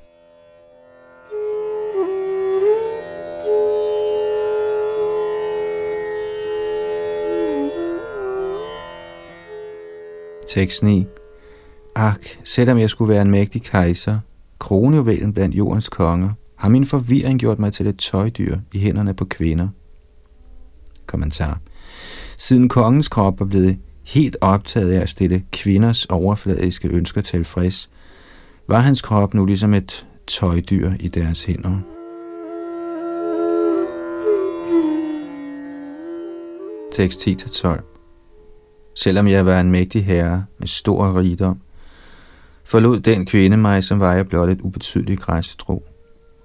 Tekst 10.48 10.82
9. 10.82 11.06
Ak, 11.96 12.20
selvom 12.44 12.78
jeg 12.78 12.90
skulle 12.90 13.08
være 13.08 13.22
en 13.22 13.30
mægtig 13.30 13.62
kejser, 13.62 14.18
kronjuvelen 14.58 15.32
blandt 15.32 15.54
jordens 15.54 15.88
konger, 15.88 16.30
har 16.56 16.68
min 16.68 16.86
forvirring 16.86 17.40
gjort 17.40 17.58
mig 17.58 17.72
til 17.72 17.86
et 17.86 17.98
tøjdyr 17.98 18.58
i 18.72 18.78
hænderne 18.78 19.14
på 19.14 19.24
kvinder. 19.24 19.68
Kommentar. 21.06 21.60
Siden 22.42 22.68
kongens 22.68 23.08
krop 23.08 23.40
var 23.40 23.46
blevet 23.46 23.78
helt 24.04 24.36
optaget 24.40 24.92
af 24.92 25.00
at 25.00 25.10
stille 25.10 25.44
kvinders 25.52 26.04
overfladiske 26.04 26.88
ønsker 26.88 27.20
tilfreds, 27.20 27.90
var 28.68 28.78
hans 28.78 29.02
krop 29.02 29.34
nu 29.34 29.46
ligesom 29.46 29.74
et 29.74 30.06
tøjdyr 30.26 30.92
i 31.00 31.08
deres 31.08 31.44
hænder. 31.44 31.78
Tekst 36.92 37.28
10-12 37.28 38.92
Selvom 38.96 39.28
jeg 39.28 39.46
var 39.46 39.60
en 39.60 39.70
mægtig 39.70 40.04
herre 40.04 40.44
med 40.58 40.66
stor 40.66 41.18
rigdom, 41.18 41.60
forlod 42.64 43.00
den 43.00 43.26
kvinde 43.26 43.56
mig, 43.56 43.84
som 43.84 44.00
var 44.00 44.14
jeg 44.14 44.28
blot 44.28 44.48
et 44.48 44.60
ubetydeligt 44.60 45.20
græsstrå. 45.20 45.82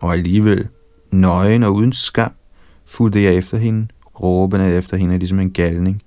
Og 0.02 0.14
alligevel, 0.14 0.68
nøgen 1.12 1.64
og 1.64 1.74
uden 1.74 1.94
skam, 1.94 2.32
fulgte 2.86 3.24
jeg 3.24 3.36
efter 3.36 3.58
hende, 3.58 3.88
råbende 4.24 4.74
efter 4.74 4.98
hende 4.98 5.18
ligesom 5.18 5.40
en 5.40 5.52
galning. 5.52 6.02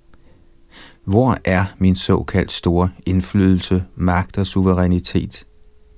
Hvor 1.04 1.38
er 1.44 1.64
min 1.78 1.96
såkaldt 1.96 2.52
store 2.52 2.88
indflydelse, 3.06 3.84
magt 3.96 4.38
og 4.38 4.46
suverænitet? 4.46 5.46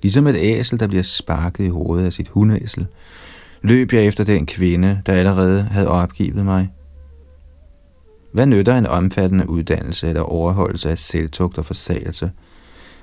Ligesom 0.03 0.27
et 0.27 0.37
æsel, 0.39 0.81
der 0.81 0.87
bliver 0.87 1.03
sparket 1.03 1.65
i 1.65 1.69
hovedet 1.69 2.07
af 2.07 2.13
sit 2.13 2.29
hundæsel, 2.29 2.87
løb 3.63 3.93
jeg 3.93 4.07
efter 4.07 4.25
den 4.25 4.47
kvinde, 4.47 5.03
der 5.07 5.13
allerede 5.13 5.63
havde 5.63 5.89
opgivet 5.89 6.45
mig. 6.45 6.71
Hvad 8.33 8.47
nytter 8.47 8.79
en 8.79 8.87
omfattende 8.87 9.49
uddannelse 9.51 10.09
eller 10.09 10.23
overholdelse 10.23 10.91
af 10.91 10.99
selvtugt 10.99 11.59
og 11.59 11.67
forsagelse? 11.67 12.31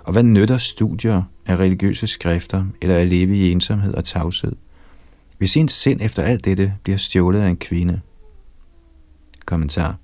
Og 0.03 0.11
hvad 0.11 0.23
nytter 0.23 0.57
studier 0.57 1.23
af 1.45 1.55
religiøse 1.55 2.07
skrifter 2.07 2.65
eller 2.81 2.95
at 2.95 3.07
leve 3.07 3.37
i 3.37 3.51
ensomhed 3.51 3.93
og 3.93 4.03
tavshed? 4.03 4.51
Hvis 5.37 5.57
ens 5.57 5.71
sind 5.71 6.01
efter 6.01 6.23
alt 6.23 6.45
dette 6.45 6.73
bliver 6.83 6.97
stjålet 6.97 7.39
af 7.39 7.47
en 7.47 7.57
kvinde. 7.57 8.01
Kommentar. 9.49 9.95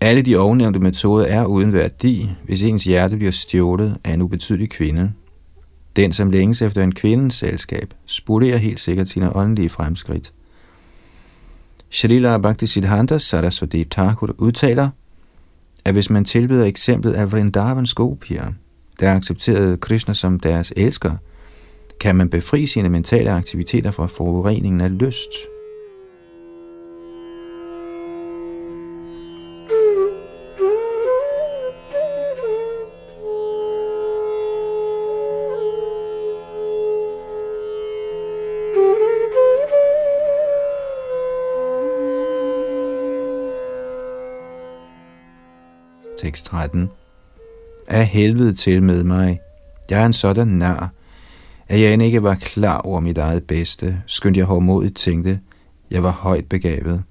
Alle 0.00 0.22
de 0.22 0.36
ovennævnte 0.36 0.80
metoder 0.80 1.26
er 1.26 1.44
uden 1.44 1.72
værdi, 1.72 2.30
hvis 2.44 2.62
ens 2.62 2.84
hjerte 2.84 3.16
bliver 3.16 3.32
stjålet 3.32 3.96
af 4.04 4.12
en 4.12 4.22
ubetydelig 4.22 4.70
kvinde. 4.70 5.12
Den, 5.96 6.12
som 6.12 6.30
længes 6.30 6.62
efter 6.62 6.82
en 6.82 6.94
kvindens 6.94 7.34
selskab, 7.34 7.94
spolerer 8.06 8.56
helt 8.56 8.80
sikkert 8.80 9.08
sine 9.08 9.36
åndelige 9.36 9.68
fremskridt. 9.68 10.32
Shalila 11.90 12.38
Bhaktisiddhanta 12.38 13.18
Saraswati 13.18 13.84
Thakur 13.84 14.34
udtaler, 14.38 14.88
at 15.84 15.92
hvis 15.92 16.10
man 16.10 16.24
tilbyder 16.24 16.64
eksemplet 16.64 17.12
af 17.12 17.32
Vrindavans 17.32 17.94
gopier, 17.94 18.52
der 19.00 19.14
accepterede 19.14 19.76
Krishna 19.76 20.14
som 20.14 20.40
deres 20.40 20.72
elsker, 20.76 21.16
kan 22.00 22.16
man 22.16 22.28
befri 22.30 22.66
sine 22.66 22.88
mentale 22.88 23.30
aktiviteter 23.30 23.90
fra 23.90 24.06
forureningen 24.06 24.80
af 24.80 24.98
lyst. 24.98 25.30
Tekst 46.30 46.44
13. 46.44 46.90
Af 47.88 48.06
helvede 48.06 48.54
til 48.54 48.82
med 48.82 49.04
mig. 49.04 49.40
Jeg 49.90 50.02
er 50.02 50.06
en 50.06 50.12
sådan 50.12 50.48
nar, 50.48 50.90
at 51.68 51.80
jeg 51.80 51.92
end 51.92 52.02
ikke 52.02 52.22
var 52.22 52.34
klar 52.34 52.78
over 52.78 53.00
mit 53.00 53.18
eget 53.18 53.46
bedste, 53.46 54.02
skønt 54.06 54.36
jeg 54.36 54.44
hårdmodigt 54.44 54.96
tænkte, 54.96 55.40
jeg 55.90 56.02
var 56.02 56.10
højt 56.10 56.48
begavet. 56.48 57.02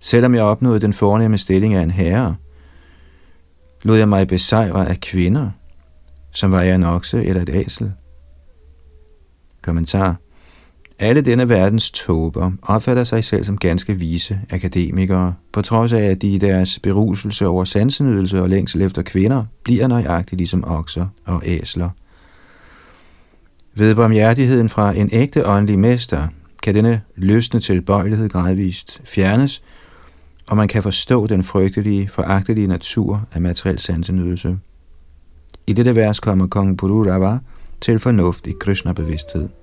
Selvom 0.00 0.34
jeg 0.34 0.42
opnåede 0.42 0.80
den 0.80 0.92
fornemme 0.92 1.38
stilling 1.38 1.74
af 1.74 1.82
en 1.82 1.90
herre, 1.90 2.36
lod 3.82 3.96
jeg 3.96 4.08
mig 4.08 4.28
besejre 4.28 4.88
af 4.88 5.00
kvinder, 5.00 5.50
som 6.30 6.52
var 6.52 6.62
jeg 6.62 6.74
en 6.74 6.84
okse 6.84 7.24
eller 7.24 7.42
et 7.42 7.50
æsel. 7.54 7.92
Kommentar 9.62 10.16
alle 11.00 11.20
denne 11.20 11.48
verdens 11.48 11.90
tåber 11.90 12.52
opfatter 12.62 13.04
sig 13.04 13.24
selv 13.24 13.44
som 13.44 13.58
ganske 13.58 13.94
vise 13.94 14.40
akademikere, 14.50 15.34
på 15.52 15.62
trods 15.62 15.92
af, 15.92 16.02
at 16.02 16.22
de 16.22 16.28
i 16.28 16.38
deres 16.38 16.78
beruselse 16.78 17.46
over 17.46 17.64
sansenydelse 17.64 18.42
og 18.42 18.48
længsel 18.48 18.82
efter 18.82 19.02
kvinder 19.02 19.44
bliver 19.64 19.86
nøjagtigt 19.86 20.38
ligesom 20.38 20.64
okser 20.66 21.06
og 21.24 21.42
æsler. 21.44 21.90
Ved 23.74 23.94
barmhjertigheden 23.94 24.68
fra 24.68 24.92
en 24.96 25.08
ægte 25.12 25.46
åndelig 25.46 25.78
mester 25.78 26.28
kan 26.62 26.74
denne 26.74 27.00
løsne 27.16 27.60
tilbøjelighed 27.60 28.28
gradvist 28.28 29.02
fjernes, 29.04 29.62
og 30.48 30.56
man 30.56 30.68
kan 30.68 30.82
forstå 30.82 31.26
den 31.26 31.44
frygtelige, 31.44 32.08
foragtelige 32.08 32.66
natur 32.66 33.26
af 33.32 33.40
materiel 33.40 33.78
sansenydelse. 33.78 34.58
I 35.66 35.72
dette 35.72 35.96
vers 35.96 36.20
kommer 36.20 36.46
kong 36.46 36.78
Pururava 36.78 37.38
til 37.80 37.98
fornuft 37.98 38.46
i 38.46 38.52
Krishna-bevidsthed. 38.60 39.59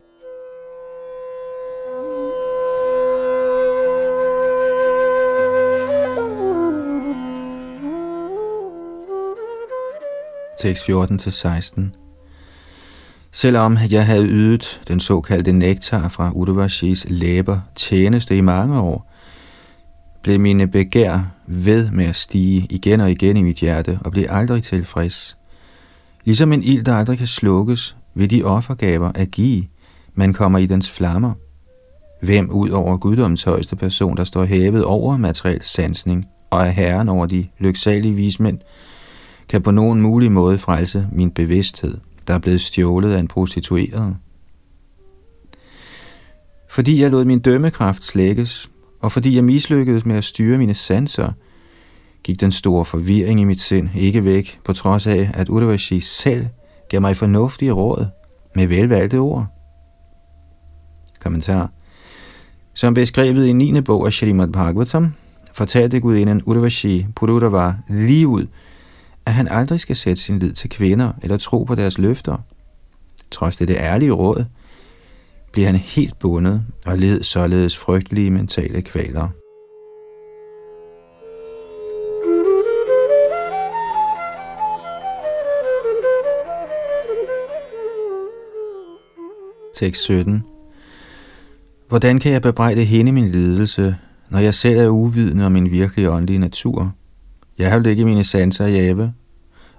Tekst 10.59 10.83
14-16. 10.89 11.81
Selvom 13.31 13.77
jeg 13.91 14.05
havde 14.05 14.27
ydet 14.27 14.81
den 14.87 14.99
såkaldte 14.99 15.51
nektar 15.51 16.09
fra 16.09 16.31
Udavashis 16.31 17.05
læber 17.09 17.59
tjeneste 17.75 18.37
i 18.37 18.41
mange 18.41 18.79
år, 18.79 19.13
blev 20.23 20.39
mine 20.39 20.67
begær 20.67 21.19
ved 21.47 21.91
med 21.91 22.05
at 22.05 22.15
stige 22.15 22.67
igen 22.69 22.99
og 22.99 23.11
igen 23.11 23.37
i 23.37 23.41
mit 23.41 23.57
hjerte 23.57 23.99
og 24.05 24.11
blev 24.11 24.25
aldrig 24.29 24.63
tilfreds. 24.63 25.37
Ligesom 26.25 26.53
en 26.53 26.63
ild, 26.63 26.83
der 26.83 26.95
aldrig 26.95 27.17
kan 27.17 27.27
slukkes, 27.27 27.95
ved 28.15 28.27
de 28.27 28.43
offergaver 28.43 29.11
at 29.15 29.31
give, 29.31 29.63
man 30.15 30.33
kommer 30.33 30.59
i 30.59 30.65
dens 30.65 30.91
flammer. 30.91 31.33
Hvem 32.21 32.49
ud 32.49 32.69
over 32.69 32.97
guddommens 32.97 33.43
højeste 33.43 33.75
person, 33.75 34.17
der 34.17 34.23
står 34.23 34.45
hævet 34.45 34.83
over 34.83 35.17
materiel 35.17 35.61
sansning 35.63 36.25
og 36.49 36.61
er 36.61 36.69
herren 36.69 37.09
over 37.09 37.25
de 37.25 37.47
lyksalige 37.59 38.13
vismænd, 38.13 38.59
kan 39.49 39.61
på 39.61 39.71
nogen 39.71 40.01
mulig 40.01 40.31
måde 40.31 40.57
frelse 40.57 41.07
min 41.11 41.31
bevidsthed, 41.31 41.97
der 42.27 42.33
er 42.33 42.39
blevet 42.39 42.61
stjålet 42.61 43.13
af 43.13 43.19
en 43.19 43.27
prostitueret. 43.27 44.17
Fordi 46.69 47.01
jeg 47.01 47.11
lod 47.11 47.25
min 47.25 47.39
dømmekraft 47.39 48.03
slækkes, 48.03 48.71
og 48.99 49.11
fordi 49.11 49.35
jeg 49.35 49.43
mislykkedes 49.43 50.05
med 50.05 50.15
at 50.15 50.23
styre 50.23 50.57
mine 50.57 50.73
sanser, 50.73 51.31
gik 52.23 52.41
den 52.41 52.51
store 52.51 52.85
forvirring 52.85 53.41
i 53.41 53.43
mit 53.43 53.61
sind 53.61 53.89
ikke 53.95 54.23
væk, 54.23 54.59
på 54.63 54.73
trods 54.73 55.07
af, 55.07 55.31
at 55.33 55.49
Udavashi 55.49 55.99
selv 55.99 56.47
gav 56.89 57.01
mig 57.01 57.17
fornuftige 57.17 57.71
råd 57.71 58.05
med 58.55 58.67
velvalgte 58.67 59.17
ord. 59.17 59.45
Kommentar. 61.19 61.71
Som 62.73 62.93
beskrevet 62.93 63.47
i 63.47 63.53
9. 63.53 63.81
bog 63.81 64.05
af 64.05 64.13
Shrimad 64.13 64.47
Bhagavatam, 64.47 65.13
fortalte 65.53 65.99
gudinden 65.99 66.41
Udavashi 66.43 67.05
Purudava 67.15 67.73
lige 67.89 68.27
ud, 68.27 68.47
at 69.27 69.33
han 69.33 69.47
aldrig 69.47 69.79
skal 69.79 69.95
sætte 69.95 70.21
sin 70.21 70.39
lid 70.39 70.53
til 70.53 70.69
kvinder 70.69 71.11
eller 71.23 71.37
tro 71.37 71.63
på 71.63 71.75
deres 71.75 71.97
løfter. 71.97 72.37
Trods 73.31 73.57
det 73.57 73.69
ærlige 73.69 74.11
råd, 74.11 74.45
bliver 75.51 75.65
han 75.67 75.75
helt 75.75 76.19
bundet 76.19 76.65
og 76.85 76.97
led 76.97 77.23
således 77.23 77.77
frygtelige 77.77 78.31
mentale 78.31 78.81
kvaler. 78.81 79.29
Tekst 89.75 90.01
17 90.01 90.43
Hvordan 91.87 92.19
kan 92.19 92.31
jeg 92.31 92.41
bebrejde 92.41 92.83
hende 92.83 93.11
min 93.11 93.29
lidelse, 93.29 93.95
når 94.29 94.39
jeg 94.39 94.53
selv 94.53 94.79
er 94.79 94.87
uvidende 94.87 95.45
om 95.45 95.51
min 95.51 95.71
virkelige 95.71 96.11
åndelige 96.11 96.39
natur? 96.39 96.93
Jeg 97.57 97.71
har 97.71 97.79
jo 97.79 97.89
ikke 97.89 98.05
mine 98.05 98.23
sanser 98.23 98.65
i 98.65 98.79
ave, 98.79 99.13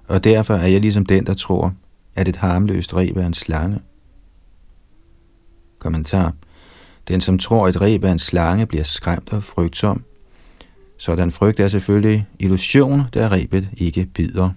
og 0.07 0.23
derfor 0.23 0.53
er 0.53 0.67
jeg 0.67 0.81
ligesom 0.81 1.05
den, 1.05 1.25
der 1.25 1.33
tror, 1.33 1.73
at 2.15 2.27
et 2.27 2.35
harmløst 2.35 2.95
reb 2.95 3.17
er 3.17 3.25
en 3.25 3.33
slange. 3.33 3.79
Kommentar. 5.79 6.33
Den, 7.07 7.21
som 7.21 7.39
tror, 7.39 7.67
at 7.67 7.75
et 7.75 7.81
reb 7.81 8.03
er 8.03 8.11
en 8.11 8.19
slange, 8.19 8.65
bliver 8.65 8.83
skræmt 8.83 9.33
og 9.33 9.43
frygtsom. 9.43 10.03
Sådan 10.97 11.31
frygt 11.31 11.59
er 11.59 11.67
selvfølgelig 11.67 12.27
illusion, 12.39 13.03
da 13.13 13.27
rebet 13.27 13.69
ikke 13.77 14.05
bider. 14.05 14.49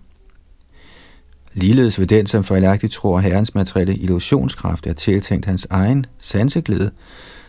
Ligeledes 1.53 1.99
ved 1.99 2.07
den, 2.07 2.27
som 2.27 2.45
fejlagtigt 2.45 2.93
tror, 2.93 3.19
at 3.19 3.25
herrens 3.25 3.55
materielle 3.55 3.97
illusionskraft 3.97 4.87
er 4.87 4.93
tiltænkt 4.93 5.47
hans 5.47 5.67
egen 5.71 6.07
sanseglæde, 6.19 6.91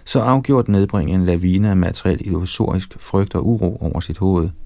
så 0.06 0.20
afgjort 0.20 0.68
nedbringe 0.68 1.14
en 1.14 1.26
lavine 1.26 1.70
af 1.70 1.78
materiel 1.78 2.28
illusorisk 2.28 2.98
frygt 3.00 3.36
og 3.36 3.48
uro 3.48 3.78
over 3.82 4.00
sit 4.00 4.18
hoved– 4.18 4.50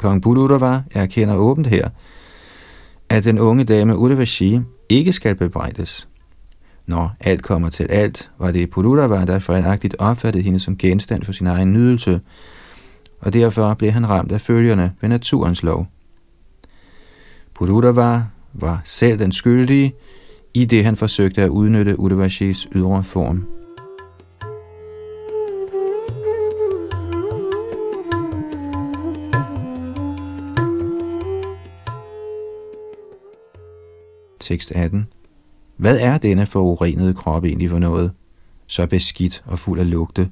Kong 0.00 0.22
Buludava 0.22 0.82
erkender 0.90 1.34
åbent 1.34 1.66
her, 1.66 1.88
at 3.08 3.24
den 3.24 3.38
unge 3.38 3.64
dame 3.64 3.96
Udavashi 3.96 4.60
ikke 4.88 5.12
skal 5.12 5.34
bebrejdes. 5.34 6.08
Når 6.86 7.12
alt 7.20 7.42
kommer 7.42 7.68
til 7.70 7.84
alt, 7.84 8.30
var 8.38 8.50
det 8.50 8.70
Puludava, 8.70 9.24
der 9.24 9.38
fejlagtigt 9.38 9.96
opfattede 9.98 10.44
hende 10.44 10.60
som 10.60 10.76
genstand 10.76 11.22
for 11.22 11.32
sin 11.32 11.46
egen 11.46 11.72
nydelse, 11.72 12.20
og 13.20 13.32
derfor 13.32 13.74
blev 13.74 13.90
han 13.90 14.08
ramt 14.08 14.32
af 14.32 14.40
følgerne 14.40 14.92
ved 15.00 15.08
naturens 15.08 15.62
lov. 15.62 15.86
Puludava 17.54 18.22
var 18.52 18.80
selv 18.84 19.18
den 19.18 19.32
skyldige, 19.32 19.94
i 20.54 20.64
det 20.64 20.84
han 20.84 20.96
forsøgte 20.96 21.42
at 21.42 21.48
udnytte 21.48 21.98
Udavashis 21.98 22.68
ydre 22.74 23.04
form. 23.04 23.59
Tekst 34.50 34.72
18. 34.74 35.06
Hvad 35.76 35.98
er 35.98 36.18
denne 36.18 36.46
forurenede 36.46 37.14
krop 37.14 37.44
egentlig 37.44 37.70
for 37.70 37.78
noget? 37.78 38.12
Så 38.66 38.86
beskidt 38.86 39.42
og 39.46 39.58
fuld 39.58 39.80
af 39.80 39.90
lugte. 39.90 40.30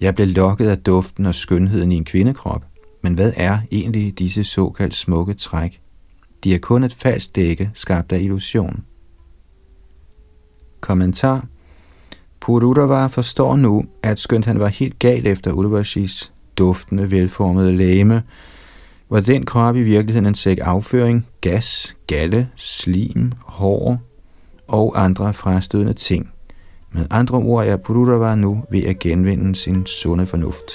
Jeg 0.00 0.14
blev 0.14 0.26
lokket 0.26 0.68
af 0.68 0.78
duften 0.78 1.26
og 1.26 1.34
skønheden 1.34 1.92
i 1.92 1.94
en 1.94 2.04
kvindekrop, 2.04 2.64
men 3.02 3.14
hvad 3.14 3.32
er 3.36 3.58
egentlig 3.72 4.18
disse 4.18 4.44
såkaldt 4.44 4.94
smukke 4.94 5.34
træk? 5.34 5.80
De 6.44 6.54
er 6.54 6.58
kun 6.58 6.84
et 6.84 6.94
falsk 6.94 7.36
dække, 7.36 7.70
skabt 7.74 8.12
af 8.12 8.20
illusion. 8.20 8.84
Kommentar 10.80 11.46
Pururava 12.40 13.06
forstår 13.06 13.56
nu, 13.56 13.84
at 14.02 14.20
skønt 14.20 14.44
han 14.44 14.60
var 14.60 14.68
helt 14.68 14.98
gal 14.98 15.26
efter 15.26 15.52
Urvashis 15.52 16.32
duftende, 16.56 17.10
velformede 17.10 17.76
læme, 17.76 18.22
var 19.10 19.20
den 19.20 19.46
krop 19.46 19.76
i 19.76 19.82
virkeligheden 19.82 20.26
en 20.26 20.34
sæk 20.34 20.58
afføring, 20.62 21.26
gas, 21.40 21.96
galle, 22.06 22.48
slim, 22.56 23.32
hår 23.46 24.00
og 24.68 25.04
andre 25.04 25.34
frastødende 25.34 25.92
ting. 25.92 26.30
Med 26.92 27.06
andre 27.10 27.38
ord 27.38 27.66
er 27.66 27.76
Pururava 27.76 28.34
nu 28.34 28.64
ved 28.70 28.82
at 28.82 28.98
genvinde 28.98 29.54
sin 29.54 29.86
sunde 29.86 30.26
fornuft. 30.26 30.72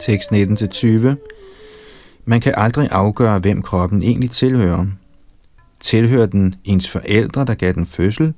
Tekst 0.00 0.32
19-20 0.32 1.28
Man 2.24 2.40
kan 2.40 2.54
aldrig 2.56 2.88
afgøre, 2.90 3.38
hvem 3.38 3.62
kroppen 3.62 4.02
egentlig 4.02 4.30
tilhører. 4.30 4.86
Tilhører 5.82 6.26
den 6.26 6.54
ens 6.64 6.90
forældre, 6.90 7.44
der 7.44 7.54
gav 7.54 7.72
den 7.72 7.86
fødsel, 7.86 8.34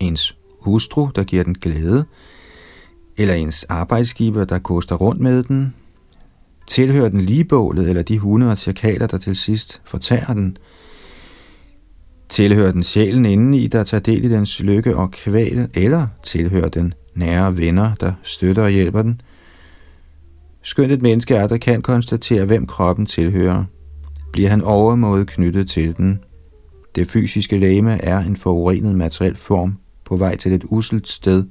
ens 0.00 0.36
hustru, 0.64 1.08
der 1.14 1.24
giver 1.24 1.44
den 1.44 1.54
glæde, 1.54 2.04
eller 3.16 3.34
ens 3.34 3.64
arbejdsgiver, 3.64 4.44
der 4.44 4.58
koster 4.58 4.96
rundt 4.96 5.20
med 5.20 5.42
den? 5.42 5.74
Tilhører 6.66 7.08
den 7.08 7.20
ligebålet, 7.20 7.88
eller 7.88 8.02
de 8.02 8.18
hunde 8.18 8.50
og 8.50 8.58
cirkaler, 8.58 9.06
der 9.06 9.18
til 9.18 9.36
sidst 9.36 9.82
fortærer 9.84 10.34
den? 10.34 10.56
Tilhører 12.28 12.72
den 12.72 12.82
sjælen 12.82 13.26
indeni, 13.26 13.66
der 13.66 13.84
tager 13.84 14.00
del 14.00 14.24
i 14.24 14.28
dens 14.28 14.60
lykke 14.60 14.96
og 14.96 15.10
kval, 15.10 15.68
eller 15.74 16.06
tilhører 16.22 16.68
den 16.68 16.94
nære 17.14 17.56
venner, 17.56 17.94
der 17.94 18.12
støtter 18.22 18.62
og 18.62 18.70
hjælper 18.70 19.02
den? 19.02 19.20
Skønt 20.62 20.92
et 20.92 21.02
menneske 21.02 21.34
er, 21.34 21.46
der 21.46 21.56
kan 21.56 21.82
konstatere, 21.82 22.44
hvem 22.44 22.66
kroppen 22.66 23.06
tilhører, 23.06 23.64
bliver 24.32 24.48
han 24.48 24.62
overmåde 24.62 25.26
knyttet 25.26 25.68
til 25.68 25.96
den. 25.96 26.20
Det 26.94 27.08
fysiske 27.08 27.58
læme 27.58 28.04
er 28.04 28.18
en 28.18 28.36
forurenet 28.36 28.94
materiel 28.94 29.36
form 29.36 29.78
på 30.04 30.16
vej 30.16 30.36
til 30.36 30.52
et 30.52 30.64
uselt 30.64 31.08
sted. 31.08 31.44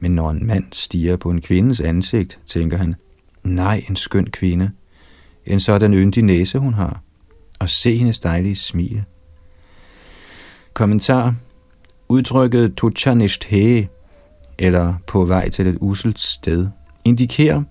Men 0.00 0.10
når 0.10 0.30
en 0.30 0.46
mand 0.46 0.64
stiger 0.72 1.16
på 1.16 1.30
en 1.30 1.40
kvindes 1.40 1.80
ansigt, 1.80 2.40
tænker 2.46 2.76
han, 2.76 2.94
nej, 3.42 3.84
en 3.88 3.96
skøn 3.96 4.26
kvinde. 4.26 4.70
En 5.46 5.60
sådan 5.60 5.94
yndig 5.94 6.22
næse 6.22 6.58
hun 6.58 6.74
har. 6.74 7.02
Og 7.58 7.70
se 7.70 7.96
hendes 7.96 8.18
dejlige 8.18 8.56
smil. 8.56 9.04
Kommentar. 10.74 11.34
Udtrykket 12.08 12.74
tuchanishthe, 12.74 13.88
eller 14.58 14.94
på 15.06 15.24
vej 15.24 15.48
til 15.48 15.66
et 15.66 15.78
uselt 15.80 16.20
sted, 16.20 16.68
indikerer, 17.04 17.62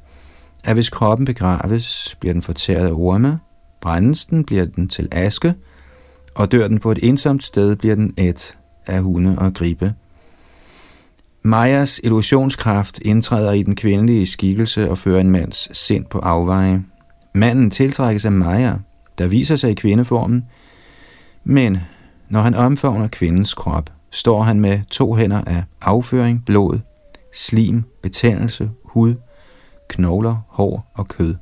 at 0.64 0.74
hvis 0.74 0.89
kroppen 0.89 1.26
begraves, 1.26 2.18
bliver 2.20 2.34
den 2.34 2.41
fortæret 2.41 2.88
af 2.88 2.91
orme, 2.91 3.39
brændes 3.82 4.26
den, 4.26 4.45
bliver 4.45 4.66
den 4.66 4.89
til 4.89 5.07
aske, 5.11 5.55
og 6.36 6.52
dør 6.52 6.68
den 6.68 6.80
på 6.80 6.92
et 6.92 7.00
ensomt 7.02 7.44
sted, 7.44 7.76
bliver 7.76 7.96
den 7.96 8.14
et 8.18 8.58
af 8.86 9.02
hunde 9.02 9.40
og 9.40 9.54
gribe. 9.54 9.94
Majas 11.44 12.02
illusionskraft 12.04 13.00
indtræder 13.02 13.52
i 13.52 13.64
den 13.64 13.76
kvindelige 13.76 14.28
skikkelse 14.28 14.90
og 14.90 14.98
fører 14.98 15.22
en 15.22 15.30
mands 15.30 15.78
sind 15.78 16.06
på 16.06 16.20
afveje. 16.20 16.84
Manden 17.36 17.72
tiltrækkes 17.72 18.26
af 18.26 18.32
Maja, 18.32 18.74
der 19.18 19.28
viser 19.28 19.56
sig 19.56 19.72
i 19.72 19.74
kvindeformen, 19.74 20.46
men 21.44 21.78
når 22.30 22.42
han 22.42 22.56
omfavner 22.56 23.08
kvindens 23.08 23.54
krop, 23.54 23.90
står 24.12 24.42
han 24.42 24.60
med 24.60 24.80
to 24.90 25.14
hænder 25.14 25.42
af 25.48 25.64
afføring, 25.82 26.46
blod, 26.46 26.80
slim, 27.34 27.84
betændelse, 28.04 28.70
hud, 28.84 29.16
knogler, 29.90 30.36
hår 30.48 30.92
og 30.94 31.08
kød. 31.08 31.36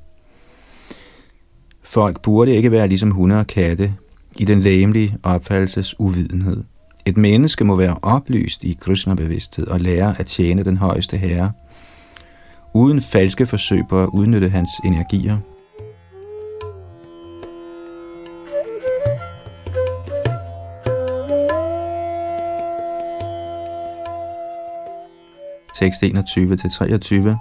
Folk 1.83 2.21
burde 2.21 2.55
ikke 2.55 2.71
være 2.71 2.87
ligesom 2.87 3.11
hunde 3.11 3.39
og 3.39 3.47
katte 3.47 3.95
i 4.37 4.45
den 4.45 4.61
læmelige 4.61 5.17
opfattelses 5.23 5.99
uvidenhed. 5.99 6.63
Et 7.05 7.17
menneske 7.17 7.63
må 7.63 7.75
være 7.75 7.97
oplyst 8.01 8.63
i 8.63 8.77
Krishna-bevidsthed 8.81 9.67
og 9.67 9.79
lære 9.79 10.19
at 10.19 10.25
tjene 10.25 10.63
den 10.63 10.77
højeste 10.77 11.17
herre, 11.17 11.51
uden 12.73 13.01
falske 13.01 13.45
forsøg 13.45 13.83
på 13.89 14.03
at 14.03 14.09
udnytte 14.13 14.49
hans 14.49 14.69
energier. 14.85 15.37
Tekst 25.79 26.03
21-23 26.03 27.35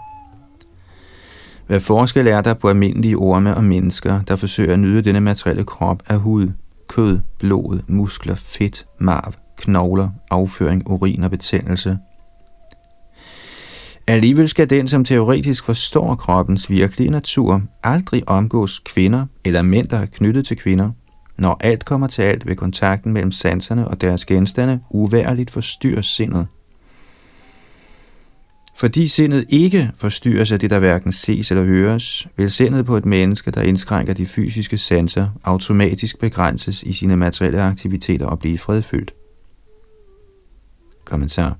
hvad 1.70 1.80
forskel 1.80 2.26
er 2.26 2.40
der 2.40 2.54
på 2.54 2.68
almindelige 2.68 3.16
orme 3.16 3.56
og 3.56 3.64
mennesker, 3.64 4.22
der 4.22 4.36
forsøger 4.36 4.72
at 4.72 4.78
nyde 4.78 5.02
denne 5.02 5.20
materielle 5.20 5.64
krop 5.64 6.02
af 6.06 6.18
hud, 6.18 6.48
kød, 6.90 7.20
blod, 7.38 7.80
muskler, 7.88 8.34
fedt, 8.34 8.86
marv, 8.98 9.32
knogler, 9.56 10.08
afføring, 10.30 10.90
urin 10.90 11.24
og 11.24 11.30
betændelse? 11.30 11.98
Alligevel 14.06 14.48
skal 14.48 14.70
den, 14.70 14.88
som 14.88 15.04
teoretisk 15.04 15.64
forstår 15.64 16.14
kroppens 16.14 16.70
virkelige 16.70 17.10
natur, 17.10 17.62
aldrig 17.82 18.28
omgås 18.28 18.78
kvinder 18.78 19.26
eller 19.44 19.62
mænd, 19.62 19.88
der 19.88 19.96
er 19.96 20.06
knyttet 20.06 20.46
til 20.46 20.56
kvinder. 20.56 20.90
Når 21.38 21.56
alt 21.60 21.84
kommer 21.84 22.06
til 22.06 22.22
alt, 22.22 22.46
vil 22.46 22.56
kontakten 22.56 23.12
mellem 23.12 23.32
sanserne 23.32 23.88
og 23.88 24.00
deres 24.00 24.26
genstande 24.26 24.80
uværligt 24.90 25.50
forstyrre 25.50 26.02
sindet– 26.02 26.46
fordi 28.80 29.06
sindet 29.06 29.44
ikke 29.48 29.90
forstyrres 29.96 30.52
af 30.52 30.60
det, 30.60 30.70
der 30.70 30.78
hverken 30.78 31.12
ses 31.12 31.50
eller 31.50 31.64
høres, 31.64 32.28
vil 32.36 32.50
sindet 32.50 32.86
på 32.86 32.96
et 32.96 33.06
menneske, 33.06 33.50
der 33.50 33.62
indskrænker 33.62 34.14
de 34.14 34.26
fysiske 34.26 34.78
sanser, 34.78 35.28
automatisk 35.44 36.18
begrænses 36.18 36.82
i 36.82 36.92
sine 36.92 37.16
materielle 37.16 37.62
aktiviteter 37.62 38.26
og 38.26 38.38
blive 38.38 38.58
fredfyldt. 38.58 39.14
Kommentar. 41.04 41.56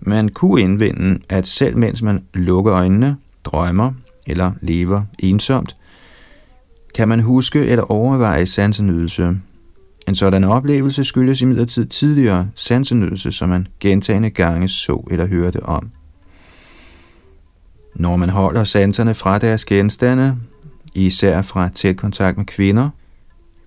Man 0.00 0.28
kunne 0.28 0.60
indvende, 0.60 1.18
at 1.28 1.48
selv 1.48 1.76
mens 1.76 2.02
man 2.02 2.24
lukker 2.34 2.74
øjnene, 2.74 3.16
drømmer 3.44 3.92
eller 4.26 4.52
lever 4.60 5.02
ensomt, 5.18 5.76
kan 6.94 7.08
man 7.08 7.20
huske 7.20 7.66
eller 7.66 7.84
overveje 7.84 8.46
sansenydelse. 8.46 9.36
En 10.08 10.14
sådan 10.14 10.44
oplevelse 10.44 11.04
skyldes 11.04 11.42
imidlertid 11.42 11.86
tidligere 11.86 12.48
sansenydelse, 12.54 13.32
som 13.32 13.48
man 13.48 13.66
gentagende 13.80 14.30
gange 14.30 14.68
så 14.68 15.06
eller 15.10 15.26
hørte 15.26 15.62
om. 15.62 15.90
Når 17.94 18.16
man 18.16 18.28
holder 18.28 18.64
sanserne 18.64 19.14
fra 19.14 19.38
deres 19.38 19.64
genstande, 19.64 20.36
især 20.94 21.42
fra 21.42 21.68
tæt 21.68 21.96
kontakt 21.96 22.38
med 22.38 22.46
kvinder, 22.46 22.90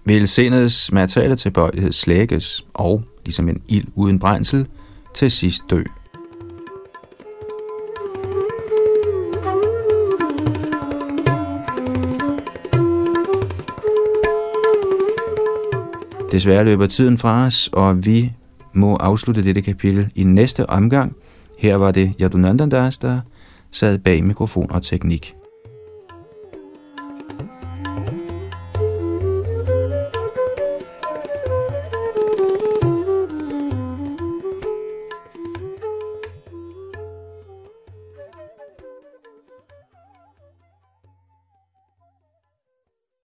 vil 0.06 0.28
sindets 0.28 0.92
materielle 0.92 1.36
tilbøjelighed 1.36 1.92
slækkes 1.92 2.66
og, 2.74 3.04
ligesom 3.26 3.50
en 3.50 3.62
ild 3.68 3.88
uden 3.96 4.20
brændsel, 4.20 4.68
til 5.14 5.32
sidst 5.32 5.64
dø. 5.70 5.84
Desværre 16.32 16.64
løber 16.64 16.88
tiden 16.88 17.18
fra 17.18 17.46
os, 17.46 17.70
og 17.74 18.06
vi 18.06 18.34
må 18.74 18.96
afslutte 18.96 19.44
dette 19.44 19.62
kapitel 19.62 20.12
i 20.16 20.24
næste 20.24 20.70
omgang. 20.70 21.16
Her 21.58 21.76
var 21.76 21.92
det 21.92 22.14
Yadunandandas, 22.22 22.98
der 22.98 23.20
sad 23.72 23.98
bag 23.98 24.24
mikrofon 24.24 24.72
og 24.72 24.84
teknik. 24.84 25.36